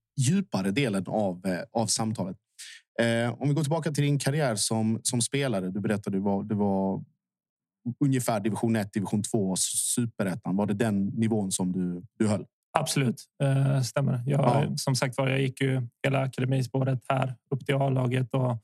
djupare 0.17 0.71
delen 0.71 1.05
av, 1.07 1.45
eh, 1.45 1.61
av 1.71 1.87
samtalet. 1.87 2.37
Eh, 2.99 3.41
om 3.41 3.47
vi 3.47 3.53
går 3.53 3.63
tillbaka 3.63 3.91
till 3.91 4.03
din 4.03 4.19
karriär 4.19 4.55
som, 4.55 4.99
som 5.03 5.21
spelare. 5.21 5.69
Du 5.69 5.79
berättade 5.79 6.17
du 6.17 6.21
var, 6.21 6.43
du 6.43 6.55
var 6.55 7.03
ungefär 8.03 8.39
division 8.39 8.75
1, 8.75 8.93
division 8.93 9.23
2, 9.23 9.55
superettan. 9.95 10.55
Var 10.55 10.65
det 10.65 10.73
den 10.73 11.05
nivån 11.05 11.51
som 11.51 11.71
du, 11.71 12.03
du 12.19 12.27
höll? 12.27 12.45
Absolut, 12.77 13.23
eh, 13.43 13.81
stämmer. 13.81 14.23
Jag, 14.25 14.39
ja. 14.39 14.77
Som 14.77 14.95
sagt 14.95 15.17
var, 15.17 15.29
jag 15.29 15.41
gick 15.41 15.61
ju 15.61 15.87
hela 16.03 16.19
akademispåret 16.19 16.99
här 17.09 17.35
upp 17.49 17.65
till 17.65 17.75
A-laget 17.75 18.33
och 18.33 18.57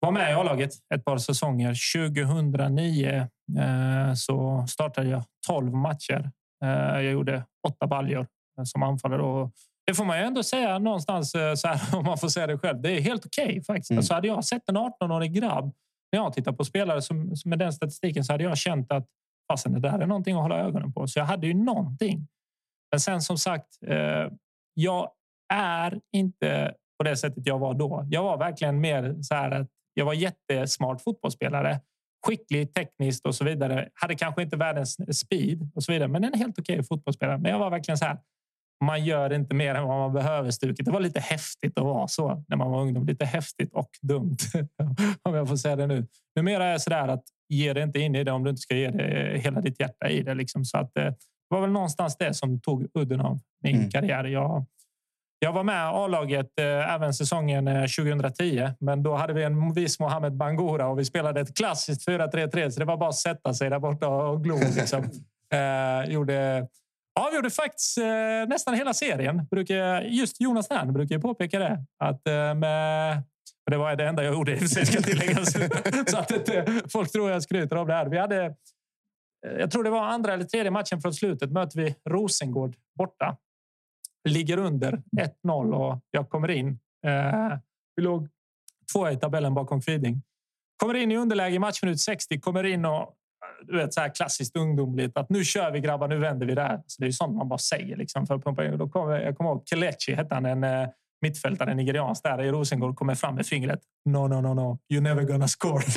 var 0.00 0.12
med 0.12 0.30
i 0.30 0.34
A-laget 0.34 0.70
ett 0.94 1.04
par 1.04 1.18
säsonger. 1.18 1.94
2009 2.14 3.28
eh, 3.58 4.14
så 4.14 4.66
startade 4.68 5.08
jag 5.08 5.24
12 5.46 5.74
matcher. 5.74 6.30
Eh, 6.64 7.02
jag 7.02 7.12
gjorde 7.12 7.44
åtta 7.68 7.86
baljor 7.86 8.26
eh, 8.58 8.64
som 8.64 8.82
anfallare 8.82 9.22
och 9.22 9.52
det 9.90 9.94
får 9.94 10.04
man 10.04 10.18
ju 10.18 10.24
ändå 10.24 10.42
säga 10.42 10.78
någonstans 10.78 11.34
eh, 11.34 11.54
så 11.54 11.68
här, 11.68 11.80
om 11.98 12.04
man 12.04 12.18
får 12.18 12.28
säga 12.28 12.46
det 12.46 12.58
själv. 12.58 12.80
Det 12.80 12.90
är 12.90 13.00
helt 13.00 13.26
okej 13.26 13.44
okay, 13.44 13.62
faktiskt. 13.62 13.90
Mm. 13.90 13.98
Alltså 13.98 14.14
hade 14.14 14.28
jag 14.28 14.44
sett 14.44 14.68
en 14.68 14.76
18-årig 14.76 15.32
grabb 15.32 15.74
när 16.12 16.20
jag 16.20 16.32
tittar 16.32 16.52
på 16.52 16.64
spelare 16.64 17.02
som, 17.02 17.34
med 17.44 17.58
den 17.58 17.72
statistiken 17.72 18.24
så 18.24 18.32
hade 18.32 18.44
jag 18.44 18.58
känt 18.58 18.92
att 18.92 19.06
fasen, 19.52 19.72
det 19.72 19.80
där 19.80 19.98
är 19.98 20.06
någonting 20.06 20.36
att 20.36 20.42
hålla 20.42 20.58
ögonen 20.58 20.92
på. 20.92 21.06
Så 21.06 21.18
jag 21.18 21.24
hade 21.24 21.46
ju 21.46 21.54
någonting. 21.54 22.28
Men 22.90 23.00
sen 23.00 23.22
som 23.22 23.38
sagt, 23.38 23.66
eh, 23.86 24.28
jag 24.74 25.10
är 25.52 26.00
inte 26.12 26.74
på 26.98 27.04
det 27.04 27.16
sättet 27.16 27.46
jag 27.46 27.58
var 27.58 27.74
då. 27.74 28.06
Jag 28.10 28.22
var 28.22 28.38
verkligen 28.38 28.80
mer 28.80 29.16
så 29.22 29.34
här 29.34 29.50
att 29.50 29.68
jag 29.94 30.04
var 30.04 30.14
jättesmart 30.14 31.02
fotbollsspelare. 31.02 31.80
Skicklig 32.26 32.74
tekniskt 32.74 33.26
och 33.26 33.34
så 33.34 33.44
vidare. 33.44 33.88
Hade 33.94 34.14
kanske 34.14 34.42
inte 34.42 34.56
världens 34.56 35.18
speed 35.20 35.70
och 35.74 35.82
så 35.82 35.92
vidare, 35.92 36.08
men 36.08 36.24
en 36.24 36.34
helt 36.34 36.58
okej 36.58 36.74
okay 36.74 36.82
fotbollsspelare. 36.82 37.38
Men 37.38 37.50
jag 37.50 37.58
var 37.58 37.70
verkligen 37.70 37.98
så 37.98 38.04
här 38.04 38.18
man 38.84 39.04
gör 39.04 39.32
inte 39.32 39.54
mer 39.54 39.74
än 39.74 39.88
vad 39.88 39.98
man 39.98 40.12
behöver 40.12 40.50
stuket. 40.50 40.86
Det 40.86 40.90
var 40.90 41.00
lite 41.00 41.20
häftigt 41.20 41.78
att 41.78 41.84
vara 41.84 42.08
så 42.08 42.44
när 42.48 42.56
man 42.56 42.70
var 42.70 42.80
ungdom. 42.80 43.06
Lite 43.06 43.24
häftigt 43.24 43.72
och 43.72 43.90
dumt, 44.02 44.36
om 45.22 45.34
jag 45.34 45.48
får 45.48 45.56
säga 45.56 45.76
det 45.76 45.86
nu. 45.86 46.06
Numera 46.36 46.64
är 46.64 46.72
det 46.72 46.80
så 46.80 46.90
där 46.90 47.08
att 47.08 47.24
ge 47.48 47.72
det 47.72 47.82
inte 47.82 47.98
in 47.98 48.14
i 48.14 48.24
det 48.24 48.32
om 48.32 48.44
du 48.44 48.50
inte 48.50 48.62
ska 48.62 48.74
ge 48.74 48.90
det 48.90 49.38
hela 49.38 49.60
ditt 49.60 49.80
hjärta 49.80 50.08
i 50.08 50.22
det. 50.22 50.34
Liksom. 50.34 50.64
Så 50.64 50.78
att, 50.78 50.96
eh, 50.96 51.04
det 51.04 51.54
var 51.54 51.60
väl 51.60 51.70
någonstans 51.70 52.16
det 52.16 52.34
som 52.34 52.60
tog 52.60 52.86
udden 52.94 53.20
av 53.20 53.38
min 53.62 53.76
mm. 53.76 53.90
karriär. 53.90 54.24
Jag, 54.24 54.66
jag 55.38 55.52
var 55.52 55.64
med 55.64 55.88
A-laget 55.88 56.58
eh, 56.58 56.94
även 56.94 57.14
säsongen 57.14 57.64
2010, 57.64 58.58
eh, 58.58 58.70
men 58.80 59.02
då 59.02 59.14
hade 59.14 59.32
vi 59.32 59.42
en 59.42 59.72
viss 59.72 60.00
Mohamed 60.00 60.36
Bangura 60.36 60.86
och 60.86 60.98
vi 60.98 61.04
spelade 61.04 61.40
ett 61.40 61.56
klassiskt 61.56 62.08
4-3-3, 62.08 62.70
så 62.70 62.80
det 62.80 62.84
var 62.86 62.96
bara 62.96 63.08
att 63.08 63.14
sätta 63.14 63.54
sig 63.54 63.70
där 63.70 63.78
borta 63.78 64.08
och 64.08 64.44
glo. 64.44 64.56
Liksom. 64.76 65.04
eh, 65.52 66.12
gjorde 66.12 66.66
avgjorde 67.14 67.50
faktiskt 67.50 67.98
eh, 67.98 68.04
nästan 68.48 68.74
hela 68.74 68.94
serien. 68.94 69.46
Brukar, 69.50 70.02
just 70.02 70.40
Jonas 70.40 70.70
Nern 70.70 70.92
brukar 70.92 71.14
ju 71.14 71.20
påpeka 71.20 71.58
det. 71.58 71.84
Att, 71.98 72.26
eh, 72.26 72.54
med, 72.54 73.22
det 73.70 73.76
var 73.76 73.96
det 73.96 74.06
enda 74.06 74.24
jag 74.24 74.34
gjorde, 74.34 74.52
i 74.52 74.68
ska 74.68 75.02
tilläggas. 75.02 75.52
så 76.10 76.18
att 76.18 76.30
inte 76.30 76.82
folk 76.92 77.12
tror 77.12 77.30
jag 77.30 77.42
skryter 77.42 77.76
om 77.76 77.86
det 77.86 77.94
här. 77.94 78.06
Vi 78.06 78.18
hade, 78.18 78.44
eh, 79.46 79.52
jag 79.58 79.70
tror 79.70 79.84
det 79.84 79.90
var 79.90 80.04
andra 80.04 80.32
eller 80.32 80.44
tredje 80.44 80.70
matchen 80.70 81.00
från 81.00 81.14
slutet 81.14 81.52
möter 81.52 81.78
vi 81.78 81.94
Rosengård 82.08 82.76
borta. 82.98 83.36
Ligger 84.28 84.58
under 84.58 85.02
1-0 85.46 85.74
och 85.74 86.00
jag 86.10 86.30
kommer 86.30 86.50
in. 86.50 86.78
Eh, 87.06 87.58
vi 87.96 88.02
låg 88.02 88.28
två 88.92 89.10
i 89.10 89.16
tabellen 89.16 89.54
bakom 89.54 89.82
Kviding. 89.82 90.22
Kommer 90.76 90.94
in 90.94 91.12
i 91.12 91.16
underläge 91.16 91.54
i 91.54 91.58
matchminut 91.58 92.00
60, 92.00 92.40
kommer 92.40 92.64
in 92.64 92.84
och 92.84 93.16
du 93.62 93.76
vet, 93.76 93.94
så 93.94 94.00
här 94.00 94.14
klassiskt 94.14 94.56
ungdomligt. 94.56 95.16
Att 95.16 95.30
nu 95.30 95.44
kör 95.44 95.70
vi 95.70 95.80
grabbar, 95.80 96.08
nu 96.08 96.18
vänder 96.18 96.46
vi 96.46 96.54
det 96.54 96.62
här. 96.62 96.82
Så 96.86 97.02
det 97.02 97.06
är 97.08 97.12
sånt 97.12 97.36
man 97.36 97.48
bara 97.48 97.58
säger 97.58 97.96
liksom, 97.96 98.26
för 98.26 98.34
att 98.34 98.44
pumpa 98.44 98.64
in. 98.64 98.78
Då 98.78 98.88
kom, 98.88 99.10
jag 99.10 99.36
kommer 99.36 99.50
ihåg 99.50 99.62
Kelechi, 99.66 100.14
hette 100.14 100.34
han, 100.34 100.46
en 100.46 100.64
uh, 100.64 100.88
mittfältare, 101.22 101.74
nigeriansk 101.74 102.22
där 102.22 102.42
i 102.42 102.50
Rosengård, 102.50 102.96
kommer 102.96 103.14
fram 103.14 103.34
med 103.34 103.46
fingret. 103.46 103.80
No, 104.04 104.28
no, 104.28 104.40
no, 104.40 104.54
no. 104.54 104.78
You're 104.92 105.00
never 105.00 105.22
gonna 105.22 105.48
score. 105.48 105.82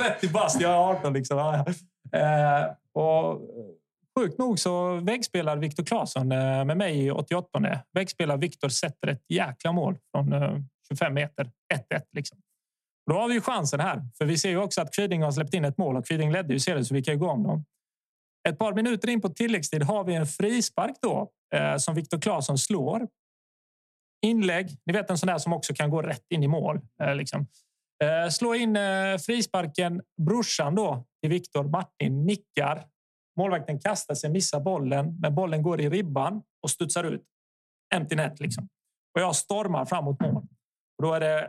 30 0.00 0.28
bast, 0.28 0.60
jag 0.60 0.72
är 0.72 0.76
18 0.76 1.12
liksom. 1.12 1.38
Uh, 1.38 1.64
och 2.94 3.40
Sjukt 4.18 4.38
nog 4.38 4.58
så 4.58 4.94
väggspelar 4.94 5.56
Viktor 5.56 5.84
Claesson 5.84 6.32
uh, 6.32 6.64
med 6.64 6.76
mig 6.76 7.06
i 7.06 7.10
88. 7.10 7.60
Väggspelar 7.92 8.36
Viktor 8.36 8.68
sätter 8.68 9.08
ett 9.08 9.24
jäkla 9.28 9.72
mål 9.72 9.98
från 10.12 10.34
25 10.88 11.14
meter. 11.14 11.50
1-1 11.74 12.02
liksom. 12.12 12.38
Då 13.06 13.16
har 13.16 13.28
vi 13.28 13.34
ju 13.34 13.40
chansen 13.40 13.80
här, 13.80 14.02
för 14.18 14.24
vi 14.24 14.38
ser 14.38 14.50
ju 14.50 14.56
också 14.56 14.80
att 14.80 14.94
Kviding 14.94 15.22
har 15.22 15.30
släppt 15.30 15.54
in 15.54 15.64
ett 15.64 15.78
mål 15.78 15.96
och 15.96 16.06
Kviding 16.06 16.32
ledde 16.32 16.52
ju 16.52 16.60
serien 16.60 16.84
så 16.84 16.94
vi 16.94 17.02
kan 17.02 17.14
ju 17.14 17.20
gå 17.20 17.30
om 17.30 17.42
dem. 17.42 17.64
Ett 18.48 18.58
par 18.58 18.72
minuter 18.74 19.08
in 19.08 19.20
på 19.20 19.28
tilläggstid 19.28 19.82
har 19.82 20.04
vi 20.04 20.14
en 20.14 20.26
frispark 20.26 20.96
då 21.02 21.30
eh, 21.54 21.76
som 21.76 21.94
Viktor 21.94 22.20
Claesson 22.20 22.58
slår. 22.58 23.08
Inlägg, 24.26 24.76
ni 24.86 24.92
vet 24.92 25.10
en 25.10 25.18
sån 25.18 25.26
där 25.26 25.38
som 25.38 25.52
också 25.52 25.74
kan 25.74 25.90
gå 25.90 26.02
rätt 26.02 26.24
in 26.30 26.42
i 26.42 26.48
mål. 26.48 26.80
Eh, 27.02 27.14
liksom. 27.14 27.46
eh, 28.04 28.30
slå 28.30 28.54
in 28.54 28.76
eh, 28.76 29.18
frisparken. 29.18 30.02
Brorsan 30.26 30.74
då 30.74 31.04
till 31.22 31.30
Viktor, 31.30 31.64
Martin, 31.64 32.26
nickar. 32.26 32.86
Målvakten 33.36 33.80
kastar 33.80 34.14
sig, 34.14 34.30
missar 34.30 34.60
bollen, 34.60 35.16
men 35.20 35.34
bollen 35.34 35.62
går 35.62 35.80
i 35.80 35.88
ribban 35.88 36.42
och 36.62 36.70
studsar 36.70 37.04
ut. 37.04 37.24
Empty 37.94 38.16
net 38.16 38.40
liksom. 38.40 38.68
Och 39.14 39.20
jag 39.20 39.36
stormar 39.36 39.84
fram 39.84 40.04
mot 40.04 40.20
mål. 40.20 40.46
Och 40.98 41.02
då 41.02 41.12
är 41.12 41.20
det 41.20 41.48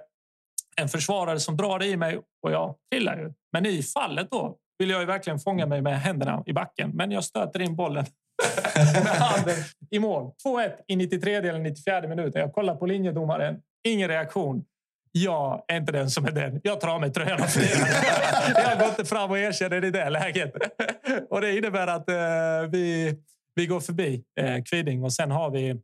en 0.81 0.89
försvarare 0.89 1.39
som 1.39 1.57
drar 1.57 1.83
i 1.83 1.97
mig 1.97 2.19
och 2.43 2.51
jag 2.51 2.75
trillar 2.91 3.17
ju. 3.17 3.33
Men 3.53 3.65
i 3.65 3.83
fallet 3.83 4.31
då 4.31 4.57
vill 4.79 4.89
jag 4.89 4.99
ju 4.99 5.05
verkligen 5.05 5.39
fånga 5.39 5.65
mig 5.65 5.81
med 5.81 6.01
händerna 6.01 6.43
i 6.45 6.53
backen. 6.53 6.91
Men 6.93 7.11
jag 7.11 7.23
stöter 7.23 7.61
in 7.61 7.75
bollen 7.75 8.05
med 8.75 9.15
handen 9.15 9.55
i 9.91 9.99
mål. 9.99 10.31
2-1 10.45 10.71
i 10.87 10.95
93 10.95 11.35
eller 11.35 11.59
94 11.59 12.07
minuten. 12.07 12.41
Jag 12.41 12.53
kollar 12.53 12.75
på 12.75 12.85
linjedomaren. 12.85 13.59
Ingen 13.87 14.07
reaktion. 14.07 14.63
Jag 15.11 15.63
är 15.67 15.77
inte 15.77 15.91
den 15.91 16.09
som 16.09 16.25
är 16.25 16.31
den. 16.31 16.61
Jag 16.63 16.81
tar 16.81 16.87
av 16.87 17.01
mig 17.01 17.13
tröjan 17.13 17.41
och 17.41 17.47
Jag 18.55 18.79
går 18.79 18.87
inte 18.87 19.05
fram 19.05 19.31
och 19.31 19.37
erkänner 19.37 19.85
i 19.85 19.91
det 19.91 20.09
läget. 20.09 20.53
Och 21.29 21.41
det 21.41 21.57
innebär 21.57 21.87
att 21.87 22.09
eh, 22.09 22.69
vi, 22.71 23.15
vi 23.55 23.65
går 23.65 23.79
förbi 23.79 24.23
eh, 24.39 24.63
Kviding 24.63 25.03
och 25.03 25.13
sen 25.13 25.31
har 25.31 25.51
vi 25.51 25.81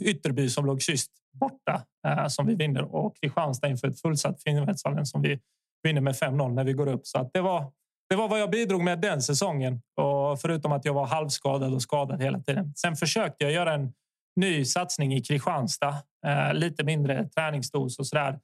Ytterby 0.00 0.48
som 0.48 0.66
låg 0.66 0.82
sist 0.82 1.10
borta 1.38 1.82
eh, 2.08 2.26
som 2.26 2.46
vi 2.46 2.54
vinner 2.54 2.94
och 2.94 3.16
Kristianstad 3.16 3.68
inför 3.68 3.88
ett 3.88 4.00
fullsatt 4.00 4.42
Finnvedsvallen 4.42 5.06
som 5.06 5.22
vi 5.22 5.40
vinner 5.82 6.00
med 6.00 6.14
5-0 6.14 6.54
när 6.54 6.64
vi 6.64 6.72
går 6.72 6.86
upp. 6.86 7.06
Så 7.06 7.30
det 7.32 7.40
var 7.40 7.72
det 8.08 8.16
var 8.16 8.28
vad 8.28 8.40
jag 8.40 8.50
bidrog 8.50 8.82
med 8.82 9.00
den 9.00 9.22
säsongen. 9.22 9.82
Och 9.96 10.40
förutom 10.40 10.72
att 10.72 10.84
jag 10.84 10.94
var 10.94 11.06
halvskadad 11.06 11.74
och 11.74 11.82
skadad 11.82 12.22
hela 12.22 12.40
tiden. 12.40 12.72
Sen 12.76 12.96
försökte 12.96 13.44
jag 13.44 13.52
göra 13.52 13.74
en 13.74 13.92
ny 14.36 14.64
satsning 14.64 15.14
i 15.14 15.20
Kristianstad. 15.20 15.94
Eh, 16.26 16.54
lite 16.54 16.84
mindre 16.84 17.28
träningsdos 17.28 17.98
och 17.98 18.06
sådär. 18.06 18.38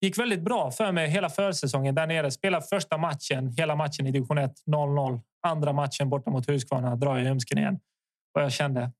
Gick 0.00 0.18
väldigt 0.18 0.42
bra 0.42 0.70
för 0.70 0.92
mig 0.92 1.08
hela 1.08 1.30
försäsongen 1.30 1.94
där 1.94 2.06
nere. 2.06 2.30
Spelade 2.30 2.66
första 2.66 2.98
matchen, 2.98 3.54
hela 3.56 3.76
matchen 3.76 4.06
i 4.06 4.10
division 4.10 4.38
1, 4.38 4.52
0-0. 4.66 5.20
Andra 5.46 5.72
matchen 5.72 6.10
borta 6.10 6.30
mot 6.30 6.48
Huskvarna 6.48 6.96
drar 6.96 7.16
jag 7.16 7.24
ljumsken 7.24 7.58
igen. 7.58 7.80
Och 8.34 8.42
jag 8.42 8.52
kände 8.52 8.90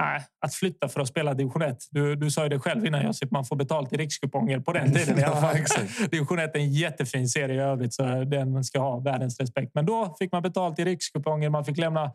Nej, 0.00 0.20
att 0.40 0.54
flytta 0.54 0.88
för 0.88 1.00
att 1.00 1.08
spela 1.08 1.34
division 1.34 1.62
1. 1.62 1.76
Du, 1.90 2.16
du 2.16 2.30
sa 2.30 2.42
ju 2.42 2.48
det 2.48 2.58
själv 2.58 2.86
innan 2.86 3.06
Josip, 3.06 3.30
man 3.30 3.44
får 3.44 3.56
betalt 3.56 3.92
i 3.92 3.96
rikskuponger 3.96 4.60
på 4.60 4.72
den 4.72 4.94
tiden 4.94 5.18
i 5.18 5.22
alla 5.22 5.40
fall. 5.40 5.56
division 6.10 6.38
1 6.38 6.54
är 6.54 6.58
en 6.58 6.72
jättefin 6.72 7.28
serie 7.28 7.56
i 7.56 7.58
övrigt 7.58 7.94
så 7.94 8.02
den 8.24 8.64
ska 8.64 8.78
ha 8.78 9.00
världens 9.00 9.40
respekt. 9.40 9.74
Men 9.74 9.86
då 9.86 10.16
fick 10.18 10.32
man 10.32 10.42
betalt 10.42 10.78
i 10.78 10.84
rikskuponger. 10.84 11.50
Man 11.50 11.64
fick 11.64 11.78
lämna 11.78 12.12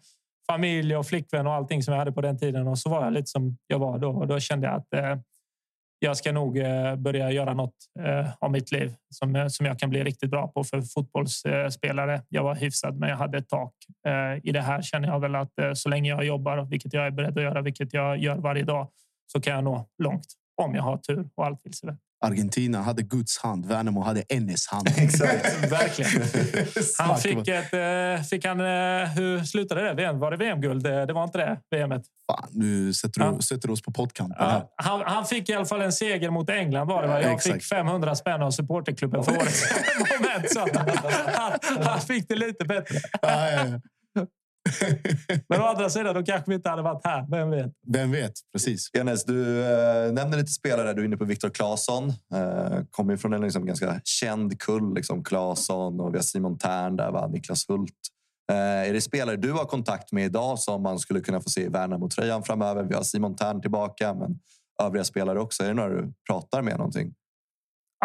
familj 0.51 0.95
och 0.95 1.07
flickvän 1.07 1.47
och 1.47 1.53
allting 1.53 1.83
som 1.83 1.91
jag 1.91 1.99
hade 1.99 2.11
på 2.11 2.21
den 2.21 2.37
tiden. 2.37 2.67
Och 2.67 2.79
så 2.79 2.89
var 2.89 3.03
jag 3.03 3.13
lite 3.13 3.27
som 3.27 3.57
jag 3.67 3.79
var 3.79 3.97
då. 3.97 4.09
Och 4.09 4.27
då 4.27 4.39
kände 4.39 4.67
jag 4.67 4.75
att 4.75 4.93
eh, 4.93 5.19
jag 5.99 6.17
ska 6.17 6.31
nog 6.31 6.57
eh, 6.57 6.95
börja 6.95 7.31
göra 7.31 7.53
något 7.53 7.75
eh, 7.99 8.33
av 8.39 8.51
mitt 8.51 8.71
liv 8.71 8.93
som, 9.09 9.35
eh, 9.35 9.47
som 9.47 9.65
jag 9.65 9.79
kan 9.79 9.89
bli 9.89 10.03
riktigt 10.03 10.29
bra 10.29 10.47
på 10.47 10.63
för 10.63 10.81
fotbollsspelare. 10.81 12.21
Jag 12.29 12.43
var 12.43 12.55
hyfsad, 12.55 12.99
men 12.99 13.09
jag 13.09 13.17
hade 13.17 13.37
ett 13.37 13.49
tak. 13.49 13.73
I 14.43 14.51
det 14.51 14.61
här 14.61 14.81
känner 14.81 15.07
jag 15.07 15.19
väl 15.19 15.35
att 15.35 15.53
så 15.73 15.89
länge 15.89 16.09
jag 16.09 16.25
jobbar, 16.25 16.61
vilket 16.61 16.93
jag 16.93 17.05
är 17.05 17.11
beredd 17.11 17.37
att 17.37 17.43
göra, 17.43 17.61
vilket 17.61 17.93
jag 17.93 18.17
gör 18.17 18.37
varje 18.37 18.63
dag, 18.63 18.87
så 19.31 19.41
kan 19.41 19.53
jag 19.53 19.63
nå 19.63 19.87
långt 20.03 20.25
om 20.61 20.75
jag 20.75 20.83
har 20.83 20.97
tur 20.97 21.29
och 21.35 21.45
allt 21.45 21.59
vill 21.63 21.73
sig 21.73 21.87
väl. 21.87 21.97
Argentina 22.25 22.81
hade 22.81 23.01
Guds 23.03 23.37
hand, 23.37 23.65
Värnamo 23.65 24.01
hade 24.01 24.23
Ennis 24.29 24.67
hand. 24.67 24.87
Exakt, 24.97 25.71
verkligen. 25.71 26.11
Han 26.97 27.17
fick 27.17 27.47
ett... 27.47 27.73
Eh, 27.73 28.23
fick 28.23 28.45
han, 28.45 28.59
eh, 28.59 29.09
hur 29.09 29.43
slutade 29.43 29.93
det? 29.93 30.11
Var 30.11 30.31
det 30.31 30.37
VM-guld? 30.37 30.83
Det 30.83 31.13
var 31.13 31.23
inte 31.23 31.37
det, 31.37 31.77
VMet? 31.77 32.03
Fan, 32.31 32.49
nu 32.51 32.93
sätter 32.93 33.19
du, 33.19 33.25
ja. 33.25 33.41
sätter 33.41 33.67
du 33.67 33.73
oss 33.73 33.81
på 33.81 33.91
pottkanten. 33.91 34.37
Ja, 34.39 34.73
han, 34.75 35.01
han, 35.05 35.25
fick 35.25 35.49
i 35.49 35.53
alla 35.53 35.65
fall 35.65 35.81
en 35.81 35.91
seger 35.91 36.29
mot 36.29 36.49
England. 36.49 36.87
Var 36.87 37.01
det, 37.01 37.07
va? 37.07 37.21
Jag 37.21 37.33
Exakt. 37.33 37.55
fick 37.55 37.63
500 37.63 38.15
spänn 38.15 38.41
av 38.41 38.51
supporterklubben 38.51 39.23
för 39.23 39.31
årets 39.37 39.63
moment. 39.99 40.53
Så 40.53 40.59
han, 40.59 41.59
han, 41.83 42.01
fick 42.01 42.29
det 42.29 42.35
lite 42.35 42.65
bättre. 42.65 42.97
Ja, 43.21 43.51
ja, 43.51 43.79
Men 45.49 45.61
å 45.61 45.63
andra 45.63 45.89
sidan, 45.89 46.15
då 46.15 46.23
kanske 46.23 46.51
vi 46.51 46.55
inte 46.55 46.69
hade 46.69 46.81
varit 46.81 47.05
här. 47.05 47.25
Vem 47.31 47.49
vet? 47.49 47.71
Vem 47.87 48.11
vet? 48.11 48.33
Precis. 48.53 48.89
Enes, 48.93 49.25
du 49.25 49.63
eh, 49.63 50.13
nämner 50.13 50.37
lite 50.37 50.51
spelare. 50.51 50.93
Du 50.93 51.01
är 51.01 51.05
inne 51.05 51.17
på 51.17 51.25
Viktor 51.25 51.49
Claesson. 51.49 52.09
Eh, 52.09 52.79
kommer 52.91 53.17
från 53.17 53.33
en 53.33 53.41
liksom, 53.41 53.65
ganska 53.65 54.01
känd 54.03 54.59
kull. 54.59 54.95
Liksom 54.95 55.23
Claesson 55.23 55.99
och 55.99 56.13
vi 56.13 56.17
har 56.17 56.23
Simon 56.23 56.57
Tern 56.57 56.95
där, 56.95 57.11
va? 57.11 57.27
Niklas 57.27 57.69
Hult. 57.69 57.91
Eh, 58.51 58.89
är 58.89 58.93
det 58.93 59.01
spelare 59.01 59.35
du 59.35 59.51
har 59.51 59.65
kontakt 59.65 60.11
med 60.11 60.25
idag 60.25 60.59
som 60.59 60.83
man 60.83 60.99
skulle 60.99 61.21
kunna 61.21 61.41
få 61.41 61.49
se 61.49 61.61
i 61.61 61.67
Värnamo-tröjan 61.67 62.43
framöver? 62.43 62.83
Vi 62.83 62.95
har 62.95 63.03
Simon 63.03 63.35
Tern 63.35 63.61
tillbaka, 63.61 64.13
men 64.13 64.39
övriga 64.83 65.03
spelare 65.03 65.39
också. 65.39 65.63
Är 65.63 65.67
det 65.67 65.73
några 65.73 65.89
du 65.89 66.13
pratar 66.29 66.61
med 66.61 66.77
någonting? 66.77 67.13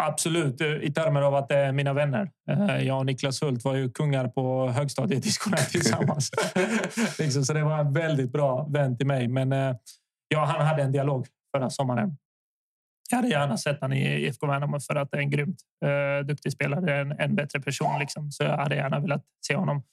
Absolut, 0.07 0.61
i 0.61 0.93
termer 0.93 1.21
av 1.21 1.35
att 1.35 1.49
det 1.49 1.57
är 1.57 1.71
mina 1.71 1.93
vänner. 1.93 2.31
Eh, 2.49 2.87
jag 2.87 2.99
och 2.99 3.05
Niklas 3.05 3.43
Hult 3.43 3.63
var 3.63 3.75
ju 3.75 3.91
kungar 3.91 4.27
på 4.27 4.69
högstadiet 4.69 5.23
tillsammans. 5.71 6.31
liksom, 7.19 7.45
så 7.45 7.53
det 7.53 7.63
var 7.63 7.79
en 7.79 7.93
väldigt 7.93 8.31
bra 8.31 8.67
vän 8.69 8.97
till 8.97 9.07
mig. 9.07 9.27
Men 9.27 9.53
eh, 9.53 9.75
ja, 10.27 10.45
han 10.45 10.67
hade 10.67 10.83
en 10.83 10.91
dialog 10.91 11.27
förra 11.57 11.69
sommaren. 11.69 12.17
Jag 13.09 13.17
hade 13.17 13.29
gärna 13.29 13.57
sett 13.57 13.81
honom 13.81 13.97
i 13.97 14.25
IFK 14.27 14.47
Värnamo 14.47 14.79
för 14.79 14.95
att 14.95 15.11
det 15.11 15.17
är 15.17 15.21
en 15.21 15.29
grymt 15.29 15.57
duktig 16.25 16.51
spelare, 16.51 17.01
en, 17.01 17.11
en 17.11 17.35
bättre 17.35 17.61
person. 17.61 17.99
Liksom. 17.99 18.31
Så 18.31 18.43
jag 18.43 18.57
hade 18.57 18.75
gärna 18.75 18.99
velat 18.99 19.23
se 19.47 19.55
honom. 19.55 19.83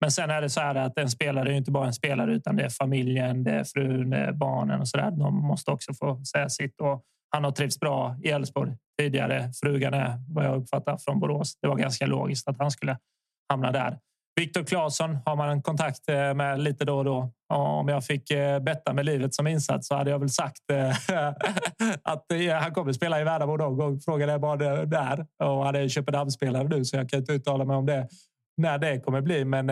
Men 0.00 0.10
sen 0.10 0.30
är 0.30 0.40
det 0.40 0.50
så 0.50 0.60
här 0.60 0.74
att 0.74 0.98
en 0.98 1.10
spelare 1.10 1.52
är 1.52 1.56
inte 1.56 1.70
bara 1.70 1.86
en 1.86 1.92
spelare 1.92 2.34
utan 2.34 2.56
det 2.56 2.64
är 2.64 2.68
familjen, 2.68 3.44
det 3.44 3.50
är 3.50 3.64
frun, 3.64 4.10
det 4.10 4.16
är 4.16 4.32
barnen 4.32 4.80
och 4.80 4.88
så 4.88 4.96
där. 4.96 5.10
De 5.10 5.34
måste 5.34 5.70
också 5.70 5.94
få 5.94 6.24
säga 6.24 6.48
sitt. 6.48 6.80
Och 6.80 7.04
han 7.30 7.44
har 7.44 7.50
trivts 7.50 7.80
bra 7.80 8.16
i 8.22 8.28
Elfsborg 8.28 8.76
tidigare. 8.98 9.50
Frugan 9.62 9.94
är 9.94 10.18
vad 10.28 10.44
jag 10.44 10.56
uppfattar 10.56 10.96
från 10.96 11.20
Borås. 11.20 11.56
Det 11.62 11.68
var 11.68 11.76
ganska 11.76 12.06
logiskt 12.06 12.48
att 12.48 12.58
han 12.58 12.70
skulle 12.70 12.98
hamna 13.48 13.72
där. 13.72 13.98
Viktor 14.38 14.62
Claesson 14.62 15.18
har 15.24 15.36
man 15.36 15.50
en 15.50 15.62
kontakt 15.62 16.08
eh, 16.08 16.34
med 16.34 16.60
lite 16.60 16.84
då 16.84 16.98
och 16.98 17.04
då. 17.04 17.32
Om 17.54 17.88
jag 17.88 18.04
fick 18.04 18.30
eh, 18.30 18.60
betta 18.60 18.92
med 18.92 19.06
livet 19.06 19.34
som 19.34 19.46
insats 19.46 19.88
så 19.88 19.94
hade 19.94 20.10
jag 20.10 20.18
väl 20.18 20.28
sagt 20.28 20.70
eh, 20.72 20.88
att 22.02 22.26
han 22.62 22.74
kommer 22.74 22.92
spela 22.92 23.20
i 23.20 23.24
Värnamo 23.24 23.56
någon 23.56 23.76
gång. 23.76 24.00
Frågan 24.00 24.28
är 24.28 24.38
bara 24.38 24.84
där. 24.86 25.26
Och 25.44 25.64
han 25.64 25.74
är 25.74 25.88
Köpenhamnsspelare 25.88 26.68
nu 26.68 26.84
så 26.84 26.96
jag 26.96 27.10
kan 27.10 27.20
inte 27.20 27.32
uttala 27.32 27.64
mig 27.64 27.76
om 27.76 27.86
det 27.86 28.08
när 28.56 28.78
det 28.78 29.00
kommer 29.00 29.20
bli. 29.20 29.44
Men 29.44 29.68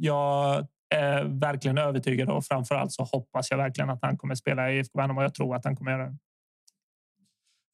jag 0.00 0.66
är 0.94 1.24
verkligen 1.24 1.78
övertygad 1.78 2.28
och 2.28 2.44
framförallt 2.44 2.92
så 2.92 3.02
hoppas 3.02 3.50
jag 3.50 3.58
verkligen 3.58 3.90
att 3.90 4.02
han 4.02 4.16
kommer 4.16 4.34
spela 4.34 4.70
i 4.70 4.78
IFK 4.78 4.98
Värnamo 4.98 5.22
jag 5.22 5.34
tror 5.34 5.56
att 5.56 5.64
han 5.64 5.76
kommer 5.76 5.90
göra 5.90 6.06
det. 6.06 6.16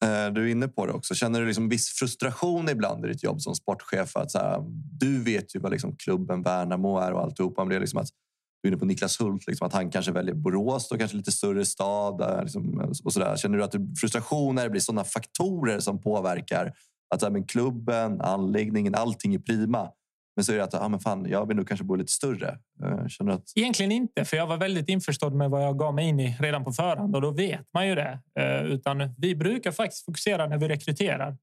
Eh, 0.03 0.33
du 0.33 0.43
är 0.43 0.51
inne 0.51 0.67
på 0.67 0.85
det 0.85 0.93
också. 0.93 1.15
Känner 1.15 1.41
du 1.41 1.47
liksom 1.47 1.69
viss 1.69 1.89
frustration 1.89 2.69
ibland 2.69 3.05
i 3.05 3.07
ditt 3.07 3.23
jobb 3.23 3.41
som 3.41 3.55
sportchef? 3.55 4.15
Att 4.15 4.31
så 4.31 4.37
här, 4.37 4.63
du 4.99 5.23
vet 5.23 5.55
ju 5.55 5.59
vad 5.59 5.71
liksom 5.71 5.95
klubben 5.95 6.41
Värnamo 6.41 6.97
är 6.97 7.13
och 7.13 7.21
alltihopa. 7.21 7.63
Men 7.63 7.69
det 7.69 7.75
är 7.75 7.79
liksom 7.79 7.99
att, 7.99 8.09
du 8.63 8.67
är 8.67 8.71
inne 8.71 8.79
på 8.79 8.85
Niklas 8.85 9.21
Hult, 9.21 9.47
liksom 9.47 9.67
att 9.67 9.73
han 9.73 9.91
kanske 9.91 10.11
väljer 10.11 10.35
Borås, 10.35 10.89
då 10.89 10.97
kanske 10.97 11.17
lite 11.17 11.31
större 11.31 11.65
stad. 11.65 12.21
Eh, 12.21 12.43
liksom, 12.43 12.93
och 13.03 13.13
så 13.13 13.19
där. 13.19 13.35
Känner 13.37 13.57
du 13.57 13.63
att 13.63 13.71
det 13.71 13.95
frustration 13.99 14.55
när 14.55 14.63
det 14.63 14.69
blir 14.69 14.81
sådana 14.81 15.03
faktorer 15.03 15.79
som 15.79 16.01
påverkar 16.01 16.73
att 17.13 17.19
så 17.19 17.25
här, 17.25 17.33
men 17.33 17.45
klubben, 17.45 18.21
anläggningen, 18.21 18.95
allting 18.95 19.35
är 19.35 19.39
prima. 19.39 19.89
Men 20.35 20.45
så 20.45 20.51
är 20.51 20.57
det 20.57 20.63
att 20.63 20.73
ah, 20.73 20.89
men 20.89 20.99
fan, 20.99 21.25
jag 21.29 21.47
vill 21.47 21.57
nog 21.57 21.67
kanske 21.67 21.83
bo 21.83 21.95
lite 21.95 22.11
större. 22.11 22.59
Eh, 22.83 23.07
känner 23.07 23.31
att... 23.31 23.43
Egentligen 23.55 23.91
inte, 23.91 24.25
för 24.25 24.37
jag 24.37 24.47
var 24.47 24.57
väldigt 24.57 24.89
införstådd 24.89 25.33
med 25.33 25.49
vad 25.49 25.63
jag 25.63 25.79
gav 25.79 25.93
mig 25.93 26.07
in 26.07 26.19
i 26.19 26.37
redan 26.39 26.63
på 26.63 26.71
förhand 26.71 27.15
och 27.15 27.21
då 27.21 27.31
vet 27.31 27.67
man 27.73 27.87
ju 27.87 27.95
det. 27.95 28.19
Eh, 28.39 28.63
utan 28.63 29.15
vi 29.17 29.35
brukar 29.35 29.71
faktiskt 29.71 30.05
fokusera 30.05 30.47
när 30.47 30.57
vi 30.57 30.67
rekryterar. 30.67 31.37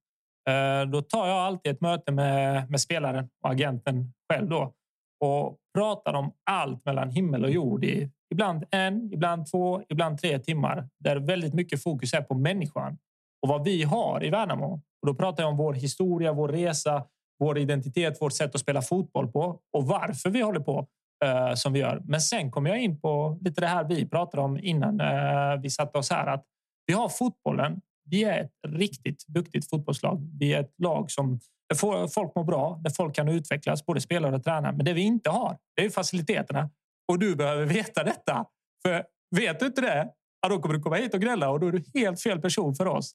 Eh, 0.49 0.91
då 0.91 1.03
tar 1.03 1.29
jag 1.29 1.39
alltid 1.39 1.73
ett 1.73 1.81
möte 1.81 2.13
med, 2.13 2.71
med 2.71 2.81
spelaren 2.81 3.29
och 3.45 3.51
agenten 3.51 4.13
själv 4.33 4.49
då 4.49 4.75
och 5.21 5.59
pratar 5.75 6.15
om 6.15 6.33
allt 6.51 6.85
mellan 6.85 7.11
himmel 7.11 7.45
och 7.45 7.51
jord 7.51 7.85
i 7.85 8.11
ibland 8.33 8.65
en, 8.71 9.13
ibland 9.13 9.51
två, 9.51 9.83
ibland 9.89 10.19
tre 10.19 10.39
timmar 10.39 10.89
där 10.99 11.17
väldigt 11.17 11.55
mycket 11.55 11.83
fokus 11.83 12.15
är 12.15 12.23
på 12.23 12.35
människan 12.35 12.99
och 13.43 13.49
vad 13.49 13.65
vi 13.65 13.83
har 13.83 14.25
i 14.25 14.31
Värnamo. 14.31 14.81
Och 15.03 15.07
då 15.07 15.15
pratar 15.15 15.43
jag 15.43 15.51
om 15.51 15.57
vår 15.57 15.73
historia, 15.73 16.33
vår 16.33 16.49
resa, 16.49 17.05
vår 17.43 17.59
identitet, 17.59 18.21
vårt 18.21 18.33
sätt 18.33 18.55
att 18.55 18.61
spela 18.61 18.83
fotboll 18.83 19.33
på 19.33 19.61
och 19.73 19.87
varför 19.87 20.31
vi 20.31 20.41
håller 20.41 20.61
på 20.61 20.87
eh, 21.25 21.55
som 21.55 21.73
vi 21.73 21.79
gör. 21.79 22.03
Men 22.05 22.21
sen 22.21 22.51
kommer 22.51 22.71
jag 22.71 22.81
in 22.83 23.01
på 23.01 23.39
lite 23.41 23.61
det 23.61 23.67
här 23.67 23.85
vi 23.85 24.09
pratade 24.09 24.43
om 24.43 24.59
innan 24.59 25.01
eh, 25.01 25.61
vi 25.63 25.71
satte 25.71 25.99
oss 25.99 26.11
här. 26.11 26.27
Att 26.27 26.45
vi 26.87 26.95
har 26.95 27.09
fotbollen. 27.09 27.81
Vi 28.05 28.25
är 28.25 28.41
ett 28.45 28.53
riktigt 28.69 29.27
duktigt 29.27 29.71
fotbollslag. 29.71 30.31
Vi 30.39 30.55
är 30.55 30.61
ett 30.61 30.75
lag 30.79 31.11
som 31.11 31.41
där 31.69 32.09
folk 32.09 32.35
mår 32.35 32.45
bra, 32.45 32.81
där 32.85 32.91
folk 32.91 33.15
kan 33.15 33.29
utvecklas, 33.29 33.87
både 33.87 34.01
spelare 34.01 34.37
och 34.37 34.45
tränare. 34.45 34.73
Men 34.73 34.85
det 34.85 34.93
vi 34.93 35.03
inte 35.03 35.31
har, 35.31 35.57
det 35.77 35.85
är 35.85 35.91
faciliteterna. 35.91 36.71
Och 37.09 37.19
du 37.19 37.37
behöver 37.37 37.67
veta 37.67 38.05
detta. 38.05 38.47
För 38.83 39.05
vet 39.37 39.61
du 39.61 39.67
inte 39.67 39.81
det, 39.81 40.09
ja, 40.43 40.49
då 40.49 40.59
kommer 40.59 40.75
du 40.75 40.83
komma 40.83 40.97
hit 40.97 41.15
och 41.15 41.21
gnälla 41.21 41.51
och 41.51 41.61
då 41.61 41.67
är 41.67 41.73
du 41.73 41.85
helt 41.95 42.23
fel 42.23 42.41
person 42.41 42.75
för 42.75 42.87
oss. 42.87 43.13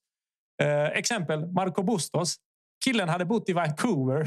Eh, 0.64 0.86
exempel 0.86 1.46
Marco 1.46 1.84
Bustos. 1.84 2.36
Killen 2.84 3.10
hade 3.10 3.26
bott 3.26 3.50
i 3.50 3.54
Vancouver. 3.54 4.24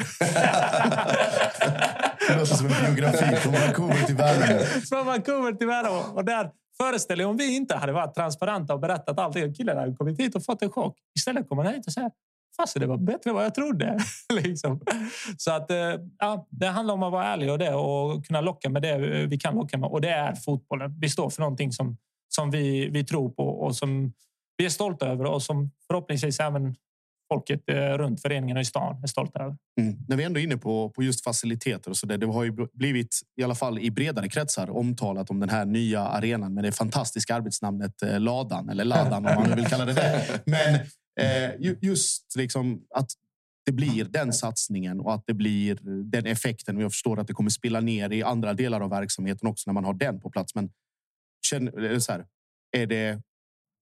det 2.28 2.36
låter 2.38 2.55
som 2.55 2.66
en 2.66 2.94
biografi 2.94 3.36
från 3.36 3.53
Vancouver 3.53 4.07
till 4.07 4.16
Värnamo. 4.16 4.61
Från 4.88 5.07
Vancouver 5.07 5.53
till 5.53 5.66
Värnamo. 5.66 6.03
Och 6.14 6.24
där 6.24 6.51
föreställer 6.76 7.24
om 7.24 7.36
vi 7.36 7.57
inte 7.57 7.76
hade 7.76 7.92
varit 7.92 8.14
transparenta 8.14 8.74
och 8.74 8.80
berättat 8.80 9.18
allt. 9.18 9.57
Killen 9.57 9.78
hade 9.78 9.96
kommit 9.96 10.20
hit 10.20 10.34
och 10.34 10.44
fått 10.44 10.62
en 10.62 10.70
chock. 10.70 10.98
Istället 11.16 11.48
kommer 11.48 11.64
han 11.64 11.74
hit 11.74 11.86
och 11.86 11.92
säger 11.92 12.11
Fast 12.57 12.80
det 12.80 12.86
var 12.86 12.96
bättre 12.96 13.30
än 13.30 13.36
vad 13.36 13.44
jag 13.44 13.55
trodde. 13.55 13.98
liksom. 14.32 14.80
Så 15.36 15.53
att, 15.53 15.70
eh, 15.70 15.94
ja, 16.18 16.46
det 16.51 16.66
handlar 16.66 16.94
om 16.94 17.03
att 17.03 17.12
vara 17.12 17.26
ärlig 17.26 17.51
och 17.51 17.59
det 17.59 17.74
och 17.74 18.26
kunna 18.26 18.40
locka 18.40 18.68
med 18.68 18.82
det 18.82 19.26
vi 19.26 19.38
kan 19.38 19.55
locka 19.55 19.78
med. 19.78 19.90
Och 19.90 20.01
det 20.01 20.11
är 20.11 20.34
fotbollen. 20.34 20.94
Vi 21.01 21.09
står 21.09 21.30
för 21.30 21.40
någonting 21.40 21.72
som, 21.72 21.96
som 22.28 22.51
vi, 22.51 22.88
vi 22.88 23.05
tror 23.05 23.30
på 23.30 23.44
och 23.44 23.76
som 23.76 24.12
vi 24.57 24.64
är 24.64 24.68
stolta 24.68 25.09
över 25.09 25.24
och 25.24 25.42
som 25.42 25.70
förhoppningsvis 25.86 26.40
även 26.40 26.74
folket 27.35 27.61
eh, 27.66 27.74
runt 27.76 28.22
föreningen 28.22 28.57
i 28.57 28.64
stan 28.64 29.03
är 29.03 29.07
stolta 29.07 29.39
över. 29.39 29.57
Mm. 29.81 29.97
När 30.09 30.16
vi 30.16 30.24
ändå 30.24 30.41
är 30.41 30.45
inne 30.45 30.57
på, 30.57 30.91
på 30.91 31.03
just 31.03 31.24
faciliteter 31.24 31.91
och 31.91 31.97
så 31.97 32.07
där. 32.07 32.18
Det 32.18 32.26
har 32.26 32.45
ju 32.45 32.53
blivit 32.72 33.20
i 33.41 33.43
alla 33.43 33.55
fall 33.55 33.78
i 33.78 33.91
bredare 33.91 34.28
kretsar 34.28 34.70
omtalat 34.70 35.31
om 35.31 35.41
den 35.41 35.49
här 35.49 35.64
nya 35.64 36.01
arenan 36.01 36.55
med 36.55 36.64
det 36.64 36.72
fantastiska 36.72 37.35
arbetsnamnet 37.35 38.03
eh, 38.03 38.20
Ladan 38.20 38.68
eller 38.68 38.85
Ladan 38.85 39.26
om 39.26 39.35
man 39.35 39.57
vill 39.57 39.66
kalla 39.66 39.85
det 39.85 39.93
det. 39.93 40.41
Men 40.47 40.74
eh, 41.20 41.74
just 41.81 42.37
liksom 42.37 42.83
att 42.95 43.11
det 43.66 43.72
blir 43.72 44.05
den 44.05 44.33
satsningen 44.33 45.01
och 45.01 45.14
att 45.14 45.24
det 45.26 45.35
blir 45.35 45.78
den 46.05 46.26
effekten. 46.26 46.76
Och 46.76 46.83
jag 46.83 46.93
förstår 46.93 47.20
att 47.20 47.26
det 47.26 47.33
kommer 47.33 47.51
spilla 47.51 47.81
ner 47.81 48.12
i 48.12 48.22
andra 48.22 48.55
delar 48.55 48.81
av 48.81 48.91
verksamheten 48.91 49.49
också 49.49 49.70
när 49.70 49.74
man 49.74 49.85
har 49.85 49.95
den 49.95 50.20
på 50.20 50.31
plats. 50.31 50.55
Men 50.55 50.70
känner, 51.47 51.99
så 51.99 52.12
här, 52.12 52.26
är 52.76 52.87
det 52.87 53.22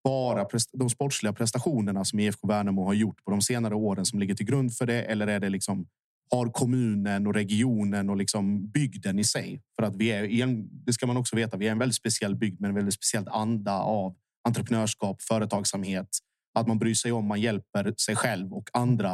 bara 0.05 0.47
de 0.73 0.91
sportsliga 0.91 1.33
prestationerna 1.33 2.05
som 2.05 2.21
IFK 2.21 2.49
Värnamo 2.49 2.85
har 2.85 2.95
gjort 2.95 3.25
på 3.25 3.31
de 3.31 3.41
senare 3.41 3.75
åren 3.75 4.07
som 4.07 4.19
ligger 4.19 4.35
till 4.35 4.47
grund 4.47 4.75
för 4.75 4.87
det? 4.87 5.03
Eller 5.03 5.27
är 5.27 5.41
det 5.41 5.49
liksom 5.49 5.87
har 6.31 6.47
kommunen 6.47 7.27
och 7.27 7.35
regionen 7.35 8.11
och 8.11 8.17
liksom 8.17 8.71
bygden 8.71 9.19
i 9.19 9.25
sig? 9.25 9.63
För 9.81 9.87
att 9.87 9.97
vi 9.97 10.09
är 10.13 10.25
i 10.25 10.43
en, 10.43 10.69
det 10.85 10.93
ska 10.93 11.07
man 11.07 11.17
också 11.17 11.37
veta. 11.37 11.57
Vi 11.57 11.67
är 11.67 11.73
en 11.73 11.79
väldigt 11.79 11.97
speciell 11.97 12.35
bygd 12.37 12.61
med 12.61 12.69
en 12.69 12.75
väldigt 12.75 12.95
speciell 12.95 13.29
anda 13.29 13.79
av 13.79 14.17
entreprenörskap, 14.49 15.23
företagsamhet, 15.23 16.09
att 16.55 16.67
man 16.67 16.79
bryr 16.79 16.95
sig 16.95 17.13
om, 17.13 17.27
man 17.27 17.41
hjälper 17.41 17.95
sig 17.97 18.17
själv 18.17 18.53
och 18.53 18.71
andra 18.73 19.13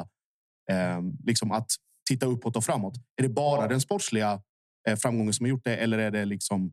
eh, 0.70 1.00
liksom 1.24 1.52
att 1.52 1.70
titta 2.08 2.26
uppåt 2.26 2.56
och 2.56 2.64
framåt. 2.64 2.94
Är 3.16 3.22
det 3.22 3.28
bara 3.28 3.68
den 3.68 3.80
sportsliga 3.80 4.42
eh, 4.88 4.96
framgången 4.96 5.32
som 5.32 5.44
har 5.44 5.48
gjort 5.48 5.64
det? 5.64 5.76
Eller 5.76 5.98
är 5.98 6.10
det 6.10 6.24
liksom 6.24 6.72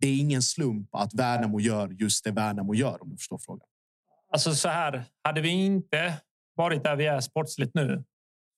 det 0.00 0.06
är 0.08 0.20
ingen 0.20 0.42
slump 0.42 0.94
att 0.94 1.14
Värnamo 1.14 1.60
gör 1.60 1.88
just 1.88 2.24
det 2.24 2.30
Värnamo 2.30 2.74
gör, 2.74 3.02
om 3.02 3.10
du 3.10 3.16
förstår 3.16 3.38
frågan. 3.38 3.66
Alltså 4.32 4.54
så 4.54 4.68
här, 4.68 5.04
hade 5.24 5.40
vi 5.40 5.48
inte 5.48 6.14
varit 6.56 6.84
där 6.84 6.96
vi 6.96 7.06
är 7.06 7.20
sportsligt 7.20 7.74
nu 7.74 8.04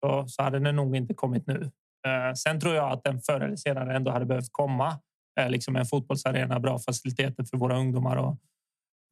så, 0.00 0.28
så 0.28 0.42
hade 0.42 0.58
det 0.58 0.72
nog 0.72 0.96
inte 0.96 1.14
kommit 1.14 1.46
nu. 1.46 1.70
Eh, 2.06 2.34
sen 2.34 2.60
tror 2.60 2.74
jag 2.74 2.92
att 2.92 3.04
den 3.04 3.20
förr 3.20 3.40
eller 3.40 3.56
senare 3.56 3.96
ändå 3.96 4.10
hade 4.10 4.26
behövt 4.26 4.52
komma. 4.52 4.98
Eh, 5.40 5.50
liksom 5.50 5.76
en 5.76 5.86
fotbollsarena, 5.86 6.60
bra 6.60 6.78
faciliteter 6.78 7.44
för 7.44 7.56
våra 7.56 7.78
ungdomar 7.78 8.16
och 8.16 8.36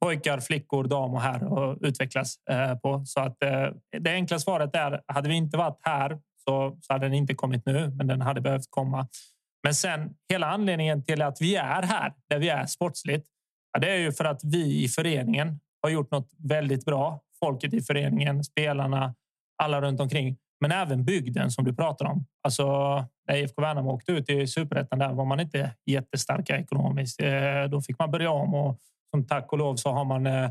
pojkar, 0.01 0.39
flickor, 0.39 0.83
dam 0.83 1.13
och 1.13 1.21
herr 1.21 1.43
och 1.43 1.77
utvecklas 1.81 2.35
eh, 2.49 2.75
på. 2.75 3.05
Så 3.05 3.19
att 3.19 3.43
eh, 3.43 3.67
det 3.99 4.11
enkla 4.11 4.39
svaret 4.39 4.75
är 4.75 5.01
hade 5.07 5.29
vi 5.29 5.35
inte 5.35 5.57
varit 5.57 5.79
här 5.81 6.19
så, 6.45 6.77
så 6.81 6.93
hade 6.93 7.05
den 7.05 7.13
inte 7.13 7.33
kommit 7.33 7.65
nu, 7.65 7.89
men 7.89 8.07
den 8.07 8.21
hade 8.21 8.41
behövt 8.41 8.67
komma. 8.69 9.07
Men 9.63 9.75
sen 9.75 10.13
hela 10.29 10.47
anledningen 10.47 11.03
till 11.03 11.21
att 11.21 11.41
vi 11.41 11.55
är 11.55 11.83
här 11.83 12.13
där 12.29 12.39
vi 12.39 12.49
är 12.49 12.65
sportsligt. 12.65 13.27
Ja, 13.73 13.79
det 13.79 13.91
är 13.91 13.97
ju 13.97 14.11
för 14.11 14.25
att 14.25 14.43
vi 14.43 14.83
i 14.83 14.87
föreningen 14.87 15.59
har 15.81 15.89
gjort 15.89 16.11
något 16.11 16.29
väldigt 16.37 16.85
bra. 16.85 17.21
Folket 17.39 17.73
i 17.73 17.81
föreningen, 17.81 18.43
spelarna, 18.43 19.15
alla 19.63 19.81
runt 19.81 19.99
omkring, 19.99 20.37
men 20.61 20.71
även 20.71 21.05
bygden 21.05 21.51
som 21.51 21.65
du 21.65 21.75
pratar 21.75 22.05
om. 22.05 22.25
Alltså 22.43 22.65
när 23.27 23.35
IFK 23.35 23.61
Värnamo 23.61 23.91
åkte 23.91 24.11
ut 24.11 24.29
i 24.29 24.47
superettan 24.47 24.99
där 24.99 25.13
var 25.13 25.25
man 25.25 25.39
inte 25.39 25.75
jättestarka 25.85 26.57
ekonomiskt. 26.57 27.21
Eh, 27.21 27.63
då 27.69 27.81
fick 27.81 27.99
man 27.99 28.11
börja 28.11 28.31
om 28.31 28.53
och 28.53 28.79
som 29.11 29.27
tack 29.27 29.51
och 29.51 29.57
lov 29.57 29.75
så 29.75 29.91
har 29.91 30.05
man 30.05 30.27
eh, 30.27 30.49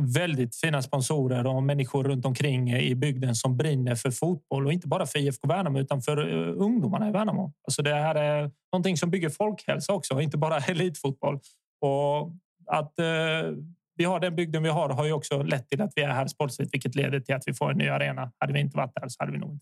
väldigt 0.00 0.56
fina 0.56 0.82
sponsorer 0.82 1.46
och 1.46 1.62
människor 1.62 2.04
runt 2.04 2.24
omkring 2.24 2.72
i 2.72 2.94
bygden 2.94 3.34
som 3.34 3.56
brinner 3.56 3.94
för 3.94 4.10
fotboll 4.10 4.66
och 4.66 4.72
inte 4.72 4.88
bara 4.88 5.06
för 5.06 5.18
IFK 5.18 5.48
Värnamo 5.48 5.78
utan 5.78 6.02
för 6.02 6.48
eh, 6.48 6.54
ungdomarna 6.56 7.08
i 7.08 7.12
Värnamo. 7.12 7.52
Alltså 7.66 7.82
det 7.82 7.94
här 7.94 8.14
är 8.14 8.50
någonting 8.72 8.96
som 8.96 9.10
bygger 9.10 9.28
folkhälsa 9.28 9.92
också, 9.92 10.20
inte 10.20 10.36
bara 10.36 10.56
elitfotboll. 10.68 11.40
Och 11.80 12.32
att 12.66 12.98
eh, 12.98 13.56
vi 13.96 14.04
har 14.04 14.20
den 14.20 14.36
bygden 14.36 14.62
vi 14.62 14.68
har 14.68 14.88
har 14.88 15.04
ju 15.04 15.12
också 15.12 15.42
lett 15.42 15.68
till 15.68 15.80
att 15.80 15.92
vi 15.96 16.02
är 16.02 16.08
här 16.08 16.26
sportsligt, 16.26 16.74
vilket 16.74 16.94
leder 16.94 17.20
till 17.20 17.34
att 17.34 17.42
vi 17.46 17.54
får 17.54 17.70
en 17.70 17.78
ny 17.78 17.88
arena. 17.88 18.32
Hade 18.38 18.52
vi 18.52 18.60
inte 18.60 18.76
varit 18.76 18.92
där 18.94 19.08
så 19.08 19.16
hade 19.18 19.32
vi 19.32 19.38
nog 19.38 19.52
inte. 19.52 19.60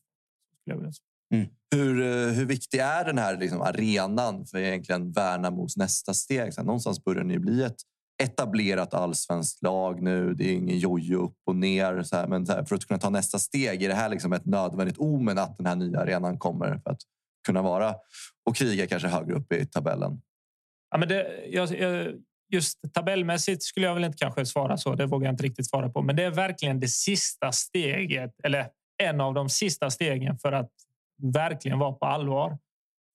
Mm. 1.35 1.49
Hur, 1.75 2.01
eh, 2.01 2.33
hur 2.33 2.45
viktig 2.45 2.79
är 2.79 3.05
den 3.05 3.19
här 3.19 3.37
liksom, 3.37 3.63
arenan 3.63 4.47
för 4.47 4.59
egentligen 4.59 5.13
Värnamos 5.13 5.77
nästa 5.77 6.15
steg? 6.15 6.55
Så 6.55 6.63
någonstans 6.63 7.05
börjar 7.05 7.25
ni 7.25 7.39
bli 7.39 7.63
ett 7.63 7.77
etablerat 8.23 8.95
allsvenskt 8.95 9.63
lag 9.63 10.03
nu. 10.03 10.35
Det 10.35 10.45
är 10.45 10.55
ingen 10.55 10.79
jojo 10.79 11.25
upp 11.25 11.37
och 11.47 11.57
ner. 11.57 12.03
Så 12.03 12.17
här, 12.17 12.27
men 12.27 12.47
här, 12.49 12.65
för 12.65 12.75
att 12.75 12.87
kunna 12.87 13.01
ta 13.01 13.11
nästa 13.11 13.39
steg 13.39 13.83
är 13.83 13.89
det 13.89 13.95
här 13.95 14.09
liksom 14.09 14.33
ett 14.33 14.47
nödvändigt 14.47 14.99
omen 14.99 15.39
att 15.39 15.57
den 15.57 15.67
här 15.67 15.77
nya 15.77 16.01
arenan 16.01 16.39
kommer 16.39 16.79
för 16.79 16.91
att 16.91 17.01
kunna 17.47 17.63
vara 17.63 17.95
och 18.45 18.57
kriga 18.57 18.87
kanske 18.87 19.09
högre 19.09 19.35
upp 19.35 19.53
i 19.53 19.67
tabellen. 19.67 20.21
Ja, 20.91 20.99
men 20.99 21.09
det, 21.09 21.47
jag, 21.49 21.69
just 22.53 22.79
tabellmässigt 22.93 23.63
skulle 23.63 23.87
jag 23.87 23.95
väl 23.95 24.05
inte 24.05 24.19
kanske 24.19 24.47
svara 24.47 24.77
så. 24.77 24.95
Det 24.95 25.07
vågar 25.07 25.27
jag 25.27 25.33
inte 25.33 25.45
riktigt 25.45 25.71
svara 25.71 25.89
på. 25.89 26.03
Men 26.03 26.17
det 26.17 26.25
är 26.25 26.31
verkligen 26.31 26.81
det 26.81 26.89
sista 26.89 27.53
steget 27.53 28.41
eller 28.45 28.69
en 29.03 29.21
av 29.21 29.35
de 29.35 29.49
sista 29.49 29.91
stegen 29.91 30.39
för 30.39 30.53
att 30.53 30.71
verkligen 31.23 31.79
vara 31.79 31.93
på 31.93 32.07
allvar. 32.07 32.59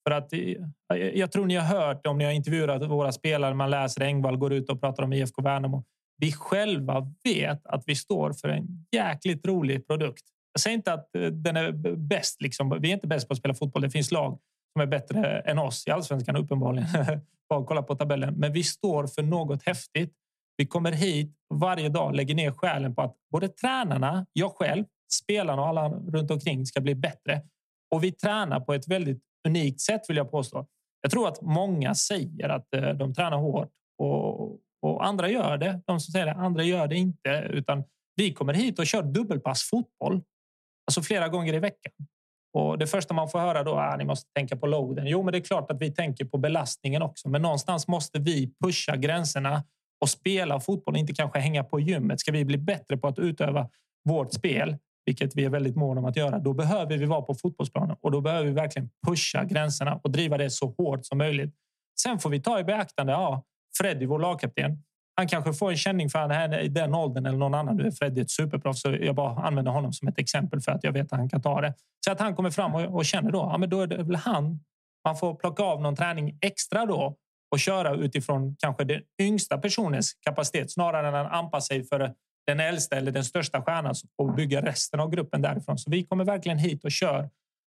För 0.08 0.10
att 0.10 0.32
eh, 0.32 0.96
jag 0.96 1.32
tror 1.32 1.46
ni 1.46 1.56
har 1.56 1.78
hört 1.80 2.06
om 2.06 2.18
ni 2.18 2.24
har 2.24 2.32
intervjuat 2.32 2.82
våra 2.90 3.12
spelare. 3.12 3.54
Man 3.54 3.70
läser 3.70 4.00
Engvall 4.02 4.36
går 4.36 4.52
ut 4.52 4.70
och 4.70 4.80
pratar 4.80 5.02
om 5.02 5.12
IFK 5.12 5.42
Värnamo. 5.42 5.84
Vi 6.18 6.32
själva 6.32 7.12
vet 7.24 7.66
att 7.66 7.82
vi 7.86 7.94
står 7.94 8.32
för 8.32 8.48
en 8.48 8.66
jäkligt 8.92 9.46
rolig 9.46 9.86
produkt. 9.86 10.24
Jag 10.52 10.60
säger 10.60 10.76
inte 10.76 10.92
att 10.92 11.16
eh, 11.16 11.26
den 11.26 11.56
är 11.56 11.72
bäst. 11.96 12.42
Liksom. 12.42 12.78
Vi 12.80 12.88
är 12.88 12.94
inte 12.94 13.06
bäst 13.06 13.28
på 13.28 13.32
att 13.32 13.38
spela 13.38 13.54
fotboll. 13.54 13.82
Det 13.82 13.90
finns 13.90 14.10
lag 14.10 14.38
som 14.72 14.82
är 14.82 14.86
bättre 14.86 15.40
än 15.40 15.58
oss 15.58 15.86
i 15.86 15.90
allsvenskan 15.90 16.36
uppenbarligen. 16.36 16.88
Bara 17.48 17.64
kolla 17.64 17.82
på 17.82 17.94
tabellen. 17.94 18.34
Men 18.34 18.52
vi 18.52 18.64
står 18.64 19.06
för 19.06 19.22
något 19.22 19.62
häftigt. 19.62 20.12
Vi 20.56 20.66
kommer 20.66 20.92
hit 20.92 21.34
varje 21.54 21.88
dag, 21.88 22.14
lägger 22.14 22.34
ner 22.34 22.52
själen 22.52 22.94
på 22.94 23.02
att 23.02 23.16
både 23.32 23.48
tränarna, 23.48 24.26
jag 24.32 24.52
själv, 24.52 24.84
spelarna 25.12 25.62
och 25.62 25.68
alla 25.68 25.88
runt 25.88 26.30
omkring 26.30 26.66
ska 26.66 26.80
bli 26.80 26.94
bättre. 26.94 27.42
Och 27.90 28.04
vi 28.04 28.12
tränar 28.12 28.60
på 28.60 28.74
ett 28.74 28.88
väldigt 28.88 29.22
unikt 29.46 29.80
sätt 29.80 30.02
vill 30.08 30.16
jag 30.16 30.30
påstå. 30.30 30.66
Jag 31.00 31.10
tror 31.10 31.28
att 31.28 31.42
många 31.42 31.94
säger 31.94 32.48
att 32.48 32.74
eh, 32.74 32.88
de 32.88 33.14
tränar 33.14 33.38
hårt 33.38 33.70
och, 33.98 34.58
och 34.82 35.06
andra 35.06 35.28
gör 35.28 35.58
det. 35.58 35.80
De 35.86 36.00
som 36.00 36.12
säger 36.12 36.26
det, 36.26 36.32
andra 36.32 36.62
gör 36.62 36.86
det 36.86 36.96
inte. 36.96 37.48
Utan 37.50 37.84
vi 38.16 38.32
kommer 38.32 38.54
hit 38.54 38.78
och 38.78 38.86
kör 38.86 39.02
dubbelpass 39.02 39.62
fotboll. 39.70 40.22
Alltså 40.86 41.02
flera 41.02 41.28
gånger 41.28 41.54
i 41.54 41.58
veckan. 41.58 41.92
Och 42.52 42.78
det 42.78 42.86
första 42.86 43.14
man 43.14 43.28
får 43.28 43.38
höra 43.38 43.62
då 43.62 43.74
är 43.74 43.88
att 43.88 43.98
ni 43.98 44.04
måste 44.04 44.30
tänka 44.32 44.56
på 44.56 44.66
loaden. 44.66 45.06
Jo, 45.06 45.22
men 45.22 45.32
det 45.32 45.38
är 45.38 45.44
klart 45.44 45.70
att 45.70 45.80
vi 45.80 45.90
tänker 45.90 46.24
på 46.24 46.38
belastningen 46.38 47.02
också. 47.02 47.28
Men 47.28 47.42
någonstans 47.42 47.88
måste 47.88 48.18
vi 48.18 48.52
pusha 48.64 48.96
gränserna 48.96 49.64
och 50.00 50.10
spela 50.10 50.60
fotboll, 50.60 50.96
inte 50.96 51.14
kanske 51.14 51.38
hänga 51.38 51.64
på 51.64 51.80
gymmet. 51.80 52.20
Ska 52.20 52.32
vi 52.32 52.44
bli 52.44 52.58
bättre 52.58 52.96
på 52.96 53.08
att 53.08 53.18
utöva 53.18 53.70
vårt 54.04 54.32
spel, 54.32 54.76
vilket 55.06 55.36
vi 55.36 55.44
är 55.44 55.50
väldigt 55.50 55.76
måna 55.76 56.00
om 56.00 56.06
att 56.06 56.16
göra, 56.16 56.38
då 56.38 56.52
behöver 56.52 56.98
vi 56.98 57.04
vara 57.04 57.22
på 57.22 57.34
fotbollsplanen 57.34 57.96
och 58.00 58.10
då 58.10 58.20
behöver 58.20 58.46
vi 58.46 58.52
verkligen 58.52 58.90
pusha 59.06 59.44
gränserna 59.44 60.00
och 60.02 60.10
driva 60.10 60.38
det 60.38 60.50
så 60.50 60.74
hårt 60.78 61.06
som 61.06 61.18
möjligt. 61.18 61.54
Sen 62.02 62.18
får 62.18 62.30
vi 62.30 62.40
ta 62.40 62.60
i 62.60 62.64
beaktande. 62.64 63.12
Ja, 63.12 63.44
Freddy, 63.78 64.06
vår 64.06 64.18
lagkapten, 64.18 64.82
han 65.16 65.28
kanske 65.28 65.52
får 65.52 65.70
en 65.70 65.76
känning 65.76 66.10
för 66.10 66.18
han 66.18 66.52
i 66.54 66.68
den 66.68 66.94
åldern 66.94 67.26
eller 67.26 67.38
någon 67.38 67.54
annan. 67.54 67.76
Nu 67.76 67.86
är 67.86 67.90
Freddy 67.90 68.20
ett 68.20 68.30
superproffs, 68.30 68.80
så 68.80 68.96
jag 69.00 69.14
bara 69.14 69.42
använder 69.42 69.72
honom 69.72 69.92
som 69.92 70.08
ett 70.08 70.18
exempel 70.18 70.60
för 70.60 70.72
att 70.72 70.84
jag 70.84 70.92
vet 70.92 71.12
att 71.12 71.18
han 71.18 71.28
kan 71.28 71.42
ta 71.42 71.60
det. 71.60 71.74
Så 72.04 72.12
att 72.12 72.20
han 72.20 72.36
kommer 72.36 72.50
fram 72.50 72.74
och, 72.74 72.96
och 72.96 73.04
känner 73.04 73.32
då, 73.32 73.38
ja, 73.38 73.58
men 73.58 73.70
då 73.70 73.80
är 73.80 73.86
det 73.86 74.02
väl 74.02 74.16
han. 74.16 74.60
Man 75.04 75.16
får 75.16 75.34
plocka 75.34 75.62
av 75.62 75.82
någon 75.82 75.96
träning 75.96 76.38
extra 76.40 76.86
då 76.86 77.16
och 77.50 77.58
köra 77.58 77.94
utifrån 77.94 78.56
kanske 78.58 78.84
den 78.84 79.02
yngsta 79.20 79.58
personens 79.58 80.14
kapacitet 80.20 80.72
snarare 80.72 81.08
än 81.08 81.14
att 81.14 81.32
anpassa 81.32 81.66
sig 81.66 81.84
för 81.84 82.14
den 82.46 82.60
äldsta 82.60 82.96
eller 82.96 83.12
den 83.12 83.24
största 83.24 83.62
stjärnan 83.62 83.94
och 84.18 84.34
bygga 84.34 84.62
resten 84.62 85.00
av 85.00 85.10
gruppen 85.10 85.42
därifrån. 85.42 85.78
Så 85.78 85.90
vi 85.90 86.04
kommer 86.04 86.24
verkligen 86.24 86.58
hit 86.58 86.84
och 86.84 86.92
kör 86.92 87.30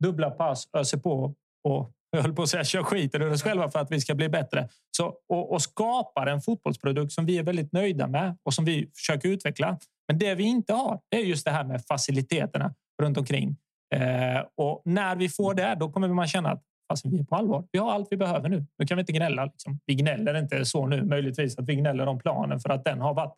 dubbla 0.03 0.31
pass, 0.31 0.69
öser 0.73 0.99
på 0.99 1.35
och 1.65 1.93
jag 2.11 2.23
höll 2.23 2.35
på 2.35 2.43
att 2.43 2.49
säga 2.49 2.65
kör 2.65 2.83
skiten 2.83 3.23
ur 3.23 3.33
oss 3.33 3.43
själva 3.43 3.71
för 3.71 3.79
att 3.79 3.91
vi 3.91 4.01
ska 4.01 4.15
bli 4.15 4.29
bättre. 4.29 4.69
Så, 4.97 5.15
och, 5.29 5.53
och 5.53 5.63
skapar 5.63 6.27
en 6.27 6.41
fotbollsprodukt 6.41 7.13
som 7.13 7.27
vi 7.27 7.39
är 7.39 7.43
väldigt 7.43 7.73
nöjda 7.73 8.07
med 8.07 8.37
och 8.43 8.55
som 8.55 8.65
vi 8.65 8.91
försöker 8.95 9.29
utveckla. 9.29 9.79
Men 10.09 10.19
det 10.19 10.35
vi 10.35 10.45
inte 10.45 10.73
har 10.73 11.01
är 11.11 11.19
just 11.19 11.45
det 11.45 11.51
här 11.51 11.65
med 11.65 11.85
faciliteterna 11.89 12.75
runt 13.03 13.19
omkring. 13.19 13.57
Eh, 13.95 14.45
och 14.57 14.83
när 14.85 15.17
vi 15.17 15.29
får 15.29 15.55
det, 15.55 15.77
då 15.81 15.91
kommer 15.91 16.09
man 16.09 16.27
känna 16.27 16.51
att 16.51 16.63
fast 16.89 17.07
vi 17.07 17.19
är 17.19 17.25
på 17.25 17.37
allvar. 17.37 17.65
Vi 17.73 17.79
har 17.79 17.93
allt 17.93 18.09
vi 18.11 18.17
behöver 18.17 18.49
nu. 18.49 18.67
Nu 18.79 18.87
kan 18.87 18.97
vi 18.97 19.01
inte 19.01 19.13
gnälla. 19.13 19.45
Liksom. 19.45 19.81
Vi 19.87 19.95
gnäller 19.95 20.39
inte 20.39 20.65
så 20.65 20.87
nu. 20.87 21.05
Möjligtvis 21.05 21.59
att 21.59 21.69
vi 21.69 21.75
gnäller 21.75 22.07
om 22.07 22.19
planen 22.19 22.61
för 22.61 22.71
att 22.71 22.85
den 22.85 23.01
har 23.01 23.15
varit 23.15 23.35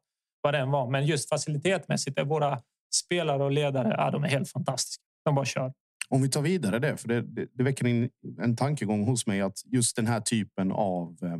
vad 0.48 0.54
den 0.54 0.70
var. 0.70 0.90
Men 0.90 1.06
just 1.06 1.28
facilitetmässigt 1.28 2.18
är 2.18 2.24
våra 2.24 2.60
spelare 2.94 3.44
och 3.44 3.50
ledare 3.50 3.94
ja, 3.98 4.10
de 4.10 4.24
är 4.24 4.28
helt 4.28 4.48
fantastiska. 4.48 5.02
De 5.24 5.34
bara 5.34 5.44
kör. 5.44 5.72
Om 6.08 6.22
vi 6.22 6.28
tar 6.28 6.42
vidare 6.42 6.78
det, 6.78 6.96
för 6.96 7.08
det, 7.08 7.22
det, 7.22 7.46
det 7.52 7.62
väcker 7.62 7.86
en, 7.86 8.10
en 8.40 8.56
tankegång 8.56 9.04
hos 9.04 9.26
mig 9.26 9.40
att 9.40 9.58
just 9.66 9.96
den 9.96 10.06
här 10.06 10.20
typen 10.20 10.72
av 10.72 11.16
eh, 11.22 11.38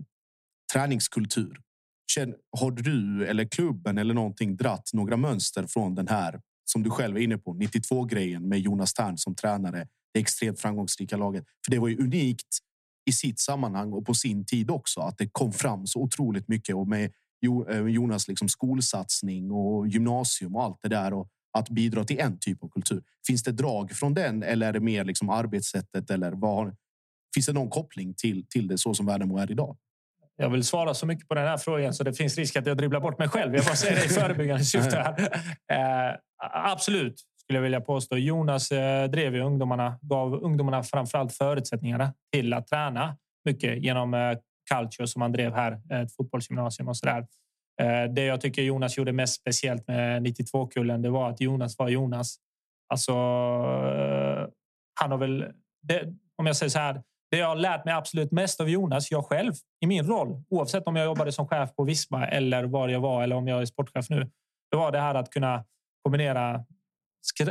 träningskultur. 0.73 1.61
Har 2.57 2.71
du 2.71 3.27
eller 3.27 3.45
klubben 3.45 3.99
eller 3.99 4.15
någonting 4.15 4.57
dratt 4.57 4.91
några 4.93 5.17
mönster 5.17 5.67
från 5.67 5.95
den 5.95 6.09
här 6.09 6.41
som 6.65 6.83
du 6.83 6.91
själv 6.91 7.17
är 7.17 7.21
inne 7.21 7.39
på 7.39 7.55
92 7.55 8.05
grejen 8.05 8.49
med 8.49 8.61
Jonas 8.61 8.93
Tern 8.93 9.19
som 9.19 9.35
tränare? 9.35 9.89
Det 10.15 10.21
extremt 10.21 10.61
framgångsrika 10.61 11.17
laget, 11.17 11.45
för 11.65 11.71
det 11.71 11.79
var 11.79 11.89
ju 11.89 11.99
unikt 11.99 12.59
i 13.09 13.13
sitt 13.13 13.41
sammanhang 13.41 13.93
och 13.93 14.07
på 14.07 14.15
sin 14.15 14.47
tid 14.47 14.71
också 14.71 15.01
att 15.01 15.19
det 15.19 15.29
kom 15.33 15.53
fram 15.53 15.87
så 15.87 16.01
otroligt 16.01 16.49
mycket 16.49 16.75
och 16.75 16.89
med 16.89 17.13
Jonas 17.89 18.29
liksom 18.29 18.49
skolsatsning 18.49 19.51
och 19.51 19.89
gymnasium 19.89 20.57
och 20.57 20.63
allt 20.63 20.79
det 20.83 20.89
där 20.89 21.13
och 21.13 21.29
att 21.59 21.69
bidra 21.69 22.05
till 22.05 22.21
en 22.21 22.39
typ 22.39 22.65
av 22.65 22.69
kultur. 22.69 23.03
Finns 23.27 23.43
det 23.43 23.53
drag 23.53 23.91
från 23.91 24.15
den 24.15 24.43
eller 24.43 24.69
är 24.69 24.73
det 24.73 24.81
mer 24.81 25.05
liksom 25.05 25.31
arbetssättet? 25.31 26.11
Eller 26.11 26.33
vad, 26.33 26.77
finns 27.35 27.47
det 27.47 27.53
någon 27.53 27.71
koppling 27.71 28.15
till, 28.15 28.47
till 28.49 28.69
det 28.69 28.79
så 28.79 28.95
som 28.95 29.07
Värnamo 29.07 29.39
är 29.39 29.51
idag? 29.51 29.77
Jag 30.37 30.51
vill 30.51 30.65
svara 30.65 30.95
så 30.95 31.07
mycket 31.07 31.29
på 31.29 31.35
den 31.35 31.47
här 31.47 31.57
frågan 31.57 31.95
så 31.95 32.05
det 32.05 32.15
finns 32.15 32.39
risk 32.39 32.57
att 32.57 32.67
jag 32.67 32.77
dribblar 32.77 33.01
bort 33.01 33.19
mig 33.19 33.29
själv. 33.29 33.55
Jag 33.55 33.65
bara 33.65 33.77
säger 33.77 33.97
det 33.97 34.05
i 34.05 34.09
förebyggande 34.09 34.65
syfte. 34.65 34.99
Eh, 35.73 36.17
absolut, 36.53 37.21
skulle 37.37 37.57
jag 37.57 37.63
vilja 37.63 37.81
påstå. 37.81 38.17
Jonas 38.17 38.73
eh, 38.73 39.11
drev 39.11 39.35
ju 39.35 39.41
ungdomarna, 39.41 39.99
gav 40.03 40.35
ungdomarna 40.35 40.83
framförallt 40.83 41.33
förutsättningarna 41.33 42.15
till 42.33 42.53
att 42.53 42.67
träna 42.67 43.17
mycket 43.45 43.83
genom 43.83 44.15
eh, 44.15 44.39
Calcio 44.69 45.07
som 45.07 45.23
han 45.23 45.33
drev 45.33 45.55
här, 45.55 45.81
eh, 45.91 46.01
ett 46.01 46.17
fotbollsgymnasium 46.17 46.89
och 46.89 46.97
så 46.97 47.07
där. 47.07 47.27
Eh, 47.81 48.13
det 48.13 48.25
jag 48.25 48.41
tycker 48.41 48.63
Jonas 48.63 48.99
gjorde 48.99 49.13
mest 49.13 49.41
speciellt 49.41 49.89
med 49.89 50.23
92-kullen, 50.23 51.03
det 51.03 51.11
var 51.11 51.31
att 51.31 51.41
Jonas 51.41 51.79
var 51.79 51.89
Jonas. 51.89 52.37
Alltså, 52.89 53.13
eh, 53.13 54.47
han 55.01 55.11
har 55.11 55.19
väl... 55.19 55.45
Det, 55.83 56.03
om 56.37 56.47
jag 56.47 56.57
säger 56.57 56.71
så 56.71 56.79
här, 56.79 57.03
det 57.31 57.39
jag 57.39 57.47
har 57.47 57.57
lärt 57.57 57.85
mig 57.85 57.95
absolut 57.95 58.33
mest 58.33 58.61
av 58.61 58.69
Jonas, 58.69 59.11
jag 59.11 59.25
själv, 59.25 59.53
i 59.81 59.87
min 59.87 60.07
roll, 60.07 60.43
oavsett 60.49 60.87
om 60.87 60.97
jag 60.97 61.05
jobbade 61.05 61.33
som 61.33 61.49
chef 61.49 61.75
på 61.77 61.85
Visma 61.85 62.27
eller 62.27 62.65
var 62.65 62.89
jag 62.89 63.01
var 63.01 63.23
eller 63.23 63.37
om 63.37 63.49
jag 63.49 63.63
är 63.63 63.67
sportchef 63.67 64.11
nu, 64.11 64.31
det 64.71 64.77
var 64.77 64.93
det 64.93 65.01
här 65.01 65.15
att 65.15 65.31
kunna 65.31 65.65
kombinera 66.03 66.65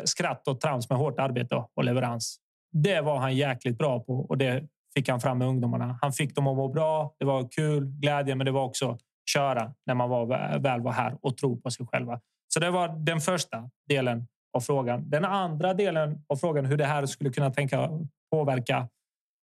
skratt 0.03 0.47
och 0.47 0.61
trams 0.61 0.89
med 0.89 0.97
hårt 0.97 1.19
arbete 1.19 1.63
och 1.73 1.83
leverans. 1.83 2.39
Det 2.71 3.01
var 3.01 3.17
han 3.17 3.35
jäkligt 3.35 3.77
bra 3.77 3.99
på 3.99 4.13
och 4.13 4.37
det 4.37 4.67
fick 4.97 5.09
han 5.09 5.19
fram 5.19 5.37
med 5.37 5.47
ungdomarna. 5.47 5.99
Han 6.01 6.13
fick 6.13 6.35
dem 6.35 6.47
att 6.47 6.55
må 6.55 6.67
bra. 6.67 7.15
Det 7.19 7.25
var 7.25 7.47
kul, 7.51 7.85
glädje, 7.85 8.35
men 8.35 8.45
det 8.45 8.51
var 8.51 8.63
också 8.63 8.97
köra 9.33 9.73
när 9.85 9.95
man 9.95 10.09
var, 10.09 10.25
väl 10.59 10.81
var 10.81 10.91
här 10.91 11.17
och 11.21 11.37
tro 11.37 11.61
på 11.61 11.71
sig 11.71 11.87
själva. 11.87 12.19
Så 12.53 12.59
det 12.59 12.71
var 12.71 12.87
den 12.87 13.21
första 13.21 13.69
delen 13.89 14.27
av 14.57 14.61
frågan. 14.61 15.09
Den 15.09 15.25
andra 15.25 15.73
delen 15.73 16.23
av 16.27 16.35
frågan 16.35 16.65
hur 16.65 16.77
det 16.77 16.85
här 16.85 17.05
skulle 17.05 17.29
kunna 17.29 17.49
tänka 17.51 17.89
påverka 18.31 18.87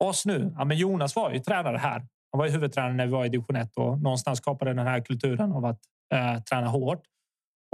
oss 0.04 0.26
nu. 0.26 0.54
Ja, 0.58 0.64
men 0.64 0.76
Jonas 0.76 1.16
var 1.16 1.30
ju 1.30 1.38
tränare 1.38 1.76
här. 1.76 1.98
Han 2.32 2.38
var 2.38 2.46
ju 2.46 2.52
huvudtränare 2.52 2.92
när 2.92 3.06
vi 3.06 3.12
var 3.12 3.24
i 3.24 3.28
division 3.28 3.56
1 3.56 3.76
och 3.76 4.02
någonstans 4.02 4.38
skapade 4.38 4.74
den 4.74 4.86
här 4.86 5.00
kulturen 5.00 5.52
av 5.52 5.64
att 5.64 5.80
eh, 6.14 6.42
träna 6.42 6.66
hårt. 6.66 7.02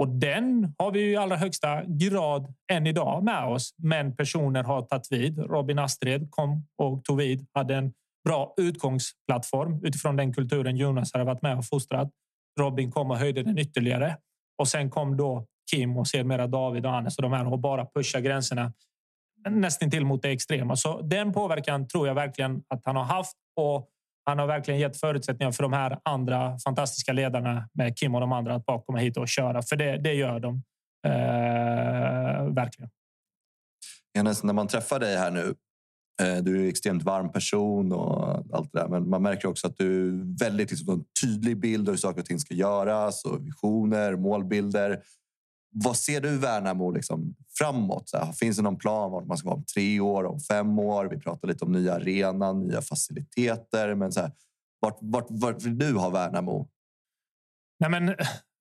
Och 0.01 0.07
den 0.07 0.75
har 0.77 0.91
vi 0.91 1.11
i 1.11 1.15
allra 1.15 1.35
högsta 1.35 1.83
grad 1.85 2.53
än 2.71 2.87
idag 2.87 3.23
med 3.23 3.45
oss. 3.45 3.75
Men 3.77 4.15
personer 4.15 4.63
har 4.63 4.81
tagit 4.81 5.11
vid. 5.11 5.39
Robin 5.39 5.79
Astrid 5.79 6.31
kom 6.31 6.67
och 6.77 7.03
tog 7.03 7.17
vid, 7.17 7.47
hade 7.53 7.75
en 7.75 7.93
bra 8.25 8.53
utgångsplattform 8.57 9.85
utifrån 9.85 10.15
den 10.15 10.33
kulturen 10.33 10.77
Jonas 10.77 11.13
hade 11.13 11.25
varit 11.25 11.41
med 11.41 11.57
och 11.57 11.65
fostrat. 11.65 12.09
Robin 12.59 12.91
kom 12.91 13.11
och 13.11 13.17
höjde 13.17 13.43
den 13.43 13.57
ytterligare 13.57 14.17
och 14.57 14.67
sen 14.67 14.89
kom 14.89 15.17
då 15.17 15.45
Kim 15.71 15.97
och 15.97 16.07
sedermera 16.07 16.47
David 16.47 16.85
och 16.85 16.95
Anders 16.95 17.17
och 17.17 17.21
de 17.21 17.33
här 17.33 17.53
och 17.53 17.59
bara 17.59 17.85
pusha 17.85 18.19
gränserna 18.19 18.73
nästan 19.49 19.91
till 19.91 20.05
mot 20.05 20.21
det 20.21 20.29
extrema. 20.29 20.75
Så 20.75 21.01
den 21.01 21.33
påverkan 21.33 21.87
tror 21.87 22.07
jag 22.07 22.15
verkligen 22.15 22.63
att 22.67 22.81
han 22.85 22.95
har 22.95 23.03
haft 23.03 23.37
och 23.55 23.89
han 24.25 24.39
har 24.39 24.47
verkligen 24.47 24.79
gett 24.79 24.97
förutsättningar 24.97 25.51
för 25.51 25.63
de 25.63 25.73
här 25.73 25.99
andra 26.03 26.57
fantastiska 26.59 27.13
ledarna 27.13 27.69
med 27.73 27.97
Kim 27.97 28.15
och 28.15 28.21
de 28.21 28.31
andra 28.31 28.55
att 28.55 28.65
bara 28.65 28.81
komma 28.81 28.97
hit 28.97 29.17
och 29.17 29.27
köra. 29.27 29.61
För 29.61 29.75
det, 29.75 29.97
det 29.97 30.13
gör 30.13 30.39
de 30.39 30.63
eh, 31.07 32.53
verkligen. 32.53 32.89
Enes, 34.17 34.43
när 34.43 34.53
man 34.53 34.67
träffar 34.67 34.99
dig 34.99 35.17
här 35.17 35.31
nu 35.31 35.53
Eh, 36.21 36.37
du 36.37 36.57
är 36.57 36.63
en 36.63 36.69
extremt 36.69 37.03
varm 37.03 37.31
person 37.31 37.91
och 37.91 38.29
allt 38.53 38.69
det 38.73 38.79
där. 38.79 38.87
Men 38.87 39.09
man 39.09 39.21
märker 39.21 39.47
också 39.47 39.67
att 39.67 39.77
du 39.77 40.07
är 40.07 40.39
väldigt 40.39 40.71
liksom, 40.71 40.89
en 40.89 41.03
tydlig 41.21 41.59
bild 41.59 41.89
av 41.89 41.93
hur 41.93 41.97
saker 41.97 42.21
och 42.21 42.25
ting 42.25 42.39
ska 42.39 42.53
göras 42.53 43.25
och 43.25 43.47
visioner, 43.47 44.15
målbilder. 44.15 45.01
Vad 45.73 45.97
ser 45.97 46.21
du 46.21 46.37
Värnamo 46.37 46.91
liksom, 46.91 47.35
framåt? 47.57 48.09
Så 48.09 48.17
här, 48.17 48.31
finns 48.31 48.57
det 48.57 48.63
någon 48.63 48.77
plan 48.77 49.11
vart 49.11 49.25
man 49.25 49.37
ska 49.37 49.47
vara 49.47 49.57
om 49.57 49.65
tre 49.75 49.99
år, 49.99 50.23
om 50.23 50.39
fem 50.39 50.79
år? 50.79 51.05
Vi 51.05 51.19
pratar 51.19 51.47
lite 51.47 51.65
om 51.65 51.71
nya 51.71 51.93
arenan, 51.93 52.67
nya 52.67 52.81
faciliteter. 52.81 53.95
Men 53.95 54.11
så 54.11 54.19
här, 54.19 54.31
vart, 54.79 54.97
vart, 55.01 55.27
vart 55.29 55.63
vill 55.63 55.77
du 55.77 55.97
ha 55.97 56.09
Värnamo? 56.09 56.69
Nej, 57.79 57.89
men 57.89 58.15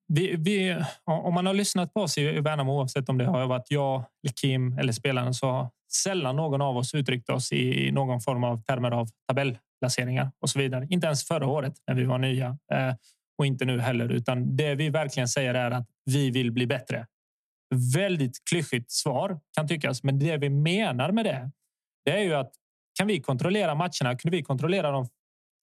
vi, 0.08 0.36
vi, 0.36 0.84
om 1.04 1.34
man 1.34 1.46
har 1.46 1.54
lyssnat 1.54 1.94
på 1.94 2.00
oss 2.00 2.18
i 2.18 2.40
Värnamo, 2.40 2.72
oavsett 2.72 3.08
om 3.08 3.18
det 3.18 3.24
har 3.24 3.46
varit 3.46 3.70
jag, 3.70 4.04
Kim 4.40 4.78
eller 4.78 4.92
spelaren 4.92 5.34
så 5.34 5.46
har 5.46 5.70
sällan 5.92 6.36
någon 6.36 6.62
av 6.62 6.76
oss 6.76 6.94
uttryckt 6.94 7.30
oss 7.30 7.52
i 7.52 7.90
någon 7.92 8.20
form 8.20 8.44
av 8.44 8.62
termer 8.62 8.90
av 8.90 9.08
tabellplaceringar 9.28 10.32
och 10.40 10.50
så 10.50 10.58
vidare. 10.58 10.86
Inte 10.90 11.06
ens 11.06 11.24
förra 11.24 11.46
året 11.46 11.74
när 11.86 11.94
vi 11.94 12.04
var 12.04 12.18
nya 12.18 12.58
eh, 12.72 12.94
och 13.40 13.46
inte 13.46 13.64
nu 13.64 13.80
heller, 13.80 14.12
utan 14.12 14.56
det 14.56 14.74
vi 14.74 14.90
verkligen 14.90 15.28
säger 15.28 15.54
är 15.54 15.70
att 15.70 15.86
vi 16.04 16.30
vill 16.30 16.52
bli 16.52 16.66
bättre. 16.66 17.06
Väldigt 17.94 18.44
klyschigt 18.50 18.90
svar 18.90 19.40
kan 19.56 19.68
tyckas, 19.68 20.02
men 20.02 20.18
det 20.18 20.36
vi 20.36 20.50
menar 20.50 21.12
med 21.12 21.24
det, 21.24 21.50
det 22.04 22.10
är 22.10 22.22
ju 22.22 22.34
att 22.34 22.52
kan 22.98 23.06
vi 23.06 23.20
kontrollera 23.20 23.74
matcherna? 23.74 24.16
Kunde 24.18 24.36
vi 24.36 24.42
kontrollera 24.42 24.90
dem 24.90 25.08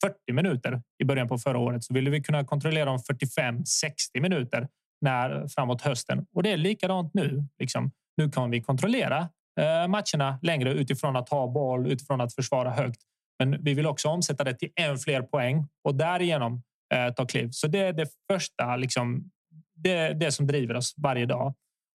40 0.04 0.34
minuter 0.34 0.82
i 1.04 1.06
början 1.06 1.28
på 1.28 1.38
förra 1.38 1.60
året 1.60 1.84
så 1.84 1.94
ville 1.94 2.10
vi 2.10 2.24
kunna 2.24 2.46
kontrollera 2.46 2.86
dem 2.86 3.00
45 3.00 3.66
60 3.66 4.22
minuter 4.22 4.68
när 5.02 5.48
framåt 5.48 5.82
hösten. 5.82 6.26
Och 6.36 6.44
det 6.44 6.52
är 6.52 6.58
likadant 6.58 7.14
nu. 7.14 7.44
Liksom. 7.60 7.92
Nu 8.18 8.30
kan 8.30 8.52
vi 8.52 8.62
kontrollera 8.62 9.30
eh, 9.60 9.88
matcherna 9.88 10.40
längre 10.42 10.74
utifrån 10.74 11.16
att 11.16 11.30
ha 11.30 11.48
boll, 11.48 11.92
utifrån 11.92 12.22
att 12.22 12.36
försvara 12.36 12.72
högt. 12.72 13.02
Men 13.40 13.64
vi 13.64 13.74
vill 13.74 13.88
också 13.88 14.10
omsätta 14.10 14.44
det 14.44 14.54
till 14.54 14.70
än 14.76 14.98
fler 14.98 15.22
poäng 15.22 15.68
och 15.84 15.96
därigenom 15.96 16.62
eh, 16.94 17.14
ta 17.14 17.26
kliv. 17.26 17.50
Så 17.52 17.68
det 17.68 17.80
är 17.80 17.94
det 17.94 18.08
första, 18.32 18.76
liksom, 18.76 19.32
det, 19.76 20.14
det 20.14 20.32
som 20.32 20.48
driver 20.48 20.76
oss 20.76 20.94
varje 20.98 21.26
dag. 21.26 21.54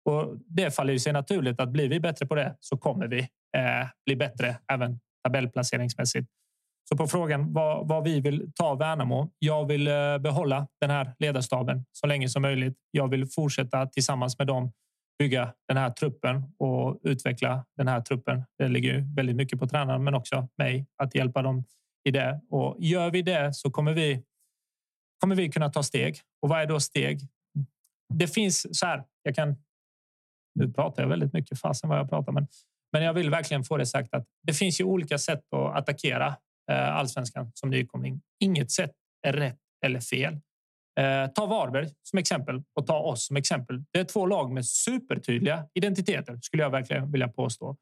Och 0.06 0.38
det 0.48 0.76
faller 0.76 0.98
sig 0.98 1.14
naturligt 1.14 1.60
att 1.60 1.70
blir 1.70 1.90
vi 1.90 2.00
bättre 2.00 2.26
på 2.26 2.36
det 2.36 2.56
så 2.60 2.78
kommer 2.78 3.08
vi 3.08 3.20
eh, 3.58 3.88
bli 4.06 4.16
bättre 4.16 4.58
även 4.72 5.00
tabellplaceringsmässigt. 5.24 6.28
Så 6.90 6.98
på 6.98 7.08
frågan 7.08 7.54
vad, 7.54 7.88
vad 7.88 8.04
vi 8.04 8.22
vill 8.22 8.52
ta 8.56 8.76
Värnamo. 8.76 9.32
Jag 9.40 9.66
vill 9.68 9.88
eh, 9.88 10.18
behålla 10.18 10.68
den 10.82 10.90
här 10.90 11.16
ledarstaben 11.20 11.86
så 11.92 12.08
länge 12.08 12.30
som 12.30 12.42
möjligt. 12.42 12.78
Jag 12.92 13.08
vill 13.08 13.26
fortsätta 13.26 13.86
tillsammans 13.86 14.38
med 14.38 14.48
dem 14.48 14.72
bygga 15.20 15.54
den 15.68 15.78
här 15.78 15.90
truppen 15.90 16.44
och 16.60 17.00
utveckla 17.04 17.66
den 17.78 17.88
här 17.88 18.02
truppen. 18.02 18.44
Det 18.58 18.68
ligger 18.68 18.94
ju 18.94 19.16
väldigt 19.16 19.36
mycket 19.36 19.60
på 19.60 19.68
tränaren, 19.68 20.04
men 20.04 20.14
också 20.14 20.48
mig 20.58 20.86
att 20.98 21.16
hjälpa 21.16 21.42
dem 21.42 21.64
i 22.04 22.12
det. 22.12 22.42
Och 22.50 22.76
gör 22.80 23.12
vi 23.12 23.22
det 23.22 23.54
så 23.54 23.72
kommer 23.72 23.94
vi 23.94 24.24
kommer 25.20 25.36
vi 25.36 25.50
kunna 25.50 25.70
ta 25.70 25.84
steg. 25.84 26.20
Och 26.42 26.50
vad 26.50 26.62
är 26.62 26.66
då 26.66 26.80
steg? 26.80 27.20
Det 28.14 28.28
finns 28.28 28.80
så 28.80 28.86
här. 28.86 29.04
Jag 29.24 29.36
kan. 29.36 29.56
Nu 30.56 30.74
pratar 30.74 31.04
jag 31.04 31.10
väldigt 31.10 31.34
mycket 31.34 31.60
fasen 31.60 31.90
vad 31.90 32.00
jag 32.00 32.10
pratar, 32.10 32.32
men 32.32 32.48
men 32.92 33.04
jag 33.04 33.14
vill 33.14 33.30
verkligen 33.30 33.64
få 33.64 33.78
det 33.78 33.86
sagt 33.86 34.14
att 34.14 34.26
det 34.44 34.54
finns 34.54 34.82
ju 34.82 34.84
olika 34.84 35.18
sätt 35.18 35.54
att 35.54 35.76
attackera 35.76 36.28
eh, 36.72 36.96
allsvenskan 36.96 37.52
som 37.54 37.70
nykomling. 37.70 38.22
Inget 38.40 38.72
sätt 38.72 38.92
är 39.28 39.34
rätt 39.34 39.60
eller 39.86 40.00
fel. 40.00 40.34
Eh, 41.00 41.28
ta 41.28 41.46
Varberg 41.46 41.90
som 42.04 42.20
exempel 42.20 42.64
och 42.74 42.88
ta 42.88 43.00
oss 43.00 43.26
som 43.28 43.38
exempel. 43.38 43.84
Det 43.92 44.00
är 44.00 44.04
två 44.04 44.26
lag 44.26 44.52
med 44.52 44.66
supertydliga 44.66 45.66
identiteter 45.74 46.40
skulle 46.42 46.64
jag 46.64 46.70
verkligen 46.70 47.12
vilja 47.12 47.28
påstå. 47.28 47.78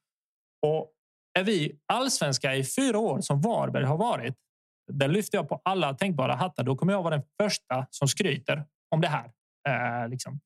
Och 0.62 0.92
är 1.40 1.44
vi 1.44 1.80
allsvenska 1.86 2.56
i 2.56 2.64
fyra 2.64 3.00
år 3.00 3.22
som 3.22 3.42
Varberg 3.42 3.86
har 3.86 3.98
varit, 3.98 4.36
där 4.88 5.08
lyfter 5.08 5.38
jag 5.38 5.50
på 5.50 5.62
alla 5.66 5.94
tänkbara 5.94 6.36
hattar. 6.36 6.64
Då 6.64 6.76
kommer 6.76 6.94
jag 6.94 7.04
vara 7.04 7.16
den 7.16 7.26
första 7.42 7.88
som 7.90 8.08
skryter 8.08 8.66
om 8.90 9.02
det 9.02 9.08
här. 9.08 9.32
Eh, 9.68 10.10
liksom. 10.10 10.40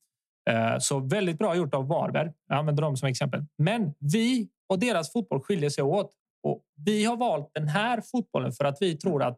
Eh, 0.50 0.78
så 0.80 1.00
väldigt 1.00 1.38
bra 1.38 1.56
gjort 1.56 1.74
av 1.74 1.88
Varberg. 1.88 2.32
Jag 2.48 2.58
använder 2.58 2.84
dem 2.84 2.98
som 2.98 3.08
exempel. 3.08 3.46
Men 3.58 3.94
vi 4.00 4.50
och 4.70 4.80
deras 4.80 5.12
fotboll 5.12 5.42
skiljer 5.42 5.70
sig 5.70 5.84
åt. 5.84 6.12
Och 6.44 6.62
vi 6.86 7.06
har 7.06 7.18
valt 7.18 7.50
den 7.54 7.68
här 7.68 8.02
fotbollen 8.12 8.52
för 8.52 8.66
att 8.66 8.78
vi 8.82 8.98
tror 8.98 9.24
att 9.24 9.38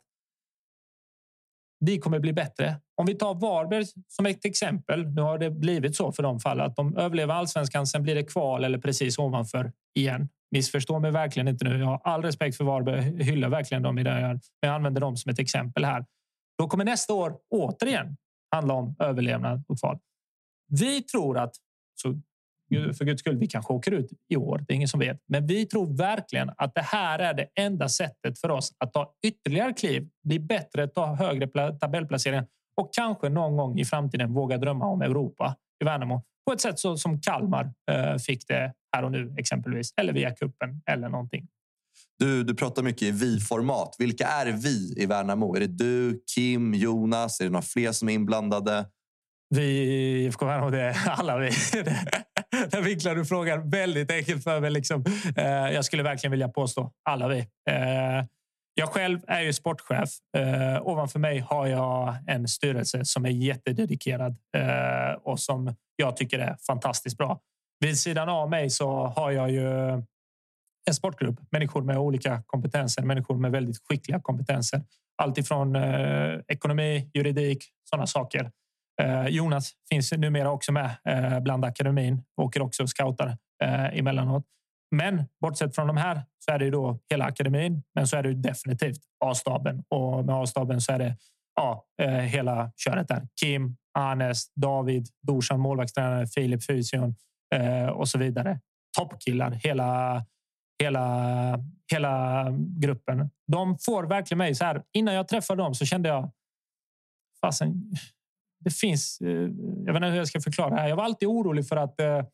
vi 1.80 2.00
kommer 2.00 2.20
bli 2.20 2.34
bättre. 2.34 2.76
Om 2.96 3.06
vi 3.06 3.16
tar 3.16 3.36
Varberg 3.36 3.86
som 4.08 4.26
ett 4.26 4.46
exempel. 4.46 5.08
Nu 5.08 5.22
har 5.22 5.38
det 5.38 5.50
blivit 5.50 5.96
så 5.96 6.12
för 6.12 6.24
de 6.24 6.40
fall 6.40 6.62
att 6.62 6.76
de 6.76 6.98
överlever 6.98 7.34
allsvenskan. 7.34 7.88
Sen 7.88 8.04
blir 8.04 8.16
det 8.16 8.24
kval 8.24 8.64
eller 8.64 8.78
precis 8.78 9.18
ovanför 9.18 9.72
igen. 9.96 10.30
Missförstå 10.54 11.00
mig 11.00 11.12
verkligen 11.12 11.48
inte 11.48 11.66
nu. 11.66 11.80
Jag 11.80 11.86
har 11.86 12.02
all 12.04 12.22
respekt 12.22 12.58
för 12.58 12.64
Varberg. 12.64 13.24
Hyllar 13.24 13.50
verkligen 13.50 13.84
dem 13.84 13.98
i 13.98 14.04
det 14.04 14.10
jag 14.10 14.22
gör. 14.22 14.34
Men 14.34 14.40
jag 14.62 14.76
använder 14.76 15.02
dem 15.02 15.18
som 15.18 15.32
ett 15.32 15.40
exempel 15.40 15.86
här. 15.86 16.06
Då 16.58 16.68
kommer 16.68 16.86
nästa 16.86 17.14
år 17.14 17.38
återigen 17.50 18.18
handla 18.52 18.74
om 18.74 18.96
överlevnad 19.00 19.64
och 19.68 19.80
kval. 19.80 20.00
Vi 20.68 21.02
tror 21.02 21.38
att, 21.38 21.56
så 22.02 22.20
för 22.98 23.06
guds 23.06 23.20
skull, 23.20 23.38
vi 23.38 23.48
kanske 23.48 23.74
åker 23.74 23.92
ut 23.92 24.10
i 24.30 24.36
år. 24.36 24.66
Det 24.68 24.74
är 24.74 24.76
ingen 24.76 24.88
som 24.88 25.00
vet. 25.00 25.18
Men 25.28 25.48
vi 25.48 25.66
tror 25.66 25.98
verkligen 25.98 26.52
att 26.58 26.76
det 26.76 26.82
här 26.82 27.20
är 27.20 27.34
det 27.34 27.48
enda 27.56 27.90
sättet 27.90 28.40
för 28.40 28.52
oss 28.52 28.76
att 28.78 28.94
ta 28.94 29.14
ytterligare 29.28 29.74
kliv, 29.74 30.10
bli 30.24 30.40
bättre, 30.40 30.88
ta 30.88 31.16
högre 31.16 31.78
tabellplaceringar 31.80 32.48
och 32.82 32.94
kanske 32.94 33.30
någon 33.30 33.58
gång 33.58 33.80
i 33.80 33.86
framtiden 33.86 34.34
våga 34.34 34.58
drömma 34.58 34.86
om 34.86 35.02
Europa 35.02 35.56
i 35.84 35.86
Värnamo 35.86 36.24
på 36.46 36.54
ett 36.54 36.62
sätt 36.62 36.80
så 36.80 36.98
som 36.98 37.22
Kalmar 37.22 37.72
eh, 37.92 38.18
fick 38.18 38.48
det 38.48 38.74
här 38.96 39.04
och 39.04 39.12
nu 39.12 39.36
exempelvis 39.38 39.94
eller 39.98 40.14
via 40.14 40.32
kuppen 40.32 40.82
eller 40.86 41.10
någonting. 41.10 41.48
Du, 42.20 42.44
du 42.44 42.56
pratar 42.56 42.84
mycket 42.84 43.02
i 43.02 43.12
vi-format. 43.12 43.96
Vilka 44.00 44.28
är 44.28 44.52
vi 44.52 44.94
i 44.98 45.06
Värnamo? 45.06 45.56
Är 45.56 45.60
det 45.60 45.68
du, 45.68 46.24
Kim, 46.36 46.74
Jonas? 46.74 47.40
Är 47.40 47.44
det 47.44 47.52
några 47.52 47.62
fler 47.62 47.92
som 47.92 48.10
är 48.10 48.14
inblandade? 48.14 48.86
Vi 49.56 49.64
i 49.64 50.26
IFK 50.26 50.46
Värnamo, 50.46 50.70
det 50.70 50.82
är 50.82 51.10
alla 51.10 51.38
vi. 51.38 51.50
Där 52.72 52.82
vinklar 52.82 53.16
du 53.16 53.26
frågan 53.26 53.70
väldigt 53.70 54.12
enkelt 54.12 54.44
för 54.44 54.62
mig. 54.62 54.72
Liksom. 54.72 55.06
Eh, 55.36 55.46
jag 55.46 55.86
skulle 55.86 56.04
verkligen 56.04 56.32
vilja 56.32 56.50
påstå 56.50 56.92
alla 57.04 57.28
vi. 57.28 57.40
Eh, 57.40 58.26
jag 58.76 58.90
själv 58.90 59.20
är 59.28 59.42
ju 59.42 59.54
sportchef. 59.54 60.10
Eh, 60.38 60.88
ovanför 60.88 61.20
mig 61.20 61.40
har 61.40 61.68
jag 61.68 62.16
en 62.28 62.48
styrelse 62.48 63.06
som 63.06 63.26
är 63.26 63.30
jättededikerad 63.30 64.36
eh, 64.58 65.14
och 65.24 65.40
som 65.40 65.76
jag 65.96 66.18
tycker 66.18 66.40
är 66.40 66.58
fantastiskt 66.68 67.18
bra. 67.18 67.40
Vid 67.80 68.00
sidan 68.00 68.30
av 68.30 68.50
mig 68.50 68.70
så 68.70 69.06
har 69.06 69.32
jag 69.32 69.52
ju 69.52 69.90
en 70.86 70.94
sportgrupp. 70.94 71.36
Människor 71.52 71.82
med 71.82 71.98
olika 71.98 72.44
kompetenser, 72.46 73.04
människor 73.04 73.38
med 73.38 73.52
väldigt 73.52 73.78
skickliga 73.90 74.20
kompetenser. 74.20 74.82
Allt 75.18 75.38
ifrån 75.38 75.76
eh, 75.76 76.40
ekonomi, 76.48 77.12
juridik, 77.14 77.66
sådana 77.90 78.08
saker. 78.08 78.52
Eh, 79.02 79.28
Jonas 79.28 79.72
finns 79.90 80.12
numera 80.12 80.52
också 80.52 80.72
med 80.72 80.90
eh, 81.10 81.40
bland 81.40 81.66
akademin. 81.66 82.24
Åker 82.42 82.62
också 82.62 82.84
och 82.84 82.90
scoutar 82.90 83.38
eh, 83.64 83.98
emellanåt. 83.98 84.44
Men 84.94 85.24
bortsett 85.42 85.76
från 85.76 85.88
de 85.88 85.98
här 85.98 86.22
så 86.40 86.52
är 86.52 86.60
det 86.60 86.66
ju 86.66 86.72
då 86.72 87.00
hela 87.10 87.26
akademin. 87.26 87.84
Men 87.96 88.08
så 88.08 88.18
är 88.18 88.24
det 88.24 88.30
ju 88.30 88.36
definitivt 88.36 89.00
A-staben 89.26 89.84
och 89.90 90.26
med 90.26 90.36
A-staben 90.36 90.82
så 90.82 90.92
är 90.92 91.00
det 91.00 91.18
ja, 91.56 91.86
eh, 92.02 92.10
hela 92.10 92.72
köret 92.76 93.08
där. 93.08 93.28
Kim, 93.42 93.78
Anes, 93.94 94.54
David, 94.54 95.08
Dorsan, 95.22 95.60
målvaktstränare, 95.60 96.28
Filip, 96.28 96.66
fysion 96.66 97.16
eh, 97.56 97.88
och 97.88 98.10
så 98.10 98.18
vidare. 98.18 98.60
Toppkillar, 98.98 99.52
hela, 99.52 100.26
hela, 100.84 101.60
hela 101.92 102.46
gruppen. 102.60 103.30
De 103.48 103.78
får 103.78 104.04
verkligen 104.04 104.38
mig 104.38 104.56
så 104.56 104.66
här. 104.66 104.84
Innan 104.94 105.14
jag 105.14 105.28
träffade 105.28 105.64
dem 105.64 105.76
så 105.76 105.86
kände 105.86 106.10
jag 106.10 106.32
fasen, 107.42 107.92
det 108.60 108.72
finns. 108.72 109.22
Eh, 109.22 109.30
jag 109.86 109.94
vet 109.94 109.96
inte 109.96 110.08
hur 110.08 110.18
jag 110.18 110.28
ska 110.28 110.42
förklara 110.42 110.70
det 110.70 110.82
här. 110.82 110.88
Jag 110.88 110.96
var 110.96 111.04
alltid 111.04 111.28
orolig 111.28 111.68
för 111.68 111.76
att 111.76 112.00
eh, 112.00 112.26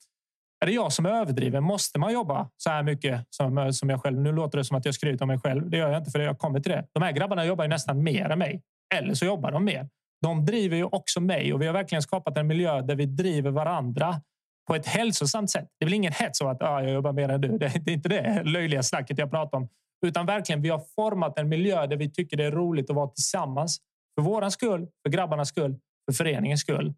är 0.61 0.65
det 0.65 0.71
jag 0.71 0.93
som 0.93 1.05
är 1.05 1.09
överdriven? 1.09 1.63
Måste 1.63 1.99
man 1.99 2.13
jobba 2.13 2.49
så 2.57 2.69
här 2.69 2.83
mycket 2.83 3.25
som, 3.29 3.73
som 3.73 3.89
jag 3.89 4.01
själv? 4.01 4.19
Nu 4.19 4.31
låter 4.31 4.57
det 4.57 4.63
som 4.63 4.77
att 4.77 4.85
jag 4.85 4.95
skryter 4.95 5.23
om 5.23 5.27
mig 5.27 5.39
själv. 5.39 5.69
Det 5.69 5.77
gör 5.77 5.89
jag 5.89 6.01
inte 6.01 6.11
för 6.11 6.19
jag 6.19 6.37
kommer 6.37 6.59
till 6.59 6.71
det. 6.71 6.85
De 6.93 7.03
här 7.03 7.11
grabbarna 7.11 7.45
jobbar 7.45 7.63
ju 7.63 7.69
nästan 7.69 8.03
mer 8.03 8.29
än 8.29 8.39
mig. 8.39 8.61
Eller 8.95 9.13
så 9.13 9.25
jobbar 9.25 9.51
de 9.51 9.65
mer. 9.65 9.89
De 10.21 10.45
driver 10.45 10.77
ju 10.77 10.83
också 10.83 11.21
mig 11.21 11.53
och 11.53 11.61
vi 11.61 11.65
har 11.65 11.73
verkligen 11.73 12.01
skapat 12.01 12.37
en 12.37 12.47
miljö 12.47 12.81
där 12.81 12.95
vi 12.95 13.05
driver 13.05 13.51
varandra 13.51 14.21
på 14.67 14.75
ett 14.75 14.85
hälsosamt 14.85 15.49
sätt. 15.49 15.67
Det 15.79 15.83
är 15.83 15.87
väl 15.87 15.93
ingen 15.93 16.13
hets 16.13 16.41
av 16.41 16.47
att 16.47 16.61
ah, 16.61 16.81
jag 16.81 16.93
jobbar 16.93 17.13
mer 17.13 17.29
än 17.29 17.41
du. 17.41 17.57
Det, 17.57 17.65
är 17.65 17.89
inte 17.89 18.09
det 18.09 18.43
löjliga 18.43 18.83
snacket 18.83 19.17
jag 19.17 19.31
pratar 19.31 19.57
om. 19.57 19.69
Utan 20.05 20.25
verkligen, 20.25 20.61
vi 20.61 20.69
har 20.69 20.81
format 20.95 21.39
en 21.39 21.49
miljö 21.49 21.87
där 21.87 21.97
vi 21.97 22.11
tycker 22.11 22.37
det 22.37 22.45
är 22.45 22.51
roligt 22.51 22.89
att 22.89 22.95
vara 22.95 23.07
tillsammans. 23.07 23.77
För 24.15 24.21
våran 24.21 24.51
skull, 24.51 24.87
för 25.03 25.09
grabbarnas 25.09 25.49
skull 25.49 25.75
för 26.05 26.13
föreningens 26.13 26.61
skull. 26.61 26.93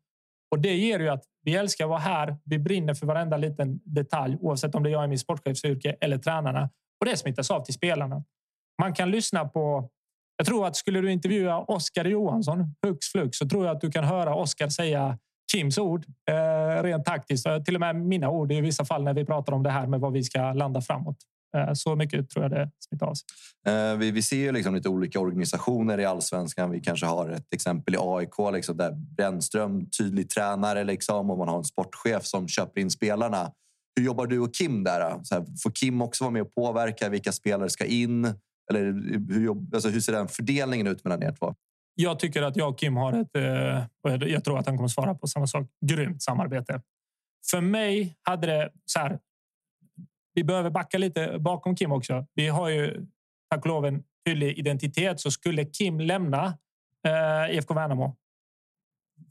Och 0.51 0.59
det 0.59 0.75
ger 0.75 0.99
ju 0.99 1.09
att 1.09 1.23
vi 1.43 1.55
älskar 1.55 1.85
att 1.85 1.89
vara 1.89 1.99
här. 1.99 2.37
Vi 2.43 2.59
brinner 2.59 2.93
för 2.93 3.05
varenda 3.05 3.37
liten 3.37 3.79
detalj, 3.83 4.37
oavsett 4.39 4.75
om 4.75 4.83
det 4.83 4.89
är 4.89 4.91
jag 4.91 5.05
i 5.05 5.07
min 5.07 5.19
sportchefsyrke 5.19 5.95
eller 6.01 6.17
tränarna. 6.17 6.69
Och 6.99 7.05
det 7.05 7.17
smittas 7.17 7.51
av 7.51 7.65
till 7.65 7.73
spelarna. 7.73 8.23
Man 8.81 8.93
kan 8.93 9.11
lyssna 9.11 9.47
på. 9.47 9.89
Jag 10.37 10.47
tror 10.47 10.67
att 10.67 10.75
skulle 10.75 11.01
du 11.01 11.11
intervjua 11.11 11.59
Oskar 11.59 12.05
Johansson 12.05 12.75
hux 12.87 13.07
flux 13.07 13.37
så 13.37 13.49
tror 13.49 13.65
jag 13.65 13.75
att 13.75 13.81
du 13.81 13.91
kan 13.91 14.03
höra 14.03 14.35
Oskar 14.35 14.69
säga 14.69 15.17
Kims 15.51 15.77
ord 15.77 16.05
eh, 16.29 16.83
rent 16.83 17.05
taktiskt. 17.05 17.47
Till 17.65 17.75
och 17.75 17.79
med 17.79 17.95
mina 17.95 18.29
ord 18.29 18.51
i 18.51 18.61
vissa 18.61 18.85
fall 18.85 19.03
när 19.03 19.13
vi 19.13 19.25
pratar 19.25 19.53
om 19.53 19.63
det 19.63 19.69
här 19.69 19.87
med 19.87 19.99
vad 19.99 20.13
vi 20.13 20.23
ska 20.23 20.53
landa 20.53 20.81
framåt. 20.81 21.17
Eh, 21.57 21.73
så 21.73 21.95
mycket 21.95 22.29
tror 22.29 22.43
jag 22.43 22.51
det 22.51 22.71
smittar 22.79 23.07
av 23.07 23.13
sig. 23.13 23.27
Eh, 23.67 23.97
vi, 23.97 24.11
vi 24.11 24.21
ser 24.21 24.37
ju 24.37 24.51
liksom 24.51 24.75
lite 24.75 24.89
olika 24.89 25.19
organisationer 25.19 25.99
i 25.99 26.05
allsvenskan. 26.05 26.71
Vi 26.71 26.79
kanske 26.79 27.05
har 27.05 27.29
ett 27.29 27.53
exempel 27.53 27.95
i 27.95 27.97
AIK 27.99 28.53
liksom, 28.53 28.77
där 28.77 28.91
Brännström 28.91 29.89
tydlig 29.89 30.29
tränare 30.29 30.83
liksom, 30.83 31.29
och 31.29 31.37
man 31.37 31.47
har 31.47 31.57
en 31.57 31.63
sportchef 31.63 32.25
som 32.25 32.47
köper 32.47 32.81
in 32.81 32.91
spelarna. 32.91 33.51
Hur 33.95 34.05
jobbar 34.05 34.27
du 34.27 34.39
och 34.39 34.53
Kim 34.53 34.83
där? 34.83 35.23
Så 35.23 35.35
här, 35.35 35.45
får 35.63 35.71
Kim 35.71 36.01
också 36.01 36.23
vara 36.23 36.31
med 36.31 36.41
och 36.41 36.55
påverka 36.55 37.09
vilka 37.09 37.31
spelare 37.31 37.69
ska 37.69 37.85
in? 37.85 38.25
Eller 38.69 38.83
hur, 39.33 39.45
jobb, 39.45 39.75
alltså, 39.75 39.89
hur 39.89 39.99
ser 39.99 40.13
den 40.13 40.27
fördelningen 40.27 40.87
ut 40.87 41.03
mellan 41.03 41.23
er 41.23 41.31
två? 41.31 41.55
Jag 41.95 42.19
tycker 42.19 42.41
att 42.41 42.55
jag 42.55 42.69
och 42.69 42.79
Kim 42.79 42.95
har 42.95 43.13
ett, 43.13 43.35
eh, 43.35 43.83
och 44.03 44.29
jag 44.29 44.43
tror 44.43 44.59
att 44.59 44.65
han 44.65 44.77
kommer 44.77 44.87
svara 44.87 45.15
på 45.15 45.27
samma 45.27 45.47
sak, 45.47 45.67
grymt 45.85 46.21
samarbete. 46.21 46.81
För 47.51 47.61
mig 47.61 48.15
hade 48.21 48.47
det 48.47 48.71
så 48.85 48.99
här, 48.99 49.19
vi 50.33 50.43
behöver 50.43 50.69
backa 50.69 50.97
lite 50.97 51.39
bakom 51.39 51.75
Kim 51.75 51.91
också. 51.91 52.25
Vi 52.33 52.47
har 52.47 52.69
ju 52.69 53.05
tack 53.49 53.61
och 53.61 53.67
lov 53.67 53.85
en 53.85 54.03
tydlig 54.25 54.57
identitet. 54.57 55.19
Så 55.19 55.31
skulle 55.31 55.65
Kim 55.65 55.99
lämna 55.99 56.57
eh, 57.07 57.55
IFK 57.55 57.73
Värnamo 57.73 58.17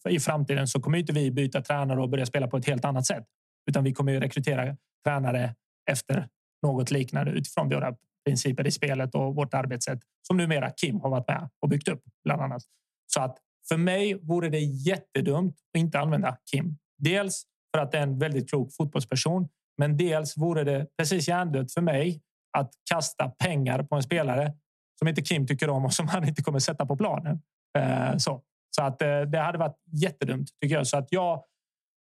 i 0.08 0.20
framtiden 0.20 0.68
så 0.68 0.80
kommer 0.80 0.98
inte 0.98 1.12
vi 1.12 1.30
byta 1.30 1.62
tränare 1.62 2.00
och 2.00 2.08
börja 2.08 2.26
spela 2.26 2.48
på 2.48 2.56
ett 2.56 2.66
helt 2.66 2.84
annat 2.84 3.06
sätt. 3.06 3.24
Utan 3.70 3.84
vi 3.84 3.92
kommer 3.92 4.12
ju 4.12 4.20
rekrytera 4.20 4.76
tränare 5.04 5.54
efter 5.90 6.28
något 6.62 6.90
liknande 6.90 7.30
utifrån 7.30 7.68
våra 7.68 7.96
principer 8.24 8.66
i 8.66 8.70
spelet 8.70 9.14
och 9.14 9.34
vårt 9.34 9.54
arbetssätt 9.54 9.98
som 10.22 10.36
numera 10.36 10.70
Kim 10.70 11.00
har 11.00 11.10
varit 11.10 11.28
med 11.28 11.48
och 11.60 11.68
byggt 11.68 11.88
upp 11.88 12.02
bland 12.24 12.42
annat. 12.42 12.62
Så 13.06 13.20
att 13.20 13.38
för 13.68 13.76
mig 13.76 14.14
vore 14.14 14.48
det 14.48 14.60
jättedumt 14.60 15.56
att 15.74 15.80
inte 15.80 15.98
använda 15.98 16.36
Kim. 16.50 16.78
Dels 16.98 17.44
för 17.74 17.82
att 17.82 17.92
det 17.92 17.98
är 17.98 18.02
en 18.02 18.18
väldigt 18.18 18.50
klok 18.50 18.72
fotbollsperson, 18.72 19.48
men 19.80 19.96
dels 19.96 20.36
vore 20.36 20.64
det 20.64 20.86
precis 20.98 21.28
hjärndött 21.28 21.72
för 21.72 21.80
mig 21.80 22.20
att 22.58 22.72
kasta 22.90 23.28
pengar 23.28 23.82
på 23.82 23.96
en 23.96 24.02
spelare 24.02 24.52
som 24.98 25.08
inte 25.08 25.22
Kim 25.22 25.46
tycker 25.46 25.70
om 25.70 25.84
och 25.84 25.92
som 25.92 26.08
han 26.08 26.28
inte 26.28 26.42
kommer 26.42 26.58
sätta 26.58 26.86
på 26.86 26.96
planen. 26.96 27.40
Eh, 27.78 28.16
så, 28.16 28.42
så 28.76 28.82
att 28.82 29.02
eh, 29.02 29.20
det 29.20 29.38
hade 29.38 29.58
varit 29.58 29.76
jättedumt 29.92 30.48
tycker 30.62 30.76
jag. 30.76 30.86
Så 30.86 30.96
att 30.98 31.08
jag, 31.10 31.44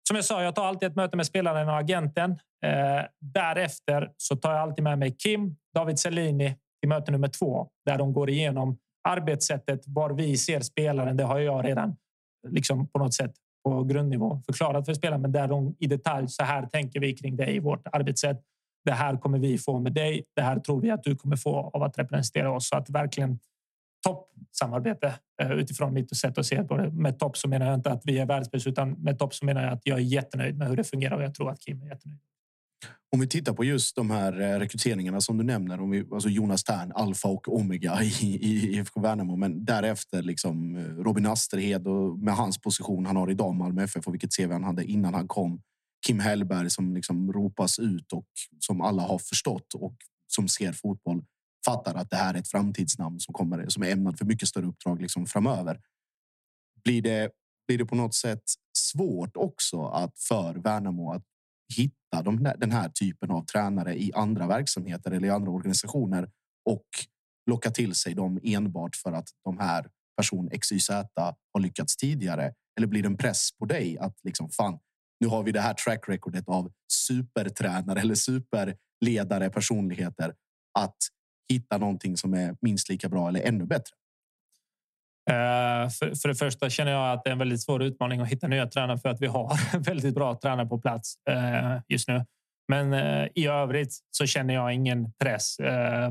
som 0.08 0.16
jag 0.16 0.24
sa, 0.24 0.42
jag 0.42 0.54
tar 0.54 0.66
alltid 0.66 0.88
ett 0.88 0.96
möte 0.96 1.16
med 1.16 1.26
spelaren 1.26 1.68
och 1.68 1.78
agenten. 1.78 2.30
Eh, 2.64 3.04
därefter 3.20 4.12
så 4.16 4.36
tar 4.36 4.52
jag 4.52 4.60
alltid 4.60 4.84
med 4.84 4.98
mig 4.98 5.16
Kim, 5.18 5.56
David 5.74 5.98
Cellini 5.98 6.56
till 6.80 6.88
möte 6.88 7.12
nummer 7.12 7.28
två 7.28 7.68
där 7.86 7.98
de 7.98 8.12
går 8.12 8.30
igenom 8.30 8.78
arbetssättet, 9.08 9.80
var 9.86 10.10
vi 10.10 10.36
ser 10.36 10.60
spelaren. 10.60 11.16
Det 11.16 11.24
har 11.24 11.38
jag 11.38 11.64
redan 11.64 11.96
liksom 12.48 12.88
på 12.88 12.98
något 12.98 13.14
sätt 13.14 13.32
på 13.64 13.84
grundnivå 13.84 14.42
förklarat 14.46 14.86
för 14.86 14.94
spelarna. 14.94 15.22
men 15.22 15.32
där 15.32 15.48
de 15.48 15.76
i 15.78 15.86
detalj. 15.86 16.28
Så 16.28 16.42
här 16.42 16.66
tänker 16.66 17.00
vi 17.00 17.16
kring 17.16 17.36
dig 17.36 17.56
i 17.56 17.58
vårt 17.58 17.86
arbetssätt. 17.92 18.40
Det 18.84 18.92
här 18.92 19.16
kommer 19.16 19.38
vi 19.38 19.58
få 19.58 19.78
med 19.78 19.92
dig. 19.92 20.24
Det 20.36 20.42
här 20.42 20.58
tror 20.58 20.80
vi 20.80 20.90
att 20.90 21.02
du 21.02 21.16
kommer 21.16 21.36
få 21.36 21.70
av 21.72 21.82
att 21.82 21.98
representera 21.98 22.52
oss. 22.52 22.68
Så 22.68 22.76
att 22.76 22.90
verkligen 22.90 23.38
toppsamarbete 24.02 25.14
samarbete 25.38 25.62
utifrån 25.62 25.94
mitt 25.94 26.16
sätt 26.16 26.38
att 26.38 26.46
se 26.46 26.64
på 26.64 26.76
det. 26.76 26.90
Med 26.90 27.18
topp 27.18 27.36
så 27.36 27.48
menar 27.48 27.66
jag 27.66 27.74
inte 27.74 27.90
att 27.90 28.02
vi 28.04 28.18
är 28.18 28.26
världsbäst, 28.26 28.66
utan 28.66 28.90
med 28.90 29.18
topp 29.18 29.34
så 29.34 29.46
menar 29.46 29.62
jag 29.62 29.72
att 29.72 29.80
jag 29.84 29.98
är 29.98 30.02
jättenöjd 30.02 30.58
med 30.58 30.68
hur 30.68 30.76
det 30.76 30.84
fungerar 30.84 31.16
och 31.16 31.22
jag 31.22 31.34
tror 31.34 31.50
att 31.50 31.60
Kim 31.60 31.82
är 31.82 31.86
jättenöjd. 31.86 32.20
Om 33.14 33.20
vi 33.20 33.26
tittar 33.26 33.52
på 33.52 33.64
just 33.64 33.96
de 33.96 34.10
här 34.10 34.40
eh, 34.40 34.58
rekryteringarna 34.58 35.20
som 35.20 35.38
du 35.38 35.44
nämner, 35.44 35.80
om 35.80 35.90
vi, 35.90 36.04
alltså 36.12 36.28
Jonas 36.28 36.64
Tern, 36.64 36.92
alfa 36.94 37.28
och 37.28 37.56
omega 37.56 38.02
i, 38.02 38.38
i 38.40 38.78
IFK 38.78 39.00
Värnamo, 39.00 39.36
men 39.36 39.64
därefter 39.64 40.22
liksom 40.22 40.76
eh, 40.76 40.82
Robin 40.82 41.26
Asterhed 41.26 41.86
och 41.86 42.18
med 42.18 42.34
hans 42.34 42.60
position 42.60 43.06
han 43.06 43.16
har 43.16 43.30
idag 43.30 43.54
Malmö 43.54 43.82
FF 43.84 44.06
och 44.06 44.14
vilket 44.14 44.36
CV 44.36 44.52
han 44.52 44.64
hade 44.64 44.84
innan 44.84 45.14
han 45.14 45.28
kom. 45.28 45.62
Kim 46.06 46.18
Hellberg 46.18 46.70
som 46.70 46.94
liksom 46.94 47.32
ropas 47.32 47.78
ut 47.78 48.12
och 48.12 48.26
som 48.58 48.80
alla 48.80 49.02
har 49.02 49.18
förstått 49.18 49.74
och 49.74 49.96
som 50.26 50.48
ser 50.48 50.72
fotboll 50.72 51.24
fattar 51.64 51.94
att 51.94 52.10
det 52.10 52.16
här 52.16 52.34
är 52.34 52.38
ett 52.38 52.48
framtidsnamn 52.48 53.20
som 53.20 53.34
kommer 53.34 53.68
som 53.68 53.82
är 53.82 53.90
ämnat 53.90 54.18
för 54.18 54.24
mycket 54.24 54.48
större 54.48 54.66
uppdrag 54.66 55.02
liksom 55.02 55.26
framöver. 55.26 55.80
Blir 56.84 57.02
det, 57.02 57.30
blir 57.66 57.78
det 57.78 57.86
på 57.86 57.94
något 57.94 58.14
sätt 58.14 58.42
svårt 58.78 59.36
också 59.36 59.84
att 59.84 60.18
för 60.18 60.54
Värnamo 60.54 61.12
att 61.12 61.22
hitta 61.76 62.22
de, 62.24 62.52
den 62.58 62.72
här 62.72 62.88
typen 62.88 63.30
av 63.30 63.44
tränare 63.44 64.02
i 64.02 64.12
andra 64.14 64.46
verksamheter 64.46 65.10
eller 65.10 65.28
i 65.28 65.30
andra 65.30 65.50
organisationer 65.50 66.30
och 66.70 66.86
locka 67.50 67.70
till 67.70 67.94
sig 67.94 68.14
dem 68.14 68.40
enbart 68.42 68.96
för 68.96 69.12
att 69.12 69.28
de 69.44 69.58
här 69.58 69.88
person 70.16 70.50
XYZ 70.60 70.90
har 71.52 71.60
lyckats 71.60 71.96
tidigare? 71.96 72.54
Eller 72.76 72.86
blir 72.86 73.02
det 73.02 73.08
en 73.08 73.16
press 73.16 73.48
på 73.58 73.64
dig 73.64 73.98
att 73.98 74.16
liksom 74.24 74.50
fan, 74.50 74.78
nu 75.20 75.26
har 75.26 75.42
vi 75.42 75.52
det 75.52 75.60
här 75.60 75.74
track 75.74 76.08
recordet 76.08 76.48
av 76.48 76.72
supertränare 76.92 78.00
eller 78.00 78.14
superledare, 78.14 79.50
personligheter 79.50 80.34
att 80.78 80.96
hitta 81.48 81.78
någonting 81.78 82.16
som 82.16 82.34
är 82.34 82.56
minst 82.60 82.88
lika 82.88 83.08
bra 83.08 83.28
eller 83.28 83.40
ännu 83.40 83.66
bättre? 83.66 83.94
Eh, 85.30 85.88
för, 85.88 86.20
för 86.20 86.28
det 86.28 86.34
första 86.34 86.70
känner 86.70 86.92
jag 86.92 87.12
att 87.12 87.24
det 87.24 87.30
är 87.30 87.32
en 87.32 87.38
väldigt 87.38 87.62
svår 87.62 87.82
utmaning 87.82 88.20
att 88.20 88.28
hitta 88.28 88.46
nya 88.46 88.66
tränare 88.66 88.98
för 88.98 89.08
att 89.08 89.20
vi 89.20 89.26
har 89.26 89.78
väldigt 89.84 90.14
bra 90.14 90.38
tränare 90.42 90.66
på 90.66 90.78
plats 90.78 91.14
eh, 91.30 91.76
just 91.88 92.08
nu. 92.08 92.24
Men 92.68 92.92
eh, 92.92 93.28
i 93.34 93.46
övrigt 93.46 93.98
så 94.10 94.26
känner 94.26 94.54
jag 94.54 94.72
ingen 94.72 95.12
press 95.12 95.56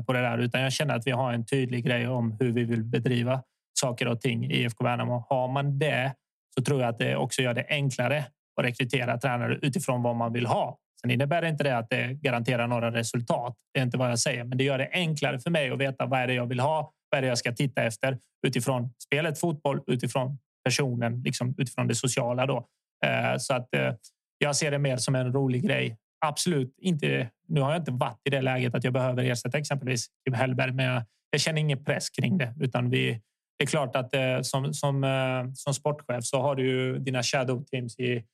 på 0.06 0.12
det 0.12 0.20
där, 0.20 0.38
utan 0.38 0.60
jag 0.60 0.72
känner 0.72 0.96
att 0.96 1.06
vi 1.06 1.10
har 1.10 1.32
en 1.32 1.46
tydlig 1.46 1.84
grej 1.84 2.08
om 2.08 2.36
hur 2.40 2.52
vi 2.52 2.64
vill 2.64 2.84
bedriva 2.84 3.42
saker 3.80 4.08
och 4.08 4.20
ting 4.20 4.44
i 4.44 4.62
IFK 4.62 4.84
Värnamo. 4.84 5.24
Har 5.28 5.48
man 5.48 5.78
det 5.78 6.14
så 6.54 6.62
tror 6.64 6.80
jag 6.80 6.88
att 6.88 6.98
det 6.98 7.16
också 7.16 7.42
gör 7.42 7.54
det 7.54 7.66
enklare 7.68 8.24
att 8.60 8.64
rekrytera 8.64 9.18
tränare 9.18 9.58
utifrån 9.62 10.02
vad 10.02 10.16
man 10.16 10.32
vill 10.32 10.46
ha. 10.46 10.78
Sen 11.00 11.10
innebär 11.10 11.42
det 11.42 11.48
inte 11.48 11.64
det 11.64 11.78
att 11.78 11.90
det 11.90 12.12
garanterar 12.12 12.66
några 12.66 12.92
resultat. 12.92 13.56
Det 13.74 13.80
är 13.80 13.84
inte 13.84 13.98
vad 13.98 14.10
jag 14.10 14.18
säger, 14.18 14.44
men 14.44 14.58
det 14.58 14.64
gör 14.64 14.78
det 14.78 14.88
enklare 14.92 15.38
för 15.38 15.50
mig 15.50 15.70
att 15.70 15.78
veta 15.78 16.06
vad 16.06 16.20
är 16.20 16.26
det 16.26 16.34
jag 16.34 16.46
vill 16.46 16.60
ha 16.60 16.92
vad 17.12 17.18
är 17.18 17.22
det 17.22 17.28
jag 17.28 17.38
ska 17.38 17.52
titta 17.52 17.82
efter 17.82 18.18
utifrån 18.46 18.90
spelet 18.98 19.38
fotboll, 19.40 19.80
utifrån 19.86 20.38
personen, 20.64 21.22
liksom 21.22 21.54
utifrån 21.58 21.88
det 21.88 21.94
sociala. 21.94 22.46
Då. 22.46 22.66
Eh, 23.06 23.36
så 23.38 23.54
att 23.54 23.74
eh, 23.74 23.94
jag 24.38 24.56
ser 24.56 24.70
det 24.70 24.78
mer 24.78 24.96
som 24.96 25.14
en 25.14 25.32
rolig 25.32 25.64
grej. 25.64 25.96
Absolut 26.26 26.74
inte. 26.78 27.30
Nu 27.48 27.60
har 27.60 27.72
jag 27.72 27.80
inte 27.80 27.92
varit 27.92 28.20
i 28.24 28.30
det 28.30 28.42
läget 28.42 28.74
att 28.74 28.84
jag 28.84 28.92
behöver 28.92 29.24
ersätta 29.24 29.58
exempelvis 29.58 30.06
Kim 30.24 30.34
Hellberg, 30.34 30.72
men 30.72 30.84
jag, 30.84 31.02
jag 31.30 31.40
känner 31.40 31.60
ingen 31.60 31.84
press 31.84 32.10
kring 32.10 32.38
det, 32.38 32.54
utan 32.60 32.90
vi. 32.90 33.20
Det 33.58 33.64
är 33.64 33.68
klart 33.68 33.96
att 33.96 34.14
eh, 34.14 34.40
som, 34.40 34.74
som, 34.74 35.52
som 35.54 35.74
sportchef 35.74 36.24
så 36.24 36.40
har 36.40 36.54
du 36.54 36.98
dina 36.98 37.22
shadow 37.22 37.64
teams 37.64 37.98
i 37.98 38.24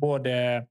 både 0.00 0.66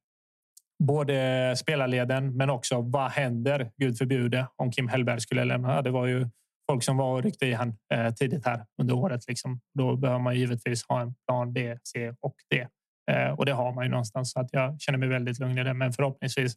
både 0.83 1.55
spelarleden, 1.57 2.37
men 2.37 2.49
också 2.49 2.81
vad 2.81 3.11
händer, 3.11 3.71
gud 3.77 3.97
förbjude, 3.97 4.47
om 4.55 4.71
Kim 4.71 4.87
Hellberg 4.87 5.21
skulle 5.21 5.43
lämna. 5.43 5.81
Det 5.81 5.91
var 5.91 6.05
ju 6.05 6.29
folk 6.71 6.83
som 6.83 6.97
var 6.97 7.13
och 7.13 7.23
ryckte 7.23 7.45
i 7.45 7.53
han 7.53 7.75
eh, 7.93 8.13
tidigt 8.13 8.45
här 8.45 8.65
under 8.81 8.93
året. 8.93 9.27
Liksom. 9.27 9.59
Då 9.73 9.95
behöver 9.95 10.19
man 10.19 10.35
givetvis 10.35 10.85
ha 10.87 11.01
en 11.01 11.13
plan 11.27 11.53
B, 11.53 11.77
C 11.83 12.13
och 12.21 12.35
D. 12.49 12.67
Eh, 13.11 13.31
och 13.31 13.45
det 13.45 13.51
har 13.51 13.73
man 13.73 13.83
ju 13.83 13.89
någonstans 13.89 14.31
så 14.31 14.39
att 14.39 14.49
jag 14.51 14.81
känner 14.81 14.99
mig 14.99 15.09
väldigt 15.09 15.39
lugn 15.39 15.57
i 15.57 15.63
det. 15.63 15.73
Men 15.73 15.93
förhoppningsvis 15.93 16.55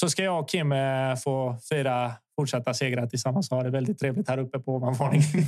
så 0.00 0.08
ska 0.08 0.22
jag 0.22 0.40
och 0.40 0.48
Kim 0.48 0.72
eh, 0.72 1.16
få 1.24 1.58
fira 1.68 2.12
fortsatta 2.40 2.74
segrar 2.74 3.06
tillsammans 3.06 3.50
och 3.50 3.56
ha 3.56 3.64
det 3.64 3.70
väldigt 3.70 3.98
trevligt 3.98 4.28
här 4.28 4.38
uppe 4.38 4.58
på 4.58 4.74
ovanvåningen. 4.74 5.26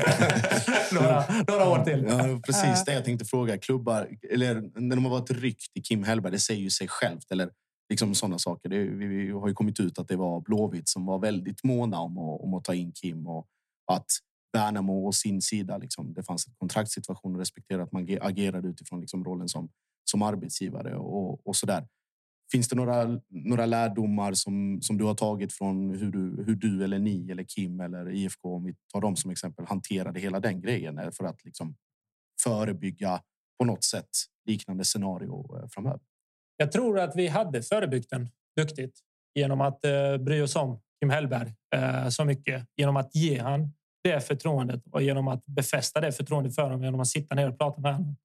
några, 0.92 1.24
några 1.49 1.68
år 1.68 1.84
till. 1.84 2.07
Ja, 2.09 2.40
precis 2.46 2.84
det 2.84 2.92
jag 2.92 3.05
tänkte 3.05 3.24
fråga. 3.24 3.59
Klubbar, 3.59 4.09
eller 4.30 4.80
när 4.80 4.96
de 4.96 5.05
har 5.05 5.11
varit 5.11 5.30
ryckt 5.30 5.76
i 5.76 5.82
Kim 5.82 6.05
Hellberg, 6.05 6.32
det 6.32 6.38
säger 6.38 6.61
ju 6.61 6.70
sig 6.70 6.88
självt. 6.88 7.30
Eller 7.30 7.51
liksom 7.90 8.14
sådana 8.14 8.38
saker. 8.38 8.68
Det, 8.68 8.78
vi, 8.78 9.30
har 9.30 9.49
ju 9.49 9.55
kommit 9.55 9.80
ut 9.80 9.99
att 9.99 10.09
det 10.09 10.16
var 10.16 10.40
Blåvitt 10.40 10.88
som 10.88 11.07
var 11.07 11.18
väldigt 11.18 11.64
måna 11.64 12.01
om, 12.01 12.18
om 12.18 12.55
att 12.55 12.64
ta 12.64 12.74
in 12.74 12.92
Kim. 12.92 13.26
Och 13.26 13.46
att 13.89 14.07
Värnamo 14.53 15.07
och 15.07 15.14
sin 15.14 15.43
sida, 15.43 15.78
liksom, 15.78 16.14
det 16.14 16.22
fanns 16.22 16.47
en 16.47 16.55
kontraktssituation 16.55 17.34
och 17.34 17.39
respektera 17.39 17.82
att 17.82 17.93
man 17.93 18.18
agerade 18.20 18.68
utifrån 18.68 19.01
liksom, 19.01 19.24
rollen 19.24 19.49
som, 19.49 19.68
som 20.11 20.22
arbetsgivare 20.22 20.97
och, 20.97 21.47
och 21.47 21.57
så 21.57 21.66
där. 21.66 21.89
Finns 22.53 22.68
det 22.68 22.76
några, 22.76 23.20
några 23.28 23.66
lärdomar 23.66 24.32
som, 24.32 24.82
som 24.82 24.99
du 24.99 25.05
har 25.05 25.14
tagit 25.14 25.53
från 25.53 25.91
hur 25.91 26.11
du, 26.11 26.45
hur 26.45 26.55
du 26.55 26.84
eller 26.84 26.99
ni 26.99 27.30
eller 27.30 27.45
Kim 27.45 27.80
eller 27.80 28.11
IFK, 28.11 28.55
om 28.55 28.64
vi 28.64 28.74
tar 28.93 29.01
dem 29.01 29.16
som 29.16 29.30
exempel, 29.30 29.66
hanterade 29.66 30.20
hela 30.20 30.41
den 30.41 30.61
grejen 30.61 30.99
eh, 30.99 31.11
för 31.11 31.24
att 31.24 31.45
liksom 31.45 31.76
förebygga 32.43 33.22
på 33.59 33.64
något 33.64 33.84
sätt 33.84 34.09
liknande 34.47 34.84
scenario 34.84 35.59
eh, 35.59 35.68
framöver? 35.68 36.01
Jag 36.57 36.72
tror 36.72 36.99
att 36.99 37.16
vi 37.16 37.28
hade 37.28 37.62
förebyggt 37.62 38.11
den 38.11 38.28
duktigt 38.57 38.99
genom 39.34 39.61
att 39.61 39.84
eh, 39.84 40.16
bry 40.16 40.43
oss 40.43 40.57
om 40.57 40.80
Kim 41.01 41.11
Hellberg 41.11 41.55
eh, 41.76 42.09
så 42.09 42.24
mycket 42.24 42.66
genom 42.76 42.97
att 42.97 43.14
ge 43.14 43.39
han 43.39 43.72
det 44.09 44.20
förtroendet 44.20 44.82
och 44.90 45.02
genom 45.02 45.28
att 45.28 45.46
befästa 45.46 46.00
det 46.00 46.12
förtroendet 46.12 46.54
för 46.54 46.62
honom 46.62 46.82
genom 46.82 47.00
att 47.00 47.09
sitta 47.09 47.34
ner 47.34 47.48
och 47.48 47.59
prata 47.59 47.80
med 47.80 47.94
honom. 47.94 48.16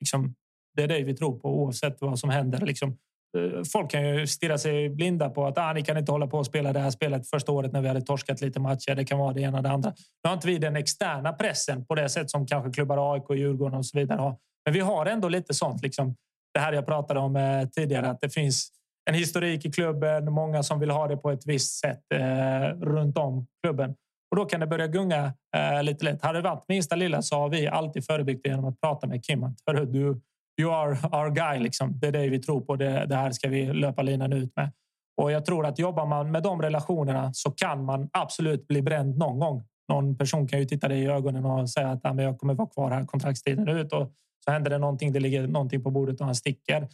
Liksom, 0.00 0.34
det 0.76 0.82
är 0.82 0.88
det 0.88 1.02
vi 1.02 1.14
tror 1.16 1.38
på 1.38 1.62
oavsett 1.62 2.00
vad 2.00 2.18
som 2.18 2.30
händer. 2.30 2.66
Liksom, 2.66 2.98
eh, 3.38 3.62
folk 3.72 3.90
kan 3.90 4.08
ju 4.08 4.26
stirra 4.26 4.58
sig 4.58 4.88
blinda 4.88 5.30
på 5.30 5.46
att 5.46 5.58
ah, 5.58 5.72
ni 5.72 5.82
kan 5.82 5.98
inte 5.98 6.12
hålla 6.12 6.26
på 6.26 6.38
och 6.38 6.46
spela 6.46 6.72
det 6.72 6.80
här 6.80 6.90
spelet 6.90 7.30
första 7.30 7.52
året 7.52 7.72
när 7.72 7.80
vi 7.80 7.88
hade 7.88 8.00
torskat 8.00 8.40
lite 8.40 8.60
matcher. 8.60 8.94
Det 8.94 9.04
kan 9.04 9.18
vara 9.18 9.32
det 9.32 9.40
ena 9.40 9.56
och 9.56 9.62
det 9.62 9.70
andra. 9.70 9.90
Nu 10.24 10.28
har 10.28 10.34
inte 10.34 10.46
vi 10.46 10.58
den 10.58 10.76
externa 10.76 11.32
pressen 11.32 11.86
på 11.86 11.94
det 11.94 12.08
sätt 12.08 12.30
som 12.30 12.46
kanske 12.46 12.72
klubbar 12.72 13.14
AIK, 13.14 13.24
Djurgården 13.30 13.78
och 13.78 13.86
så 13.86 13.98
vidare 13.98 14.20
har. 14.20 14.36
Men 14.64 14.74
vi 14.74 14.80
har 14.80 15.06
ändå 15.06 15.28
lite 15.28 15.54
sånt. 15.54 15.82
Liksom, 15.82 16.16
det 16.54 16.60
här 16.60 16.72
jag 16.72 16.86
pratade 16.86 17.20
om 17.20 17.36
eh, 17.36 17.68
tidigare, 17.68 18.10
att 18.10 18.20
det 18.20 18.30
finns 18.30 18.70
en 19.10 19.14
historik 19.14 19.64
i 19.64 19.72
klubben. 19.72 20.32
Många 20.32 20.62
som 20.62 20.80
vill 20.80 20.90
ha 20.90 21.08
det 21.08 21.16
på 21.16 21.30
ett 21.30 21.46
visst 21.46 21.80
sätt 21.80 22.00
eh, 22.14 22.80
runt 22.80 23.18
om 23.18 23.46
klubben. 23.62 23.94
Och 24.32 24.36
då 24.36 24.44
kan 24.44 24.60
det 24.60 24.66
börja 24.66 24.86
gunga 24.86 25.32
eh, 25.56 25.82
lite 25.82 26.04
lätt. 26.04 26.22
Hade 26.22 26.38
det 26.38 26.42
varit 26.42 26.64
minsta 26.68 26.96
lilla 26.96 27.22
så 27.22 27.36
har 27.36 27.48
vi 27.48 27.68
alltid 27.68 28.06
förebyggt 28.06 28.40
det 28.44 28.48
genom 28.48 28.64
att 28.64 28.80
prata 28.80 29.06
med 29.06 29.24
Kim. 29.24 29.44
Att, 29.44 29.56
du, 29.66 30.20
you 30.60 30.72
are 30.72 30.90
our 30.90 31.30
guy. 31.30 31.58
Liksom. 31.58 31.98
Det 31.98 32.06
är 32.06 32.12
det 32.12 32.28
vi 32.28 32.38
tror 32.38 32.60
på. 32.60 32.76
Det, 32.76 33.06
det 33.06 33.16
här 33.16 33.30
ska 33.30 33.48
vi 33.48 33.72
löpa 33.72 34.02
linan 34.02 34.32
ut 34.32 34.56
med. 34.56 34.72
Och 35.16 35.32
jag 35.32 35.44
tror 35.44 35.66
att 35.66 35.78
jobbar 35.78 36.06
man 36.06 36.30
med 36.30 36.42
de 36.42 36.62
relationerna 36.62 37.30
så 37.34 37.50
kan 37.50 37.84
man 37.84 38.08
absolut 38.12 38.68
bli 38.68 38.82
bränd 38.82 39.18
någon 39.18 39.38
gång. 39.38 39.62
Någon 39.88 40.18
person 40.18 40.48
kan 40.48 40.58
ju 40.58 40.64
titta 40.64 40.88
dig 40.88 41.02
i 41.02 41.06
ögonen 41.06 41.44
och 41.44 41.70
säga 41.70 41.90
att 41.90 42.20
jag 42.20 42.38
kommer 42.38 42.54
vara 42.54 42.68
kvar 42.68 42.90
här 42.90 43.04
kontraktstiden 43.04 43.68
ut. 43.68 43.92
Och 43.92 44.12
så 44.44 44.50
händer 44.50 44.70
det 44.70 44.78
någonting. 44.78 45.12
Det 45.12 45.20
ligger 45.20 45.46
någonting 45.46 45.82
på 45.82 45.90
bordet 45.90 46.20
och 46.20 46.26
han 46.26 46.34
sticker. 46.34 46.88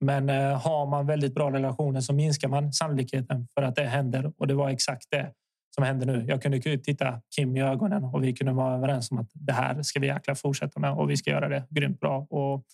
Men 0.00 0.28
eh, 0.28 0.60
har 0.60 0.86
man 0.86 1.06
väldigt 1.06 1.34
bra 1.34 1.52
relationer 1.52 2.00
så 2.00 2.12
minskar 2.12 2.48
man 2.48 2.72
sannolikheten 2.72 3.48
för 3.54 3.62
att 3.62 3.74
det 3.74 3.84
händer. 3.84 4.32
Och 4.36 4.46
det 4.46 4.54
var 4.54 4.68
exakt 4.68 5.06
det 5.10 5.32
som 5.74 5.84
händer 5.84 6.06
nu. 6.06 6.24
Jag 6.28 6.42
kunde 6.42 6.60
titta 6.60 7.20
Kim 7.36 7.56
i 7.56 7.62
ögonen 7.62 8.04
och 8.04 8.24
vi 8.24 8.32
kunde 8.32 8.52
vara 8.52 8.74
överens 8.74 9.10
om 9.10 9.18
att 9.18 9.30
det 9.32 9.52
här 9.52 9.82
ska 9.82 10.00
vi 10.00 10.06
jäkla 10.06 10.34
fortsätta 10.34 10.80
med 10.80 10.92
och 10.92 11.10
vi 11.10 11.16
ska 11.16 11.30
göra 11.30 11.48
det 11.48 11.66
grymt 11.70 12.00
bra. 12.00 12.26
Och 12.30 12.64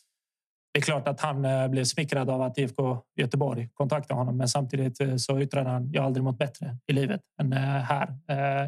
det 0.73 0.79
är 0.79 0.83
klart 0.83 1.09
att 1.09 1.21
han 1.21 1.45
eh, 1.45 1.69
blev 1.69 1.85
smickrad 1.85 2.31
av 2.31 2.43
att 2.43 2.59
IFK 2.59 2.99
Göteborg 3.17 3.69
kontaktade 3.75 4.21
honom, 4.21 4.37
men 4.37 4.49
samtidigt 4.49 5.01
eh, 5.01 5.17
så 5.17 5.41
yttrade 5.41 5.71
han 5.71 5.91
jag 5.93 6.03
har 6.03 6.07
aldrig 6.07 6.25
mått 6.25 6.39
bättre 6.39 6.77
i 6.87 6.93
livet 6.93 7.21
än 7.41 7.53
eh, 7.53 7.59
här. 7.59 8.09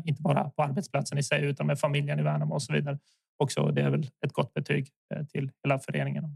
Inte 0.05 0.23
bara 0.23 0.51
på 0.51 0.63
arbetsplatsen 0.63 1.19
i 1.19 1.23
sig, 1.23 1.45
utan 1.45 1.67
med 1.67 1.79
familjen 1.79 2.19
i 2.19 2.23
Värnamo 2.23 2.55
och 2.55 2.63
så 2.63 2.73
vidare. 2.73 2.99
Också 3.39 3.67
det 3.67 3.83
är 3.83 3.91
väl 3.91 4.11
ett 4.27 4.33
gott 4.33 4.55
betyg 4.55 4.89
till 5.33 5.51
hela 5.65 5.79
föreningen 5.79 6.25
och 6.25 6.31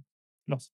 till 0.44 0.54
oss. 0.54 0.68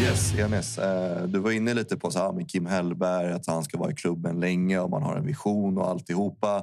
Yes, 0.00 0.34
EMS. 0.38 0.78
Eh, 0.78 1.22
du 1.22 1.38
var 1.38 1.50
inne 1.50 1.74
lite 1.74 1.96
på 1.96 2.10
så 2.10 2.18
här 2.18 2.32
med 2.32 2.50
Kim 2.50 2.66
Hellberg, 2.66 3.32
att 3.32 3.46
han 3.46 3.64
ska 3.64 3.78
vara 3.78 3.90
i 3.90 3.94
klubben 3.94 4.40
länge 4.40 4.78
och 4.78 4.90
man 4.90 5.02
har 5.02 5.16
en 5.16 5.26
vision 5.26 5.78
och 5.78 5.88
alltihopa. 5.88 6.56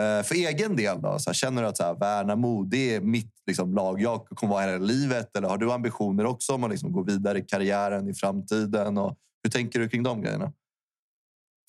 Eh, 0.00 0.22
för 0.24 0.34
egen 0.34 0.76
del, 0.76 1.00
då, 1.02 1.18
så 1.18 1.30
här, 1.30 1.34
känner 1.34 1.62
du 1.62 1.68
att 1.68 1.76
så 1.76 1.82
här, 1.84 1.94
Värnamo 1.94 2.64
det 2.64 2.94
är 2.94 3.00
mitt 3.00 3.32
liksom, 3.46 3.74
lag? 3.74 4.00
Jag 4.00 4.26
kommer 4.26 4.52
vara 4.52 4.62
här 4.62 4.72
hela 4.72 4.84
livet. 4.84 5.36
Eller 5.36 5.48
har 5.48 5.58
du 5.58 5.72
ambitioner 5.72 6.26
också 6.26 6.52
om 6.54 6.64
att 6.64 6.70
liksom, 6.70 6.92
gå 6.92 7.02
vidare 7.02 7.38
i 7.38 7.42
karriären 7.42 8.08
i 8.08 8.14
framtiden? 8.14 8.98
Och 8.98 9.16
hur 9.42 9.50
tänker 9.50 9.78
du 9.80 9.88
kring 9.88 10.02
de 10.02 10.22
grejerna? 10.22 10.52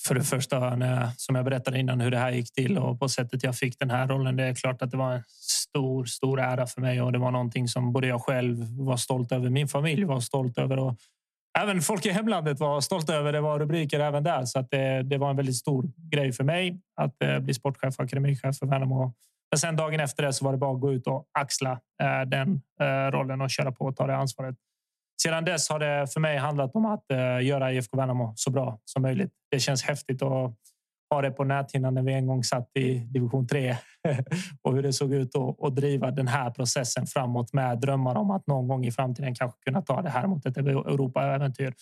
för 0.07 0.15
det 0.15 0.23
första, 0.23 0.75
när, 0.75 1.09
som 1.17 1.35
jag 1.35 1.45
berättade 1.45 1.79
innan, 1.79 2.01
hur 2.01 2.11
det 2.11 2.17
här 2.17 2.31
gick 2.31 2.53
till 2.53 2.77
och 2.77 2.99
på 2.99 3.09
sättet 3.09 3.43
jag 3.43 3.55
fick 3.55 3.79
den 3.79 3.89
här 3.89 4.07
rollen. 4.07 4.35
Det 4.35 4.43
är 4.43 4.55
klart 4.55 4.81
att 4.81 4.91
det 4.91 4.97
var 4.97 5.13
en 5.13 5.23
stor, 5.69 6.05
stor 6.05 6.39
ära 6.39 6.67
för 6.67 6.81
mig 6.81 7.01
och 7.01 7.11
det 7.11 7.19
var 7.19 7.31
någonting 7.31 7.67
som 7.67 7.93
både 7.93 8.07
jag 8.07 8.21
själv 8.21 8.77
var 8.77 8.97
stolt 8.97 9.31
över, 9.31 9.49
min 9.49 9.67
familj 9.67 10.03
var 10.03 10.19
stolt 10.19 10.57
över 10.57 10.79
och 10.79 10.95
även 11.59 11.81
folk 11.81 12.05
i 12.05 12.09
hemlandet 12.09 12.59
var 12.59 12.81
stolta 12.81 13.15
över. 13.15 13.33
Det 13.33 13.41
var 13.41 13.59
rubriker 13.59 13.99
även 13.99 14.23
där, 14.23 14.45
så 14.45 14.59
att 14.59 14.71
det, 14.71 15.03
det 15.03 15.17
var 15.17 15.29
en 15.29 15.35
väldigt 15.35 15.55
stor 15.55 15.91
grej 15.97 16.31
för 16.31 16.43
mig 16.43 16.79
att 16.95 17.23
eh, 17.23 17.39
bli 17.39 17.53
sportchef 17.53 17.99
och 17.99 18.05
akademichef 18.05 18.57
för 18.57 18.65
Värnamo. 18.65 19.13
Men 19.51 19.59
sen 19.59 19.75
dagen 19.75 19.99
efter 19.99 20.23
det 20.23 20.33
så 20.33 20.45
var 20.45 20.51
det 20.51 20.57
bara 20.57 20.73
att 20.73 20.81
gå 20.81 20.93
ut 20.93 21.07
och 21.07 21.27
axla 21.39 21.71
eh, 21.71 22.21
den 22.27 22.61
eh, 22.81 23.11
rollen 23.11 23.41
och 23.41 23.49
köra 23.49 23.71
på 23.71 23.85
och 23.85 23.95
ta 23.95 24.07
det 24.07 24.15
ansvaret. 24.15 24.55
Sedan 25.21 25.45
dess 25.45 25.69
har 25.69 25.79
det 25.79 26.13
för 26.13 26.19
mig 26.19 26.37
handlat 26.37 26.75
om 26.75 26.85
att 26.85 27.11
eh, 27.11 27.45
göra 27.45 27.73
IFK 27.73 27.97
Värnamo 27.97 28.33
så 28.35 28.51
bra 28.51 28.79
som 28.85 29.01
möjligt. 29.01 29.31
Det 29.51 29.59
känns 29.59 29.83
häftigt 29.83 30.21
och 30.21 30.53
ha 31.09 31.21
det 31.21 31.31
på 31.31 31.43
näthinnan 31.43 31.93
när 31.93 32.01
vi 32.01 32.13
en 32.13 32.27
gång 32.27 32.43
satt 32.43 32.69
i 32.77 32.99
division 32.99 33.47
3 33.47 33.77
och 34.61 34.73
hur 34.73 34.83
det 34.83 34.93
såg 34.93 35.13
ut 35.13 35.35
och, 35.35 35.73
driva 35.73 36.11
den 36.11 36.27
här 36.27 36.51
processen 36.51 37.07
framåt 37.07 37.53
med 37.53 37.79
drömmar 37.79 38.15
om 38.15 38.31
att 38.31 38.47
någon 38.47 38.67
gång 38.67 38.85
i 38.85 38.91
framtiden 38.91 39.35
kanske 39.35 39.59
kunna 39.65 39.81
ta 39.81 40.01
det 40.01 40.09
här 40.09 40.27
mot 40.27 40.45
ett 40.45 40.57
Europa-äventyr. 40.57 41.73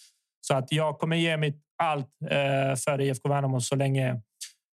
Så 0.41 0.53
att 0.53 0.71
jag 0.71 0.99
kommer 0.99 1.15
ge 1.15 1.37
mitt 1.37 1.61
allt 1.83 2.09
eh, 2.29 2.75
för 2.75 3.01
IFK 3.01 3.29
Värnamo 3.29 3.61
så 3.61 3.75
länge 3.75 4.21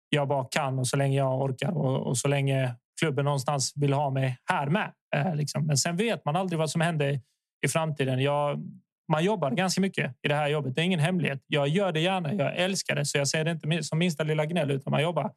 jag 0.10 0.28
bara 0.28 0.45
kan 0.45 0.80
och 0.80 0.88
så 0.88 0.97
länge 0.97 1.18
jag 1.18 1.41
orkar 1.41 1.78
och, 1.78 2.08
och 2.08 2.18
så 2.18 2.28
länge 2.28 2.76
klubben 2.99 3.26
någonstans 3.26 3.74
vill 3.76 3.93
ha 3.93 4.10
mig 4.10 4.38
här 4.45 4.68
med. 4.68 4.91
Eh, 5.16 5.36
liksom. 5.36 5.66
Men 5.66 5.78
sen 5.78 5.97
vet 5.97 6.26
man 6.26 6.36
aldrig 6.36 6.60
vad 6.60 6.70
som 6.70 6.82
händer 6.82 7.20
i 7.66 7.68
framtiden. 7.68 8.20
Jag, 8.20 8.64
man 9.12 9.24
jobbar 9.24 9.51
ganska 9.51 9.82
mycket 9.82 10.16
i 10.22 10.28
det 10.28 10.36
här 10.36 10.47
jobbet. 10.47 10.76
Det 10.76 10.82
är 10.82 10.86
ingen 10.86 10.99
hemlighet. 10.99 11.43
Jag 11.47 11.68
gör 11.68 11.91
det 11.91 11.99
gärna. 11.99 12.34
Jag 12.34 12.57
älskar 12.57 12.95
det, 12.95 13.05
så 13.05 13.18
jag 13.18 13.28
ser 13.28 13.45
det 13.45 13.51
inte 13.51 13.84
som 13.84 13.99
minsta 13.99 14.24
lilla 14.24 14.45
gnäll, 14.45 14.72
utan 14.72 14.91
man 14.91 15.01
jobbar 15.01 15.32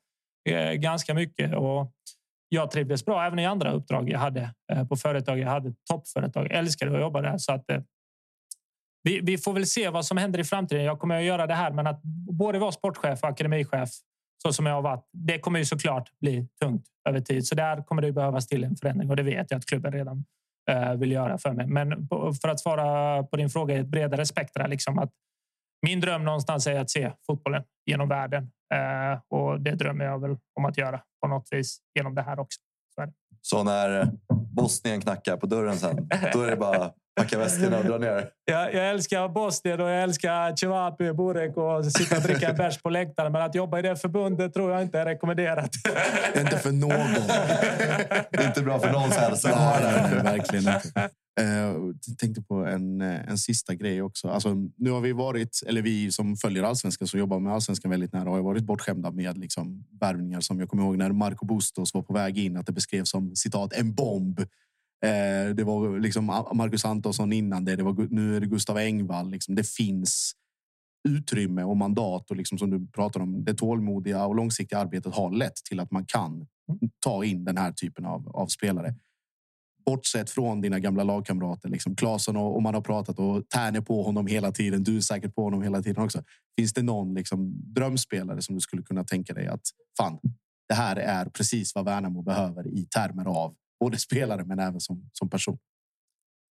eh, 0.48 0.72
ganska 0.72 1.14
mycket. 1.14 1.54
Och 1.54 1.92
jag 2.48 2.70
trivdes 2.70 3.04
bra 3.04 3.26
även 3.26 3.38
i 3.38 3.46
andra 3.46 3.72
uppdrag 3.72 4.10
jag 4.10 4.18
hade 4.18 4.54
eh, 4.72 4.88
på 4.88 4.96
företag. 4.96 5.38
Jag 5.38 5.48
hade 5.48 5.74
toppföretag. 5.90 6.44
Jag 6.44 6.58
älskade 6.58 6.94
att 6.94 7.00
jobba 7.00 7.20
där. 7.20 7.38
Så 7.38 7.52
att, 7.52 7.70
eh, 7.70 7.80
vi, 9.02 9.20
vi, 9.20 9.38
får 9.38 9.52
väl 9.52 9.66
se 9.66 9.88
vad 9.88 10.06
som 10.06 10.16
händer 10.16 10.38
i 10.38 10.44
framtiden. 10.44 10.84
Jag 10.84 10.98
kommer 10.98 11.18
att 11.18 11.24
göra 11.24 11.46
det 11.46 11.54
här, 11.54 11.70
men 11.70 11.86
att 11.86 12.02
både 12.38 12.58
vara 12.58 12.72
sportchef 12.72 13.22
och 13.22 13.28
akademichef 13.28 13.90
så 14.42 14.52
som 14.52 14.66
jag 14.66 14.74
har 14.74 14.82
varit. 14.82 15.08
Det 15.12 15.38
kommer 15.38 15.58
ju 15.58 15.64
såklart 15.64 16.10
bli 16.20 16.48
tungt 16.60 16.86
över 17.08 17.20
tid, 17.20 17.46
så 17.46 17.54
där 17.54 17.82
kommer 17.82 18.02
det 18.02 18.12
behövas 18.12 18.46
till 18.46 18.64
en 18.64 18.76
förändring 18.76 19.10
och 19.10 19.16
det 19.16 19.22
vet 19.22 19.50
jag 19.50 19.58
att 19.58 19.66
klubben 19.66 19.92
redan 19.92 20.24
Eh, 20.70 20.94
vill 20.94 21.12
göra 21.12 21.38
för 21.38 21.52
mig. 21.52 21.66
Men 21.66 22.08
för 22.42 22.48
att 22.48 22.60
svara 22.60 23.22
på 23.22 23.36
din 23.36 23.50
fråga 23.50 23.74
i 23.74 23.78
ett 23.78 23.86
bredare 23.86 24.26
spektra, 24.26 24.66
liksom 24.66 24.98
att 24.98 25.10
min 25.86 26.00
dröm 26.00 26.24
någonstans 26.24 26.66
är 26.66 26.80
att 26.80 26.90
se 26.90 27.12
fotbollen 27.26 27.64
genom 27.86 28.08
världen 28.08 28.50
eh, 28.74 29.20
och 29.28 29.60
det 29.60 29.70
drömmer 29.70 30.04
jag 30.04 30.20
väl 30.20 30.36
om 30.54 30.64
att 30.64 30.78
göra 30.78 31.00
på 31.22 31.28
något 31.28 31.48
vis 31.50 31.78
genom 31.94 32.14
det 32.14 32.22
här 32.22 32.38
också. 32.38 32.60
Så, 32.94 33.12
så 33.46 33.62
när 33.62 34.08
Bosnien 34.56 35.00
knackar 35.00 35.36
på 35.36 35.46
dörren 35.46 35.78
sen, 35.78 36.08
då 36.32 36.42
är 36.42 36.50
det 36.50 36.56
bara 36.56 36.90
packa 37.16 37.38
väskorna 37.38 37.78
och 37.78 37.84
dra 37.84 37.98
ner? 37.98 38.28
Jag, 38.44 38.74
jag 38.74 38.90
älskar 38.90 39.28
Bosnien 39.28 39.80
och 39.80 39.90
jag 39.90 40.02
älskar 40.02 40.56
Cevapi, 40.56 41.12
Burek 41.12 41.56
och 41.56 41.86
sitta 41.86 42.16
och 42.16 42.22
dricka 42.22 42.48
en 42.48 42.56
bärs 42.56 42.82
på 42.82 42.90
läktaren. 42.90 43.32
Men 43.32 43.42
att 43.42 43.54
jobba 43.54 43.78
i 43.78 43.82
det 43.82 43.96
förbundet 43.96 44.54
tror 44.54 44.72
jag 44.72 44.82
inte 44.82 44.98
är 44.98 45.04
rekommenderat. 45.04 45.70
inte 46.36 46.58
för 46.58 46.72
någon. 46.72 46.90
det 48.30 48.38
är 48.38 48.46
inte 48.46 48.62
bra 48.62 48.78
för 48.78 48.92
någons 48.92 49.16
hälsa. 49.16 49.48
Verkligen 50.22 50.74
inte. 50.74 51.10
Eh, 51.40 51.46
jag 51.46 52.18
tänkte 52.18 52.42
på 52.42 52.54
en, 52.66 53.00
eh, 53.00 53.28
en 53.28 53.38
sista 53.38 53.74
grej 53.74 54.02
också. 54.02 54.28
Alltså, 54.28 54.54
nu 54.76 54.90
har 54.90 55.00
vi 55.00 55.12
varit, 55.12 55.62
eller 55.66 55.82
vi 55.82 56.12
som 56.12 56.36
följer 56.36 56.62
allsvenskan 56.62 57.08
som 57.08 57.20
jobbar 57.20 57.40
med 57.40 57.52
allsvenskan 57.52 57.90
väldigt 57.90 58.12
nära 58.12 58.30
har 58.30 58.42
varit 58.42 58.64
bortskämda 58.64 59.10
med 59.10 59.38
liksom, 59.38 59.84
värvningar 60.00 60.40
som 60.40 60.60
jag 60.60 60.68
kommer 60.68 60.82
ihåg 60.82 60.96
när 60.98 61.12
Marco 61.12 61.46
Bustos 61.46 61.94
var 61.94 62.02
på 62.02 62.14
väg 62.14 62.38
in 62.38 62.56
att 62.56 62.66
det 62.66 62.72
beskrevs 62.72 63.10
som 63.10 63.36
citat 63.36 63.72
en 63.72 63.94
bomb 63.94 64.40
Eh, 65.04 65.54
det 65.54 65.64
var 65.64 65.98
liksom 65.98 66.24
Marcus 66.54 66.84
Antonsson 66.84 67.32
innan 67.32 67.64
det. 67.64 67.76
det 67.76 67.82
var, 67.82 68.06
nu 68.10 68.36
är 68.36 68.40
det 68.40 68.46
Gustav 68.46 68.78
Engvall. 68.78 69.30
Liksom. 69.30 69.54
Det 69.54 69.68
finns 69.68 70.32
utrymme 71.08 71.62
och 71.62 71.76
mandat 71.76 72.30
och 72.30 72.36
liksom 72.36 72.58
som 72.58 72.70
du 72.70 72.86
pratar 72.86 73.20
om. 73.20 73.44
Det 73.44 73.54
tålmodiga 73.54 74.26
och 74.26 74.34
långsiktiga 74.34 74.78
arbetet 74.78 75.14
har 75.14 75.30
lett 75.30 75.56
till 75.56 75.80
att 75.80 75.90
man 75.90 76.04
kan 76.06 76.46
ta 77.00 77.24
in 77.24 77.44
den 77.44 77.56
här 77.56 77.72
typen 77.72 78.04
av, 78.04 78.28
av 78.28 78.46
spelare. 78.46 78.94
Bortsett 79.86 80.30
från 80.30 80.60
dina 80.60 80.78
gamla 80.78 81.04
lagkamrater, 81.04 81.68
liksom 81.68 81.96
Claesson 81.96 82.36
och, 82.36 82.54
och 82.54 82.62
man 82.62 82.74
har 82.74 82.80
pratat 82.80 83.18
och 83.18 83.48
Tärne 83.48 83.82
på 83.82 84.02
honom 84.02 84.26
hela 84.26 84.52
tiden. 84.52 84.84
Du 84.84 84.96
är 84.96 85.00
säkert 85.00 85.34
på 85.34 85.42
honom 85.42 85.62
hela 85.62 85.82
tiden 85.82 86.04
också. 86.04 86.22
Finns 86.58 86.72
det 86.72 86.82
någon 86.82 87.14
liksom, 87.14 87.52
drömspelare 87.74 88.42
som 88.42 88.54
du 88.54 88.60
skulle 88.60 88.82
kunna 88.82 89.04
tänka 89.04 89.34
dig 89.34 89.46
att 89.46 89.60
fan, 89.98 90.18
det 90.68 90.74
här 90.74 90.96
är 90.96 91.24
precis 91.24 91.74
vad 91.74 91.84
Värnamo 91.84 92.22
behöver 92.22 92.66
i 92.66 92.86
termer 92.86 93.24
av 93.24 93.54
både 93.80 93.98
spelare 93.98 94.44
men 94.44 94.58
även 94.58 94.80
som, 94.80 95.10
som 95.12 95.30
person. 95.30 95.58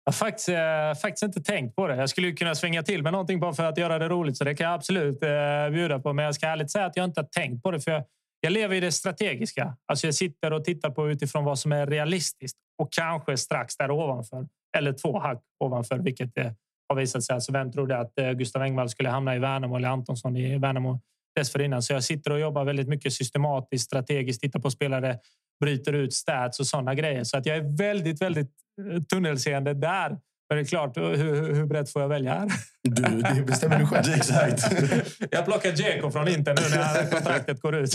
Jag 0.05 0.12
har 0.12 0.16
faktiskt, 0.16 0.49
eh, 0.49 1.03
faktiskt 1.03 1.22
inte 1.22 1.41
tänkt 1.41 1.77
på 1.77 1.87
det. 1.87 1.97
Jag 1.97 2.11
skulle 2.11 2.33
kunna 2.33 2.55
svänga 2.55 2.83
till 2.83 3.03
med 3.03 3.12
någonting 3.12 3.41
bara 3.41 3.53
för 3.53 3.64
att 3.64 3.79
göra 3.79 3.99
det 3.99 4.09
roligt, 4.09 4.37
så 4.37 4.45
det 4.45 4.55
kan 4.55 4.64
jag 4.64 4.75
absolut 4.75 5.22
eh, 5.22 5.70
bjuda 5.72 5.99
på. 5.99 6.12
Men 6.12 6.25
jag 6.25 6.35
ska 6.35 6.47
ärligt 6.47 6.70
säga 6.70 6.87
att 6.87 6.97
jag 6.97 7.05
inte 7.05 7.20
har 7.20 7.29
tänkt 7.29 7.62
på 7.62 7.70
det, 7.70 7.81
för 7.81 7.91
jag, 7.91 8.05
jag 8.45 8.53
lever 8.53 8.76
i 8.76 8.80
det 8.80 8.92
strategiska. 8.92 9.76
Alltså 9.86 10.07
jag 10.07 10.14
sitter 10.14 10.53
och 10.53 10.64
tittar 10.64 10.90
på 10.90 11.11
utifrån 11.11 11.45
vad 11.45 11.59
som 11.59 11.72
är 11.72 11.86
realistiskt 11.86 12.59
och 12.78 12.92
kanske 12.92 13.36
strax 13.36 13.76
där 13.76 13.90
ovanför 13.90 14.47
eller 14.76 14.92
två 14.92 15.18
hack 15.18 15.42
ovanför, 15.64 15.99
vilket 15.99 16.34
det 16.34 16.55
har 16.88 16.97
visat 16.97 17.22
sig. 17.22 17.34
Alltså 17.34 17.53
vem 17.53 17.72
trodde 17.72 17.99
att 17.99 18.18
eh, 18.18 18.30
Gustav 18.30 18.62
Engvall 18.62 18.88
skulle 18.88 19.09
hamna 19.09 19.36
i 19.36 19.38
Värnamo 19.38 19.76
eller 19.76 19.88
Antonsson 19.88 20.36
i 20.36 20.59
Värnamo 20.59 21.01
dessförinnan? 21.36 21.82
Så 21.82 21.92
jag 21.92 22.05
sitter 22.05 22.32
och 22.32 22.40
jobbar 22.40 22.64
väldigt 22.64 22.88
mycket 22.88 23.12
systematiskt, 23.12 23.84
strategiskt, 23.84 24.40
tittar 24.40 24.61
på 24.61 24.70
spelare 24.70 25.18
bryter 25.61 25.92
ut 25.92 26.14
stats 26.14 26.61
och 26.61 26.66
sådana 26.66 26.95
grejer. 26.95 27.24
Så 27.24 27.36
att 27.36 27.47
jag 27.47 27.57
är 27.57 27.76
väldigt, 27.76 28.22
väldigt 28.22 28.51
eh, 28.92 29.03
tunnelseende 29.03 29.74
där. 29.74 30.18
Men 30.49 30.59
det 30.59 30.62
är 30.62 30.64
klart, 30.64 30.97
hur, 30.97 31.55
hur 31.55 31.66
brett 31.66 31.90
får 31.90 32.03
jag 32.03 32.09
välja 32.09 32.34
här? 32.34 32.53
Du, 32.82 33.03
det 33.03 33.45
bestämmer 33.47 33.78
du 33.78 33.86
själv. 33.86 34.12
Exakt. 34.16 34.62
Jag 35.30 35.45
plockar 35.45 35.72
Djeko 35.72 36.11
från 36.11 36.28
Inter 36.28 36.55
nu 36.55 36.76
när 36.76 37.11
kontraktet 37.11 37.61
går 37.61 37.74
ut. 37.74 37.92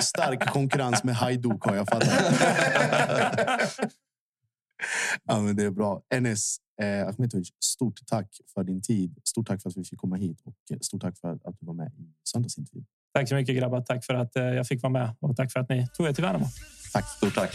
stark 0.00 0.46
konkurrens 0.46 1.04
med 1.04 1.14
Hajduk 1.14 1.64
har 1.64 1.76
jag 1.76 1.88
fattat. 1.88 2.08
ja, 5.24 5.40
men 5.40 5.56
det 5.56 5.64
är 5.64 5.70
bra. 5.70 6.02
Enes 6.14 6.56
eh, 6.82 7.08
Ahmetovic, 7.08 7.48
stort 7.60 8.00
tack 8.06 8.28
för 8.54 8.64
din 8.64 8.82
tid. 8.82 9.18
Stort 9.24 9.46
tack 9.46 9.62
för 9.62 9.70
att 9.70 9.76
vi 9.76 9.84
fick 9.84 9.98
komma 9.98 10.16
hit 10.16 10.40
och 10.44 10.84
stort 10.84 11.00
tack 11.02 11.18
för 11.18 11.32
att 11.32 11.60
du 11.60 11.66
var 11.66 11.74
med 11.74 11.92
i 11.98 12.14
söndagsintervjun. 12.24 12.84
Tack 13.14 13.28
så 13.28 13.34
mycket 13.34 13.56
grabbar. 13.56 13.80
Tack 13.80 14.04
för 14.04 14.14
att 14.14 14.36
eh, 14.36 14.44
jag 14.44 14.66
fick 14.66 14.82
vara 14.82 14.92
med 14.92 15.14
och 15.20 15.36
tack 15.36 15.52
för 15.52 15.60
att 15.60 15.68
ni 15.68 15.88
tog 15.88 16.06
er 16.06 16.12
till 16.12 16.24
Värnamo. 16.24 16.46
Tack. 16.92 17.08
Stort 17.08 17.34
tack. 17.34 17.54